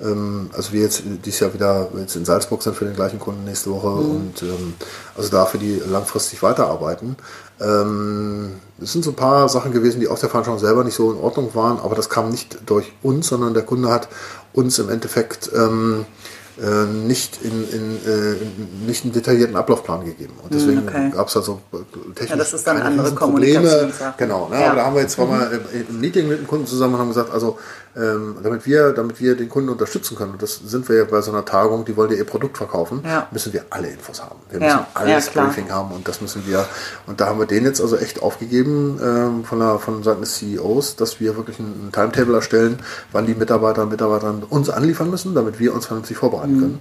also 0.00 0.72
wir 0.72 0.82
jetzt 0.82 1.02
dieses 1.24 1.40
Jahr 1.40 1.52
wieder 1.54 1.88
jetzt 1.98 2.14
in 2.14 2.24
Salzburg 2.24 2.62
sind 2.62 2.76
für 2.76 2.84
den 2.84 2.94
gleichen 2.94 3.18
Kunden 3.18 3.44
nächste 3.44 3.70
Woche 3.70 3.88
Mhm. 3.88 4.10
und 4.10 4.42
ähm, 4.42 4.74
also 5.16 5.28
da 5.30 5.44
für 5.44 5.58
die 5.58 5.82
langfristig 5.84 6.42
weiterarbeiten. 6.42 7.16
Ähm, 7.60 8.52
es 8.80 8.92
sind 8.92 9.04
so 9.04 9.10
ein 9.10 9.16
paar 9.16 9.48
Sachen 9.48 9.72
gewesen, 9.72 10.00
die 10.00 10.06
auf 10.08 10.20
der 10.20 10.28
Veranstaltung 10.28 10.60
selber 10.64 10.84
nicht 10.84 10.94
so 10.94 11.10
in 11.12 11.18
Ordnung 11.18 11.54
waren, 11.54 11.80
aber 11.80 11.96
das 11.96 12.08
kam 12.08 12.30
nicht 12.30 12.58
durch 12.66 12.92
uns, 13.02 13.26
sondern 13.28 13.54
der 13.54 13.64
Kunde 13.64 13.90
hat 13.90 14.08
uns 14.52 14.78
im 14.78 14.88
Endeffekt 14.88 15.50
ähm, 15.54 16.06
äh, 16.60 16.84
nicht, 16.86 17.38
in, 17.42 17.68
in, 17.70 17.96
äh, 18.04 18.34
nicht 18.86 19.04
einen 19.04 19.12
detaillierten 19.12 19.54
Ablaufplan 19.56 20.04
gegeben. 20.04 20.32
Und 20.42 20.52
deswegen 20.52 20.78
Hm, 20.80 20.88
okay. 20.88 21.10
gab 21.14 21.28
es 21.28 21.36
also 21.36 21.60
technisch 22.16 22.30
Ja, 22.30 22.36
das 22.36 22.52
ist 22.52 22.66
dann 22.66 22.76
keine 22.78 22.88
andere 22.88 23.06
Riesenprobleme. 23.06 23.54
Kommunikationssache. 23.60 24.14
Genau, 24.18 24.48
ne? 24.48 24.60
Ja. 24.60 24.66
aber 24.66 24.76
da 24.76 24.84
haben 24.86 24.94
wir 24.96 25.02
jetzt 25.02 25.12
zwar 25.12 25.26
mal 25.26 25.60
im 25.88 26.00
Meeting 26.00 26.26
mit 26.28 26.38
dem 26.40 26.46
Kunden 26.48 26.66
zusammen 26.66 26.94
und 26.94 27.00
haben 27.00 27.08
gesagt, 27.08 27.32
also 27.32 27.58
ähm, 27.98 28.36
damit 28.42 28.64
wir, 28.66 28.92
damit 28.92 29.20
wir 29.20 29.34
den 29.36 29.48
Kunden 29.48 29.68
unterstützen 29.70 30.16
können, 30.16 30.32
und 30.32 30.42
das 30.42 30.54
sind 30.56 30.88
wir 30.88 30.96
ja 30.98 31.04
bei 31.04 31.20
so 31.20 31.32
einer 31.32 31.44
Tagung, 31.44 31.84
die 31.84 31.96
wollen 31.96 32.10
ja 32.12 32.16
ihr 32.16 32.24
Produkt 32.26 32.56
verkaufen, 32.56 33.02
Ja. 33.04 33.26
müssen 33.32 33.52
wir 33.52 33.64
alle 33.70 33.88
Infos 33.88 34.22
haben. 34.22 34.36
Wir 34.50 34.60
Ja, 34.60 34.64
müssen 34.66 34.78
ja, 34.78 34.86
alles 34.94 35.26
klar. 35.30 35.46
Briefing 35.46 35.70
haben 35.72 35.92
und 35.92 36.06
das 36.06 36.20
müssen 36.20 36.46
wir, 36.46 36.64
und 37.06 37.20
da 37.20 37.26
haben 37.26 37.38
wir 37.38 37.46
den 37.46 37.64
jetzt 37.64 37.80
also 37.80 37.96
echt 37.96 38.22
aufgegeben 38.22 39.00
ähm, 39.02 39.44
von, 39.44 39.58
der, 39.58 39.78
von 39.78 40.02
Seiten 40.02 40.20
des 40.20 40.36
CEOs, 40.36 40.96
dass 40.96 41.18
wir 41.20 41.36
wirklich 41.36 41.58
ein, 41.58 41.88
ein 41.88 41.92
Timetable 41.92 42.34
erstellen, 42.36 42.78
wann 43.12 43.26
die 43.26 43.34
Mitarbeiter 43.34 43.82
und 43.82 43.90
Mitarbeiterinnen 43.90 44.44
uns 44.44 44.70
anliefern 44.70 45.10
müssen, 45.10 45.34
damit 45.34 45.58
wir 45.58 45.74
uns 45.74 45.86
vernünftig 45.86 46.16
vorbereiten 46.16 46.60
werden 46.60 46.80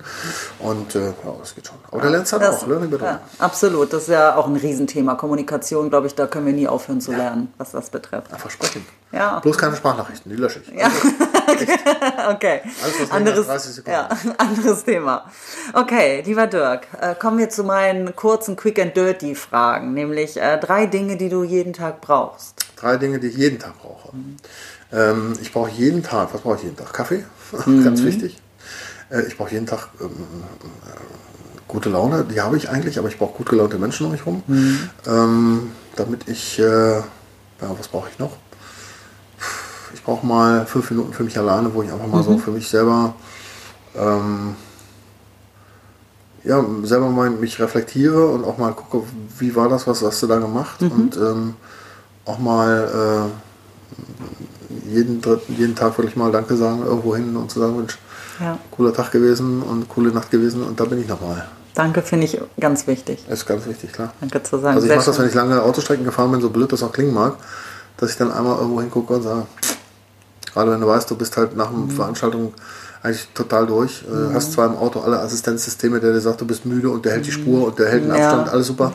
können. 0.59 0.69
Und 0.71 0.95
äh, 0.95 1.05
ja, 1.07 1.13
das 1.39 1.55
geht 1.55 1.67
schon. 1.67 1.77
Aber 1.91 2.01
der 2.01 2.11
lernt 2.11 2.31
halt 2.31 2.41
Das- 2.43 2.63
auch, 2.63 2.67
Learning 2.67 2.89
by 2.89 2.97
doing. 2.97 3.09
ja, 3.11 3.21
absolut, 3.39 3.91
das 3.91 4.03
ist 4.03 4.09
ja 4.09 4.35
auch 4.35 4.47
ein 4.47 4.55
Riesenthema. 4.55 5.15
Kommunikation, 5.15 5.89
glaube 5.89 6.07
ich, 6.07 6.15
da 6.15 6.27
können 6.27 6.45
wir 6.45 6.53
nie 6.53 6.67
aufhören 6.67 7.01
zu 7.01 7.11
lernen, 7.11 7.51
was 7.57 7.71
das 7.71 7.89
betrifft. 7.89 8.31
Einfach 8.33 8.49
sprechen. 8.51 8.85
Ja. 9.11 9.39
Bloß 9.39 9.57
keine 9.57 9.75
Sprachnachrichten, 9.75 10.29
die 10.31 10.37
lösche 10.37 10.59
ich. 10.59 10.77
Ja. 10.79 10.91
Okay. 12.29 12.61
Alles, 12.83 13.11
anderes, 13.11 13.49
als 13.49 13.63
30 13.63 13.75
Sekunden 13.75 13.91
ja, 13.99 14.09
anderes 14.37 14.83
Thema. 14.83 15.25
Okay, 15.73 16.21
lieber 16.25 16.45
Dirk, 16.47 16.87
äh, 16.99 17.15
kommen 17.15 17.37
wir 17.39 17.49
zu 17.49 17.63
meinen 17.63 18.15
kurzen 18.15 18.55
Quick 18.55 18.79
and 18.79 18.95
Dirty 18.95 19.33
Fragen, 19.33 19.93
nämlich 19.93 20.37
äh, 20.37 20.57
drei 20.59 20.85
Dinge, 20.85 21.15
die 21.17 21.29
du 21.29 21.43
jeden 21.43 21.73
Tag 21.73 22.01
brauchst. 22.01 22.55
Drei 22.75 22.97
Dinge, 22.97 23.19
die 23.19 23.27
ich 23.27 23.37
jeden 23.37 23.59
Tag 23.59 23.73
brauche. 23.81 24.09
Ähm, 24.91 25.33
ich 25.41 25.51
brauche 25.51 25.71
jeden 25.71 26.03
Tag, 26.03 26.33
was 26.33 26.41
brauche 26.41 26.57
ich 26.57 26.63
jeden 26.63 26.75
Tag? 26.77 26.93
Kaffee, 26.93 27.23
Mhm. 27.65 27.83
ganz 27.83 28.03
wichtig. 28.03 28.37
Äh, 29.09 29.21
ich 29.21 29.37
brauche 29.37 29.51
jeden 29.51 29.65
Tag 29.65 29.89
ähm, 30.01 30.09
äh, 30.09 30.89
gute 31.67 31.89
Laune, 31.89 32.25
die 32.25 32.41
habe 32.41 32.57
ich 32.57 32.69
eigentlich, 32.69 32.99
aber 32.99 33.07
ich 33.07 33.17
brauche 33.17 33.37
gut 33.37 33.49
gelaunte 33.49 33.77
Menschen 33.77 34.05
um 34.05 34.11
mich 34.11 34.25
rum. 34.25 34.43
Mhm. 34.47 34.89
Ähm, 35.07 35.71
damit 35.95 36.27
ich, 36.27 36.59
äh, 36.59 36.97
ja, 36.97 37.03
was 37.61 37.87
brauche 37.87 38.09
ich 38.09 38.19
noch? 38.19 38.31
Ich 39.93 40.03
brauche 40.03 40.25
mal 40.25 40.65
fünf 40.65 40.89
Minuten 40.91 41.13
für 41.13 41.23
mich 41.23 41.37
alleine, 41.37 41.73
wo 41.73 41.81
ich 41.83 41.91
einfach 41.91 42.07
mal 42.07 42.19
Mhm. 42.19 42.23
so 42.23 42.37
für 42.37 42.51
mich 42.51 42.67
selber 42.67 43.13
ähm, 43.95 44.55
ja, 46.43 46.63
selber 46.83 47.09
mal 47.09 47.29
mich 47.29 47.59
reflektiere 47.59 48.27
und 48.27 48.45
auch 48.45 48.57
mal 48.57 48.71
gucke, 48.73 49.05
wie 49.39 49.55
war 49.55 49.67
das, 49.69 49.85
was 49.87 50.01
hast 50.01 50.21
du 50.23 50.27
da 50.27 50.37
gemacht 50.39 50.81
Mhm. 50.81 50.91
und 50.91 51.17
ähm, 51.17 51.53
auch 52.25 52.39
mal 52.39 53.29
äh, 53.33 54.89
jeden, 54.93 55.21
dritten, 55.21 55.55
jeden 55.57 55.75
Tag 55.75 55.97
wirklich 55.97 56.15
mal 56.15 56.31
Danke 56.31 56.55
sagen, 56.55 56.83
irgendwo 56.85 57.15
hin 57.15 57.35
und 57.35 57.49
zu 57.51 57.59
sagen, 57.59 57.77
Mensch, 57.77 57.97
Ja. 58.39 58.57
cooler 58.71 58.93
Tag 58.93 59.11
gewesen 59.11 59.61
und 59.61 59.89
coole 59.89 60.11
Nacht 60.11 60.29
gewesen 60.31 60.63
und 60.63 60.79
da 60.79 60.85
bin 60.85 61.01
ich 61.01 61.07
nochmal. 61.07 61.47
Danke 61.73 62.01
finde 62.01 62.25
ich 62.25 62.39
ganz 62.59 62.87
wichtig. 62.87 63.23
Ist 63.29 63.45
ganz 63.45 63.65
wichtig, 63.67 63.91
klar. 63.93 64.13
Danke 64.19 64.41
zu 64.43 64.57
sagen. 64.59 64.75
Also 64.75 64.87
ich 64.87 64.95
mache 64.95 65.05
das, 65.05 65.19
wenn 65.19 65.27
ich 65.27 65.33
lange 65.33 65.61
Autostrecken 65.61 66.05
gefahren 66.05 66.31
bin, 66.31 66.41
so 66.41 66.49
blöd 66.49 66.71
das 66.71 66.81
auch 66.83 66.91
klingen 66.91 67.13
mag, 67.13 67.35
dass 67.97 68.09
ich 68.11 68.17
dann 68.17 68.31
einmal 68.31 68.57
irgendwo 68.57 68.81
hingucke 68.81 69.13
und 69.15 69.21
sage, 69.23 69.43
gerade 70.57 70.71
wenn 70.71 70.81
du 70.81 70.87
weißt, 70.87 71.09
du 71.11 71.15
bist 71.15 71.37
halt 71.37 71.55
nach 71.55 71.71
Mhm. 71.71 71.83
einer 71.83 71.93
Veranstaltung 71.93 72.53
eigentlich 73.03 73.27
total 73.33 73.67
durch, 73.67 74.03
äh, 74.03 74.33
hast 74.33 74.53
zwar 74.53 74.65
im 74.65 74.75
Auto 74.75 74.99
alle 75.01 75.19
Assistenzsysteme, 75.19 75.99
der 75.99 76.13
dir 76.13 76.19
sagt, 76.21 76.41
du 76.41 76.45
bist 76.47 76.65
müde 76.65 76.89
und 76.89 77.05
der 77.05 77.13
hält 77.13 77.27
die 77.27 77.31
Spur 77.31 77.67
und 77.67 77.77
der 77.79 77.89
hält 77.89 78.03
den 78.03 78.09
Ja. 78.09 78.15
Abstand, 78.17 78.49
alles 78.49 78.67
super. 78.67 78.91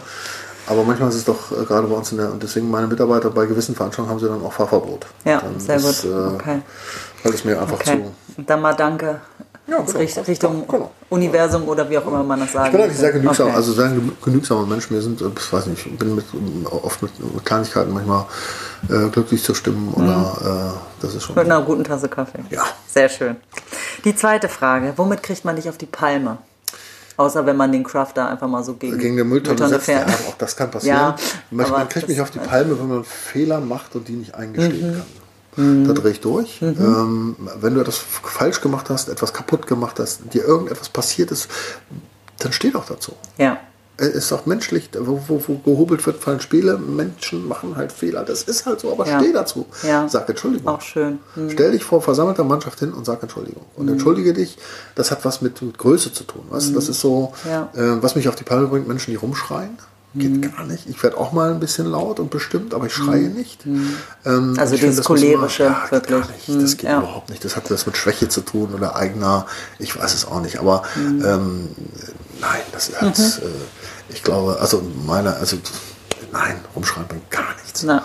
Aber 0.66 0.82
manchmal 0.84 1.08
ist 1.08 1.16
es 1.16 1.24
doch 1.24 1.50
äh, 1.52 1.64
gerade 1.64 1.86
bei 1.86 1.94
uns 1.94 2.10
in 2.12 2.18
der, 2.18 2.30
und 2.32 2.42
deswegen 2.42 2.70
meine 2.70 2.86
Mitarbeiter 2.86 3.30
bei 3.30 3.46
gewissen 3.46 3.74
Veranstaltungen 3.74 4.10
haben 4.12 4.20
sie 4.20 4.28
dann 4.28 4.42
auch 4.42 4.52
Fahrverbot. 4.52 5.06
Ja, 5.24 5.40
dann 5.40 5.58
sehr 5.60 5.76
ist, 5.76 6.02
gut. 6.02 6.10
Äh, 6.10 6.34
Okay. 6.34 6.62
Weil 7.22 7.34
es 7.34 7.44
mir 7.44 7.60
einfach 7.60 7.74
Okay. 7.74 8.04
zu. 8.36 8.42
Dann 8.44 8.60
mal 8.60 8.74
Danke. 8.74 9.20
Ja, 9.72 9.82
genau. 9.84 9.98
Richt- 9.98 10.28
Richtung 10.28 10.66
Genau. 10.68 10.90
Universum 11.10 11.66
oder 11.68 11.88
wie 11.88 11.98
auch 11.98 12.06
immer 12.06 12.22
man 12.22 12.40
das 12.40 12.52
sagen 12.52 12.66
Ich 12.66 12.72
bin 12.72 12.80
eigentlich 12.82 12.98
sehr 12.98 13.12
genügsam, 13.12 13.46
Okay. 13.48 13.56
also 13.56 13.72
sehr 13.72 13.86
genü- 13.86 14.12
genügsamer 14.24 14.66
Mensch. 14.66 14.90
Mir 14.90 15.00
sind, 15.02 15.20
äh, 15.20 15.24
ich 15.36 15.52
weiß 15.52 15.66
nicht, 15.66 15.86
ich 15.86 15.98
bin 15.98 16.14
mit, 16.14 16.24
oft 16.70 17.02
mit, 17.02 17.12
Kleinigkeiten 17.44 17.92
manchmal 17.92 18.26
äh, 18.88 19.08
glücklich 19.08 19.42
zu 19.42 19.54
stimmen 19.54 19.92
oder 19.94 20.74
äh, 20.76 21.02
das 21.02 21.14
ist 21.14 21.24
schon. 21.24 21.34
Mit 21.36 21.46
einer 21.46 21.62
guten 21.62 21.84
Tasse 21.84 22.08
Kaffee. 22.08 22.40
Ja. 22.50 22.62
Sehr 22.86 23.08
schön. 23.08 23.36
Die 24.04 24.14
zweite 24.14 24.48
Frage. 24.48 24.92
Womit 24.96 25.22
kriegt 25.22 25.44
man 25.44 25.56
dich 25.56 25.68
auf 25.68 25.78
die 25.78 25.86
Palme? 25.86 26.38
Außer 27.18 27.44
wenn 27.44 27.56
man 27.56 27.70
den 27.70 27.84
Crafter 27.84 28.28
einfach 28.28 28.48
mal 28.48 28.64
so 28.64 28.74
gegen, 28.74 28.98
Gegen 28.98 29.14
eine 29.14 29.24
Mülltonne 29.24 29.70
ja, 29.70 29.78
fährt. 29.78 30.08
auch 30.08 30.34
das 30.38 30.56
kann 30.56 30.70
passieren. 30.70 30.96
Ja, 30.98 31.16
man, 31.50 31.70
man 31.70 31.88
kriegt 31.88 32.08
mich 32.08 32.20
auf 32.20 32.30
die 32.30 32.38
Palme, 32.38 32.78
wenn 32.80 32.88
man 32.88 33.04
Fehler 33.04 33.60
macht 33.60 33.94
und 33.94 34.08
die 34.08 34.12
nicht 34.14 34.34
eingestehen 34.34 34.88
Mhm. 34.90 34.94
kann. 34.94 35.02
Da 35.56 35.92
drehe 35.92 36.12
ich 36.12 36.20
durch. 36.20 36.62
Ähm, 36.62 37.36
wenn 37.60 37.74
du 37.74 37.80
etwas 37.80 37.98
falsch 37.98 38.60
gemacht 38.62 38.88
hast, 38.88 39.08
etwas 39.10 39.32
kaputt 39.34 39.66
gemacht 39.66 39.98
hast, 40.00 40.32
dir 40.32 40.44
irgendetwas 40.44 40.88
passiert 40.88 41.30
ist, 41.30 41.48
dann 42.38 42.52
steh 42.52 42.70
doch 42.70 42.86
dazu. 42.86 43.12
Ja. 43.36 43.58
Es 43.98 44.08
ist 44.08 44.32
auch 44.32 44.46
menschlich, 44.46 44.88
wo, 44.98 45.20
wo, 45.28 45.42
wo 45.46 45.58
gehobelt 45.58 46.04
wird, 46.06 46.16
fallen 46.16 46.40
Spiele. 46.40 46.78
Menschen 46.78 47.46
machen 47.46 47.76
halt 47.76 47.92
Fehler. 47.92 48.24
Das 48.24 48.42
ist 48.44 48.64
halt 48.64 48.80
so, 48.80 48.90
aber 48.90 49.06
Ja. 49.06 49.20
steh 49.20 49.32
dazu. 49.32 49.66
Ja. 49.86 50.08
Sag 50.08 50.26
Entschuldigung. 50.30 50.66
Auch 50.68 50.80
schön. 50.80 51.18
Hm. 51.34 51.50
Stell 51.50 51.72
dich 51.72 51.84
vor 51.84 52.00
versammelter 52.00 52.42
Mannschaft 52.44 52.78
hin 52.80 52.92
und 52.94 53.04
sag 53.04 53.22
Entschuldigung. 53.22 53.64
Und 53.76 53.88
entschuldige 53.88 54.32
dich, 54.32 54.56
das 54.94 55.10
hat 55.10 55.24
was 55.26 55.42
mit, 55.42 55.60
mit 55.60 55.76
Größe 55.76 56.12
zu 56.14 56.24
tun. 56.24 56.42
Weißt? 56.48 56.70
du? 56.70 56.74
Das 56.74 56.88
ist 56.88 57.00
so, 57.00 57.34
Ja. 57.46 57.68
äh, 57.74 58.02
was 58.02 58.14
mich 58.16 58.26
auf 58.28 58.34
die 58.36 58.44
Palme 58.44 58.68
bringt, 58.68 58.88
Menschen, 58.88 59.10
die 59.10 59.16
rumschreien. 59.16 59.76
Geht 60.14 60.42
gar 60.54 60.64
nicht. 60.66 60.86
Ich 60.88 61.02
werde 61.02 61.16
auch 61.16 61.32
mal 61.32 61.50
ein 61.52 61.58
bisschen 61.60 61.86
laut 61.86 62.20
und 62.20 62.30
bestimmt, 62.30 62.74
aber 62.74 62.86
ich 62.86 62.92
schreie 62.92 63.28
nicht. 63.28 63.64
Ähm, 63.64 64.56
Also 64.58 64.76
finde, 64.76 64.76
dieses 64.76 64.96
das 64.96 65.08
man- 65.08 65.18
Cholerische, 65.18 65.62
ja, 65.64 65.86
geht 65.90 66.06
gar 66.08 66.18
wirklich. 66.20 66.48
nicht. 66.48 66.62
Das 66.62 66.70
Hm, 66.72 66.76
geht 66.78 66.82
ja. 66.90 66.98
überhaupt 66.98 67.30
nicht. 67.30 67.44
Das 67.44 67.56
hat 67.56 67.70
was 67.70 67.86
mit 67.86 67.96
Schwäche 67.96 68.28
zu 68.28 68.42
tun 68.42 68.74
oder 68.74 68.94
eigener, 68.96 69.46
ich 69.78 69.98
weiß 69.98 70.12
es 70.12 70.26
auch 70.26 70.42
nicht. 70.42 70.58
Aber 70.58 70.82
Hm. 70.94 71.24
ähm, 71.24 71.68
nein, 72.40 72.60
das 72.72 72.90
hat, 73.00 73.18
Mhm. 73.18 73.24
äh, 73.24 74.12
ich 74.14 74.22
glaube, 74.22 74.58
also 74.60 74.82
meine, 75.06 75.34
also 75.36 75.56
nein, 76.32 76.56
rumschreien 76.74 77.06
bringt 77.06 77.30
gar 77.30 77.54
nichts. 77.62 77.82
Na, 77.84 78.02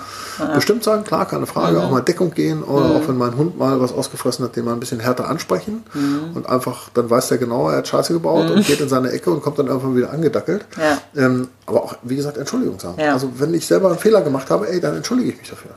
Bestimmt 0.54 0.84
sagen, 0.84 1.04
klar, 1.04 1.26
keine 1.28 1.48
Frage, 1.48 1.78
Mhm. 1.78 1.84
auch 1.84 1.90
mal 1.92 2.02
Deckung 2.02 2.30
gehen 2.32 2.62
oder 2.62 2.86
auch 2.98 3.08
wenn 3.08 3.18
mein 3.18 3.36
Hund 3.38 3.58
mal 3.58 3.82
was 3.82 3.92
ausgefressen 3.92 4.46
hat, 4.46 4.56
den 4.56 4.66
mal 4.66 4.74
ein 4.74 4.80
bisschen 4.80 5.00
härter 5.00 5.28
ansprechen 5.28 5.84
Mhm. 5.96 6.36
und 6.36 6.48
einfach, 6.48 6.90
dann 6.94 7.10
weiß 7.10 7.30
der 7.30 7.40
genau, 7.40 7.70
er 7.72 7.78
hat 7.78 7.88
Scheiße 7.88 8.14
gebaut 8.14 8.52
und 8.52 8.64
geht 8.68 8.80
in 8.80 8.88
seine 8.88 9.10
Ecke 9.12 9.32
und 9.32 9.42
kommt 9.42 9.58
dann 9.58 9.66
irgendwann 9.66 9.96
wieder 9.96 10.12
angedackelt. 10.12 10.66
Ja. 10.78 11.00
Ähm, 11.26 11.48
aber 11.66 11.84
auch, 11.84 11.96
wie 12.04 12.16
gesagt, 12.16 12.38
Entschuldigung 12.38 12.80
sagen. 12.80 13.02
Ja. 13.02 13.14
Also 13.14 13.32
wenn 13.38 13.52
ich 13.56 13.66
selber 13.66 13.90
einen 13.90 13.98
Fehler 13.98 14.22
gemacht 14.22 14.52
habe, 14.52 14.70
ey, 14.70 14.80
dann 14.80 14.96
entschuldige 14.96 15.32
ich 15.32 15.38
mich 15.40 15.50
dafür. 15.50 15.72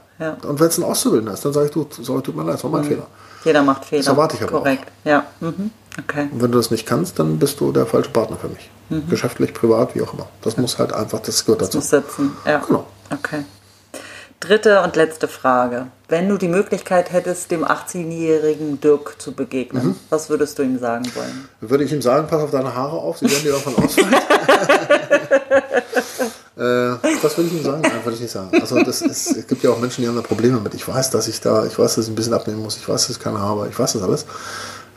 Und 0.46 0.60
wenn 0.60 0.66
es 0.68 0.76
ein 0.76 0.84
Auszubildender 0.84 1.32
ist, 1.32 1.42
dann 1.44 1.54
sage 1.54 1.66
ich, 1.66 1.72
du, 1.72 1.86
sorry, 2.02 2.20
tut 2.20 2.36
mir 2.36 2.42
leid, 2.44 2.54
das 2.54 2.64
war 2.64 2.70
mein 2.70 2.84
Fehler. 2.84 3.06
Jeder 3.44 3.62
macht 3.62 3.86
Fehler. 3.86 4.06
erwarte 4.06 4.36
ich 4.36 4.42
aber 4.42 4.58
Korrekt. 4.58 4.84
Ja. 5.04 5.24
Mhm. 5.40 5.70
Okay. 5.98 6.28
Und 6.30 6.42
wenn 6.42 6.52
du 6.52 6.58
das 6.58 6.70
nicht 6.70 6.86
kannst, 6.86 7.18
dann 7.18 7.38
bist 7.38 7.58
du 7.60 7.72
der 7.72 7.86
falsche 7.86 8.10
Partner 8.10 8.36
für 8.36 8.48
mich. 8.48 8.70
Mhm. 8.90 9.08
Geschäftlich, 9.08 9.54
privat, 9.54 9.94
wie 9.94 10.02
auch 10.02 10.12
immer. 10.14 10.28
Das 10.42 10.56
muss 10.56 10.78
halt 10.78 10.92
einfach, 10.92 11.20
das 11.20 11.44
gehört 11.44 11.62
dazu. 11.62 11.78
Muss 11.78 11.90
sitzen. 11.90 12.32
Ja. 12.44 12.58
Genau. 12.66 12.86
Okay. 13.10 13.44
Dritte 14.40 14.80
und 14.82 14.96
letzte 14.96 15.28
Frage. 15.28 15.86
Wenn 16.08 16.28
du 16.28 16.38
die 16.38 16.48
Möglichkeit 16.48 17.12
hättest, 17.12 17.50
dem 17.50 17.64
18-jährigen 17.64 18.80
Dirk 18.80 19.20
zu 19.20 19.32
begegnen, 19.32 19.88
Mhm. 19.88 19.96
was 20.08 20.30
würdest 20.30 20.58
du 20.58 20.62
ihm 20.62 20.78
sagen 20.78 21.04
wollen? 21.14 21.48
Würde 21.60 21.84
ich 21.84 21.92
ihm 21.92 22.02
sagen, 22.02 22.26
pass 22.26 22.42
auf 22.42 22.50
deine 22.50 22.74
Haare 22.74 22.96
auf, 22.96 23.18
sie 23.18 23.30
werden 23.30 23.42
dir 23.44 23.52
davon 23.52 23.76
ausfallen. 23.76 24.14
äh, 26.56 26.96
das 27.22 27.36
würde 27.36 27.50
ich 27.50 27.52
ihm 27.52 27.62
sagen? 27.64 27.82
Nein, 27.82 27.92
würde 28.02 28.14
ich 28.14 28.20
nicht 28.22 28.30
sagen. 28.32 28.50
Also 28.60 28.82
das 28.82 29.02
ist, 29.02 29.36
es 29.36 29.46
gibt 29.46 29.62
ja 29.62 29.70
auch 29.70 29.78
Menschen, 29.78 30.02
die 30.02 30.08
haben 30.08 30.16
da 30.16 30.22
Probleme 30.22 30.58
mit. 30.60 30.74
Ich 30.74 30.86
weiß, 30.88 31.10
dass 31.10 31.28
ich 31.28 31.40
da, 31.40 31.66
ich 31.66 31.78
weiß, 31.78 31.96
dass 31.96 32.06
ich 32.06 32.10
ein 32.10 32.14
bisschen 32.16 32.34
abnehmen 32.34 32.62
muss, 32.62 32.76
ich 32.76 32.88
weiß, 32.88 33.06
dass 33.08 33.16
ich 33.16 33.22
keine 33.22 33.38
habe, 33.40 33.68
ich 33.68 33.78
weiß 33.78 33.92
das 33.92 34.02
alles. 34.02 34.24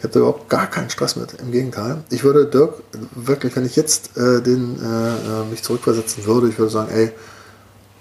Ich 0.04 0.06
habe 0.06 0.16
da 0.16 0.20
überhaupt 0.20 0.50
gar 0.50 0.68
keinen 0.68 0.90
Stress 0.90 1.16
mit. 1.16 1.36
Im 1.36 1.54
Gegenteil. 1.54 2.04
Ich 2.10 2.26
würde 2.26 2.46
Dirk 2.46 2.84
wirklich, 3.16 3.56
wenn 3.56 3.66
ich 3.66 3.78
jetzt 3.78 4.18
äh, 4.18 4.42
den, 4.42 4.76
äh, 4.76 4.84
äh, 4.84 5.46
mich 5.50 5.64
zurückversetzen 5.64 6.26
würde, 6.26 6.50
ich 6.50 6.60
würde 6.60 6.72
sagen, 6.72 6.92
ey, 6.92 7.14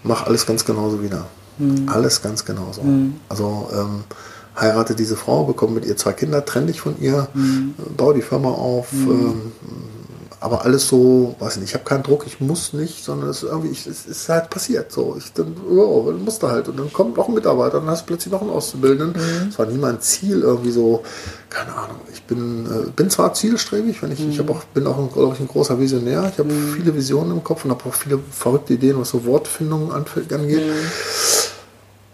mach 0.03 0.27
alles 0.27 0.45
ganz 0.45 0.65
genauso 0.65 1.01
wieder. 1.01 1.27
Alles 1.87 2.21
ganz 2.21 2.45
genauso. 2.45 2.83
Also 3.29 3.69
ähm, 3.73 4.03
heirate 4.61 4.97
diese 4.97 5.15
Frau, 5.15 5.45
bekomme 5.45 5.75
mit 5.75 5.85
ihr 5.85 5.97
zwei 5.97 6.13
Kinder, 6.13 6.45
trenne 6.45 6.67
dich 6.67 6.81
von 6.81 7.01
ihr, 7.01 7.29
äh, 7.37 7.83
baue 7.97 8.15
die 8.15 8.23
Firma 8.23 8.49
auf. 8.49 8.89
Ähm, 8.93 9.53
aber 10.43 10.65
alles 10.65 10.89
so, 10.89 11.35
weiß 11.39 11.55
ich 11.55 11.61
nicht, 11.61 11.71
ich 11.71 11.75
habe 11.75 11.85
keinen 11.85 12.03
Druck, 12.03 12.25
ich 12.27 12.41
muss 12.41 12.73
nicht, 12.73 13.05
sondern 13.05 13.31
es 13.31 13.39
ist 13.43 13.51
irgendwie, 13.51 13.71
ich, 13.71 13.87
es 13.87 14.07
ist 14.07 14.29
halt 14.29 14.51
passiert. 14.51 14.91
So, 14.91 15.15
ich 15.17 15.33
dann, 15.33 15.55
oh, 15.71 16.03
dann 16.07 16.25
musst 16.25 16.43
du 16.43 16.49
halt. 16.49 16.69
Und 16.69 16.79
dann 16.79 16.93
kommt 16.93 17.17
noch 17.17 17.29
ein 17.29 17.35
Mitarbeiter, 17.35 17.79
dann 17.81 17.89
hast 17.89 18.03
du 18.03 18.07
plötzlich 18.07 18.33
noch 18.33 18.41
einen 18.43 18.51
Auszubildenden. 18.51 19.15
Das 19.49 19.59
war 19.59 19.67
nie 19.67 19.79
mein 19.79 20.01
Ziel, 20.01 20.41
irgendwie 20.43 20.73
so, 20.73 21.03
keine 21.49 21.73
Ahnung. 21.75 22.01
Ich 22.13 22.23
bin, 22.25 22.67
äh, 22.67 22.91
bin 22.91 23.09
zwar 23.09 23.33
zielstrebig, 23.35 24.03
wenn 24.03 24.11
ich, 24.13 24.27
ich 24.29 24.39
hab 24.39 24.51
auch, 24.51 24.65
bin 24.75 24.87
auch, 24.87 25.13
glaube 25.13 25.35
ich, 25.35 25.41
ein 25.41 25.49
großer 25.49 25.79
Visionär. 25.79 26.31
Ich 26.33 26.39
habe 26.39 26.51
viele 26.75 26.95
Visionen 26.95 27.31
im 27.33 27.45
Kopf 27.45 27.65
und 27.65 27.71
habe 27.71 27.85
auch 27.89 27.95
viele 27.95 28.19
verrückte 28.31 28.75
Ideen, 28.75 28.99
was 29.01 29.11
so 29.11 29.25
Wortfindung 29.25 29.93
anf- 29.93 30.35
angeht. 30.35 30.63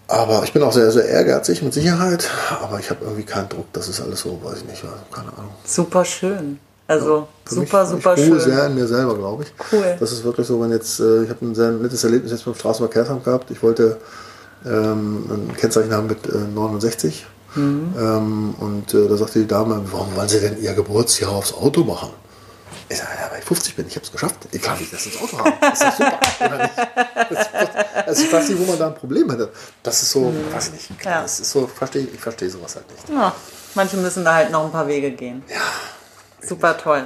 Aber 0.07 0.43
ich 0.43 0.53
bin 0.53 0.63
auch 0.63 0.73
sehr, 0.73 0.91
sehr 0.91 1.05
ehrgeizig, 1.07 1.63
mit 1.63 1.75
Sicherheit. 1.75 2.29
Aber 2.63 2.81
ich 2.81 2.89
habe 2.91 3.05
irgendwie 3.05 3.25
keinen 3.25 3.49
Druck. 3.49 3.67
Das 3.75 3.89
ist 3.89 4.01
alles 4.01 4.21
so, 4.21 4.39
weiß 4.43 4.59
ich 4.59 4.65
nicht, 4.65 4.83
also 4.85 4.97
keine 5.13 5.29
Ahnung. 5.37 5.53
Super 5.65 6.05
schön. 6.05 6.59
Also 6.89 7.29
Für 7.45 7.55
super, 7.55 7.83
mich, 7.83 7.91
super 7.91 8.15
ich 8.17 8.25
schön. 8.25 8.41
sehr 8.41 8.67
in 8.67 8.75
mir 8.75 8.87
selber, 8.87 9.15
glaube 9.15 9.43
ich. 9.45 9.53
Cool. 9.71 9.97
Das 10.01 10.11
ist 10.11 10.25
wirklich 10.25 10.47
so, 10.47 10.59
wenn 10.63 10.73
jetzt, 10.73 10.99
äh, 11.01 11.25
ich 11.25 11.29
habe 11.29 11.45
ein 11.45 11.55
sehr 11.55 11.71
nettes 11.71 12.03
Erlebnis 12.03 12.33
jetzt 12.33 12.47
beim 12.47 12.55
Straßenverkehrsamt 12.55 13.25
gehabt. 13.25 13.51
Ich 13.51 13.63
wollte 13.63 13.99
ähm, 14.65 15.27
ein 15.31 15.57
Kennzeichen 15.57 15.93
haben 15.93 16.07
mit 16.07 16.27
äh, 16.27 16.39
69. 16.39 17.27
Mhm. 17.55 17.95
Ähm, 17.99 18.55
und 18.59 18.95
äh, 18.95 19.07
da 19.07 19.17
sagte 19.19 19.41
die 19.41 19.47
Dame, 19.47 19.83
warum 19.93 20.17
wollen 20.17 20.29
Sie 20.29 20.41
denn 20.41 20.61
Ihr 20.63 20.73
Geburtsjahr 20.73 21.33
aufs 21.33 21.53
Auto 21.53 21.85
machen? 21.85 22.09
Ich 22.89 22.97
sage, 22.97 23.11
ja, 23.21 23.31
weil 23.31 23.41
ich 23.41 23.45
50 23.45 23.77
bin, 23.77 23.87
ich 23.87 23.95
habe 23.97 24.07
es 24.07 24.13
geschafft. 24.13 24.49
Ich 24.51 24.63
kann 24.63 24.79
nicht 24.79 24.91
das 24.91 25.05
ins 25.05 25.21
Auto 25.21 25.39
haben. 25.39 25.53
Das 25.61 25.81
ist 25.83 25.97
super, 25.99 26.19
also 28.07 28.23
ich 28.23 28.33
weiß 28.33 28.49
nicht, 28.49 28.61
wo 28.61 28.65
man 28.65 28.79
da 28.79 28.87
ein 28.87 28.95
Problem 28.95 29.29
hätte. 29.31 29.51
Das 29.83 30.03
ist 30.03 30.11
so, 30.13 30.33
weiß 30.55 30.69
ich 30.69 30.73
nicht. 30.73 30.91
Mhm. 30.91 30.97
Ja. 31.05 31.21
Das 31.21 31.39
ist 31.39 31.51
so, 31.51 31.67
verstehe 31.67 32.09
ich 32.11 32.19
verstehe 32.19 32.49
sowas 32.49 32.77
halt 32.77 32.91
nicht. 32.91 33.11
Ja, 33.11 33.35
manche 33.75 33.99
müssen 33.99 34.25
da 34.25 34.37
halt 34.37 34.51
noch 34.51 34.65
ein 34.65 34.73
paar 34.73 34.89
Wege 34.89 35.11
gehen. 35.11 35.43
Ja. 35.49 35.57
Super 36.41 36.77
toll. 36.79 37.05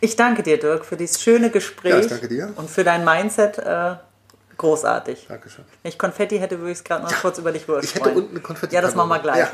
Ich 0.00 0.16
danke 0.16 0.42
dir, 0.42 0.58
Dirk, 0.58 0.84
für 0.84 0.96
dieses 0.96 1.20
schöne 1.20 1.50
Gespräch 1.50 1.92
Ja, 1.92 1.98
ich 2.00 2.06
danke 2.06 2.28
dir. 2.28 2.52
und 2.56 2.70
für 2.70 2.84
dein 2.84 3.04
Mindset, 3.04 3.58
äh, 3.58 3.96
Großartig. 4.58 5.26
Dankeschön. 5.28 5.64
Wenn 5.82 5.90
ich 5.90 5.98
Konfetti 5.98 6.38
hätte, 6.38 6.58
würde 6.58 6.72
ich 6.72 6.78
es 6.78 6.84
gerade 6.84 7.04
noch 7.04 7.12
kurz 7.20 7.38
über 7.38 7.52
dich 7.52 7.68
rüber 7.68 7.80
Ich 7.80 7.94
hätte 7.94 8.10
unten 8.10 8.30
eine 8.30 8.40
Konfetti. 8.40 8.74
Ja, 8.74 8.80
das 8.80 8.96
machen 8.96 9.08
wir 9.08 9.20
gleich. 9.20 9.46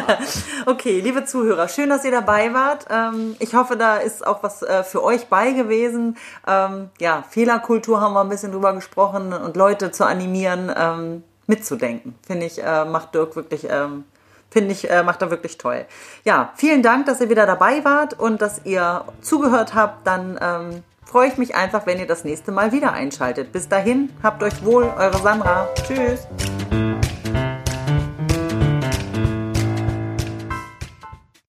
okay, 0.66 1.00
liebe 1.00 1.24
Zuhörer, 1.24 1.68
schön, 1.68 1.88
dass 1.88 2.04
ihr 2.04 2.10
dabei 2.10 2.52
wart. 2.52 2.86
Ähm, 2.90 3.36
ich 3.38 3.54
hoffe, 3.54 3.76
da 3.76 3.98
ist 3.98 4.26
auch 4.26 4.42
was 4.42 4.62
äh, 4.62 4.82
für 4.82 5.04
euch 5.04 5.28
bei 5.28 5.52
gewesen. 5.52 6.16
Ähm, 6.48 6.90
ja, 6.98 7.22
Fehlerkultur 7.30 8.00
haben 8.00 8.14
wir 8.14 8.20
ein 8.20 8.28
bisschen 8.28 8.50
drüber 8.50 8.72
gesprochen 8.72 9.32
und 9.32 9.56
Leute 9.56 9.92
zu 9.92 10.04
animieren, 10.04 10.72
ähm, 10.76 11.22
mitzudenken. 11.46 12.18
Finde 12.26 12.46
ich, 12.46 12.60
äh, 12.60 12.84
macht 12.84 13.14
Dirk 13.14 13.36
wirklich 13.36 13.68
finde 14.52 14.72
ich, 14.72 14.90
äh, 14.90 15.02
macht 15.02 15.22
er 15.22 15.30
wirklich 15.30 15.58
toll. 15.58 15.86
Ja, 16.24 16.52
vielen 16.56 16.82
Dank, 16.82 17.06
dass 17.06 17.20
ihr 17.20 17.30
wieder 17.30 17.46
dabei 17.46 17.84
wart 17.84 18.18
und 18.18 18.42
dass 18.42 18.64
ihr 18.64 19.04
zugehört 19.20 19.74
habt. 19.74 20.06
Dann 20.06 20.38
ähm, 20.40 20.82
freue 21.04 21.28
ich 21.28 21.38
mich 21.38 21.54
einfach, 21.54 21.86
wenn 21.86 21.98
ihr 21.98 22.06
das 22.06 22.24
nächste 22.24 22.52
Mal 22.52 22.72
wieder 22.72 22.92
einschaltet. 22.92 23.52
Bis 23.52 23.68
dahin, 23.68 24.10
habt 24.22 24.42
euch 24.42 24.64
wohl, 24.64 24.84
eure 24.84 25.18
Sandra. 25.18 25.68
Tschüss. 25.86 26.26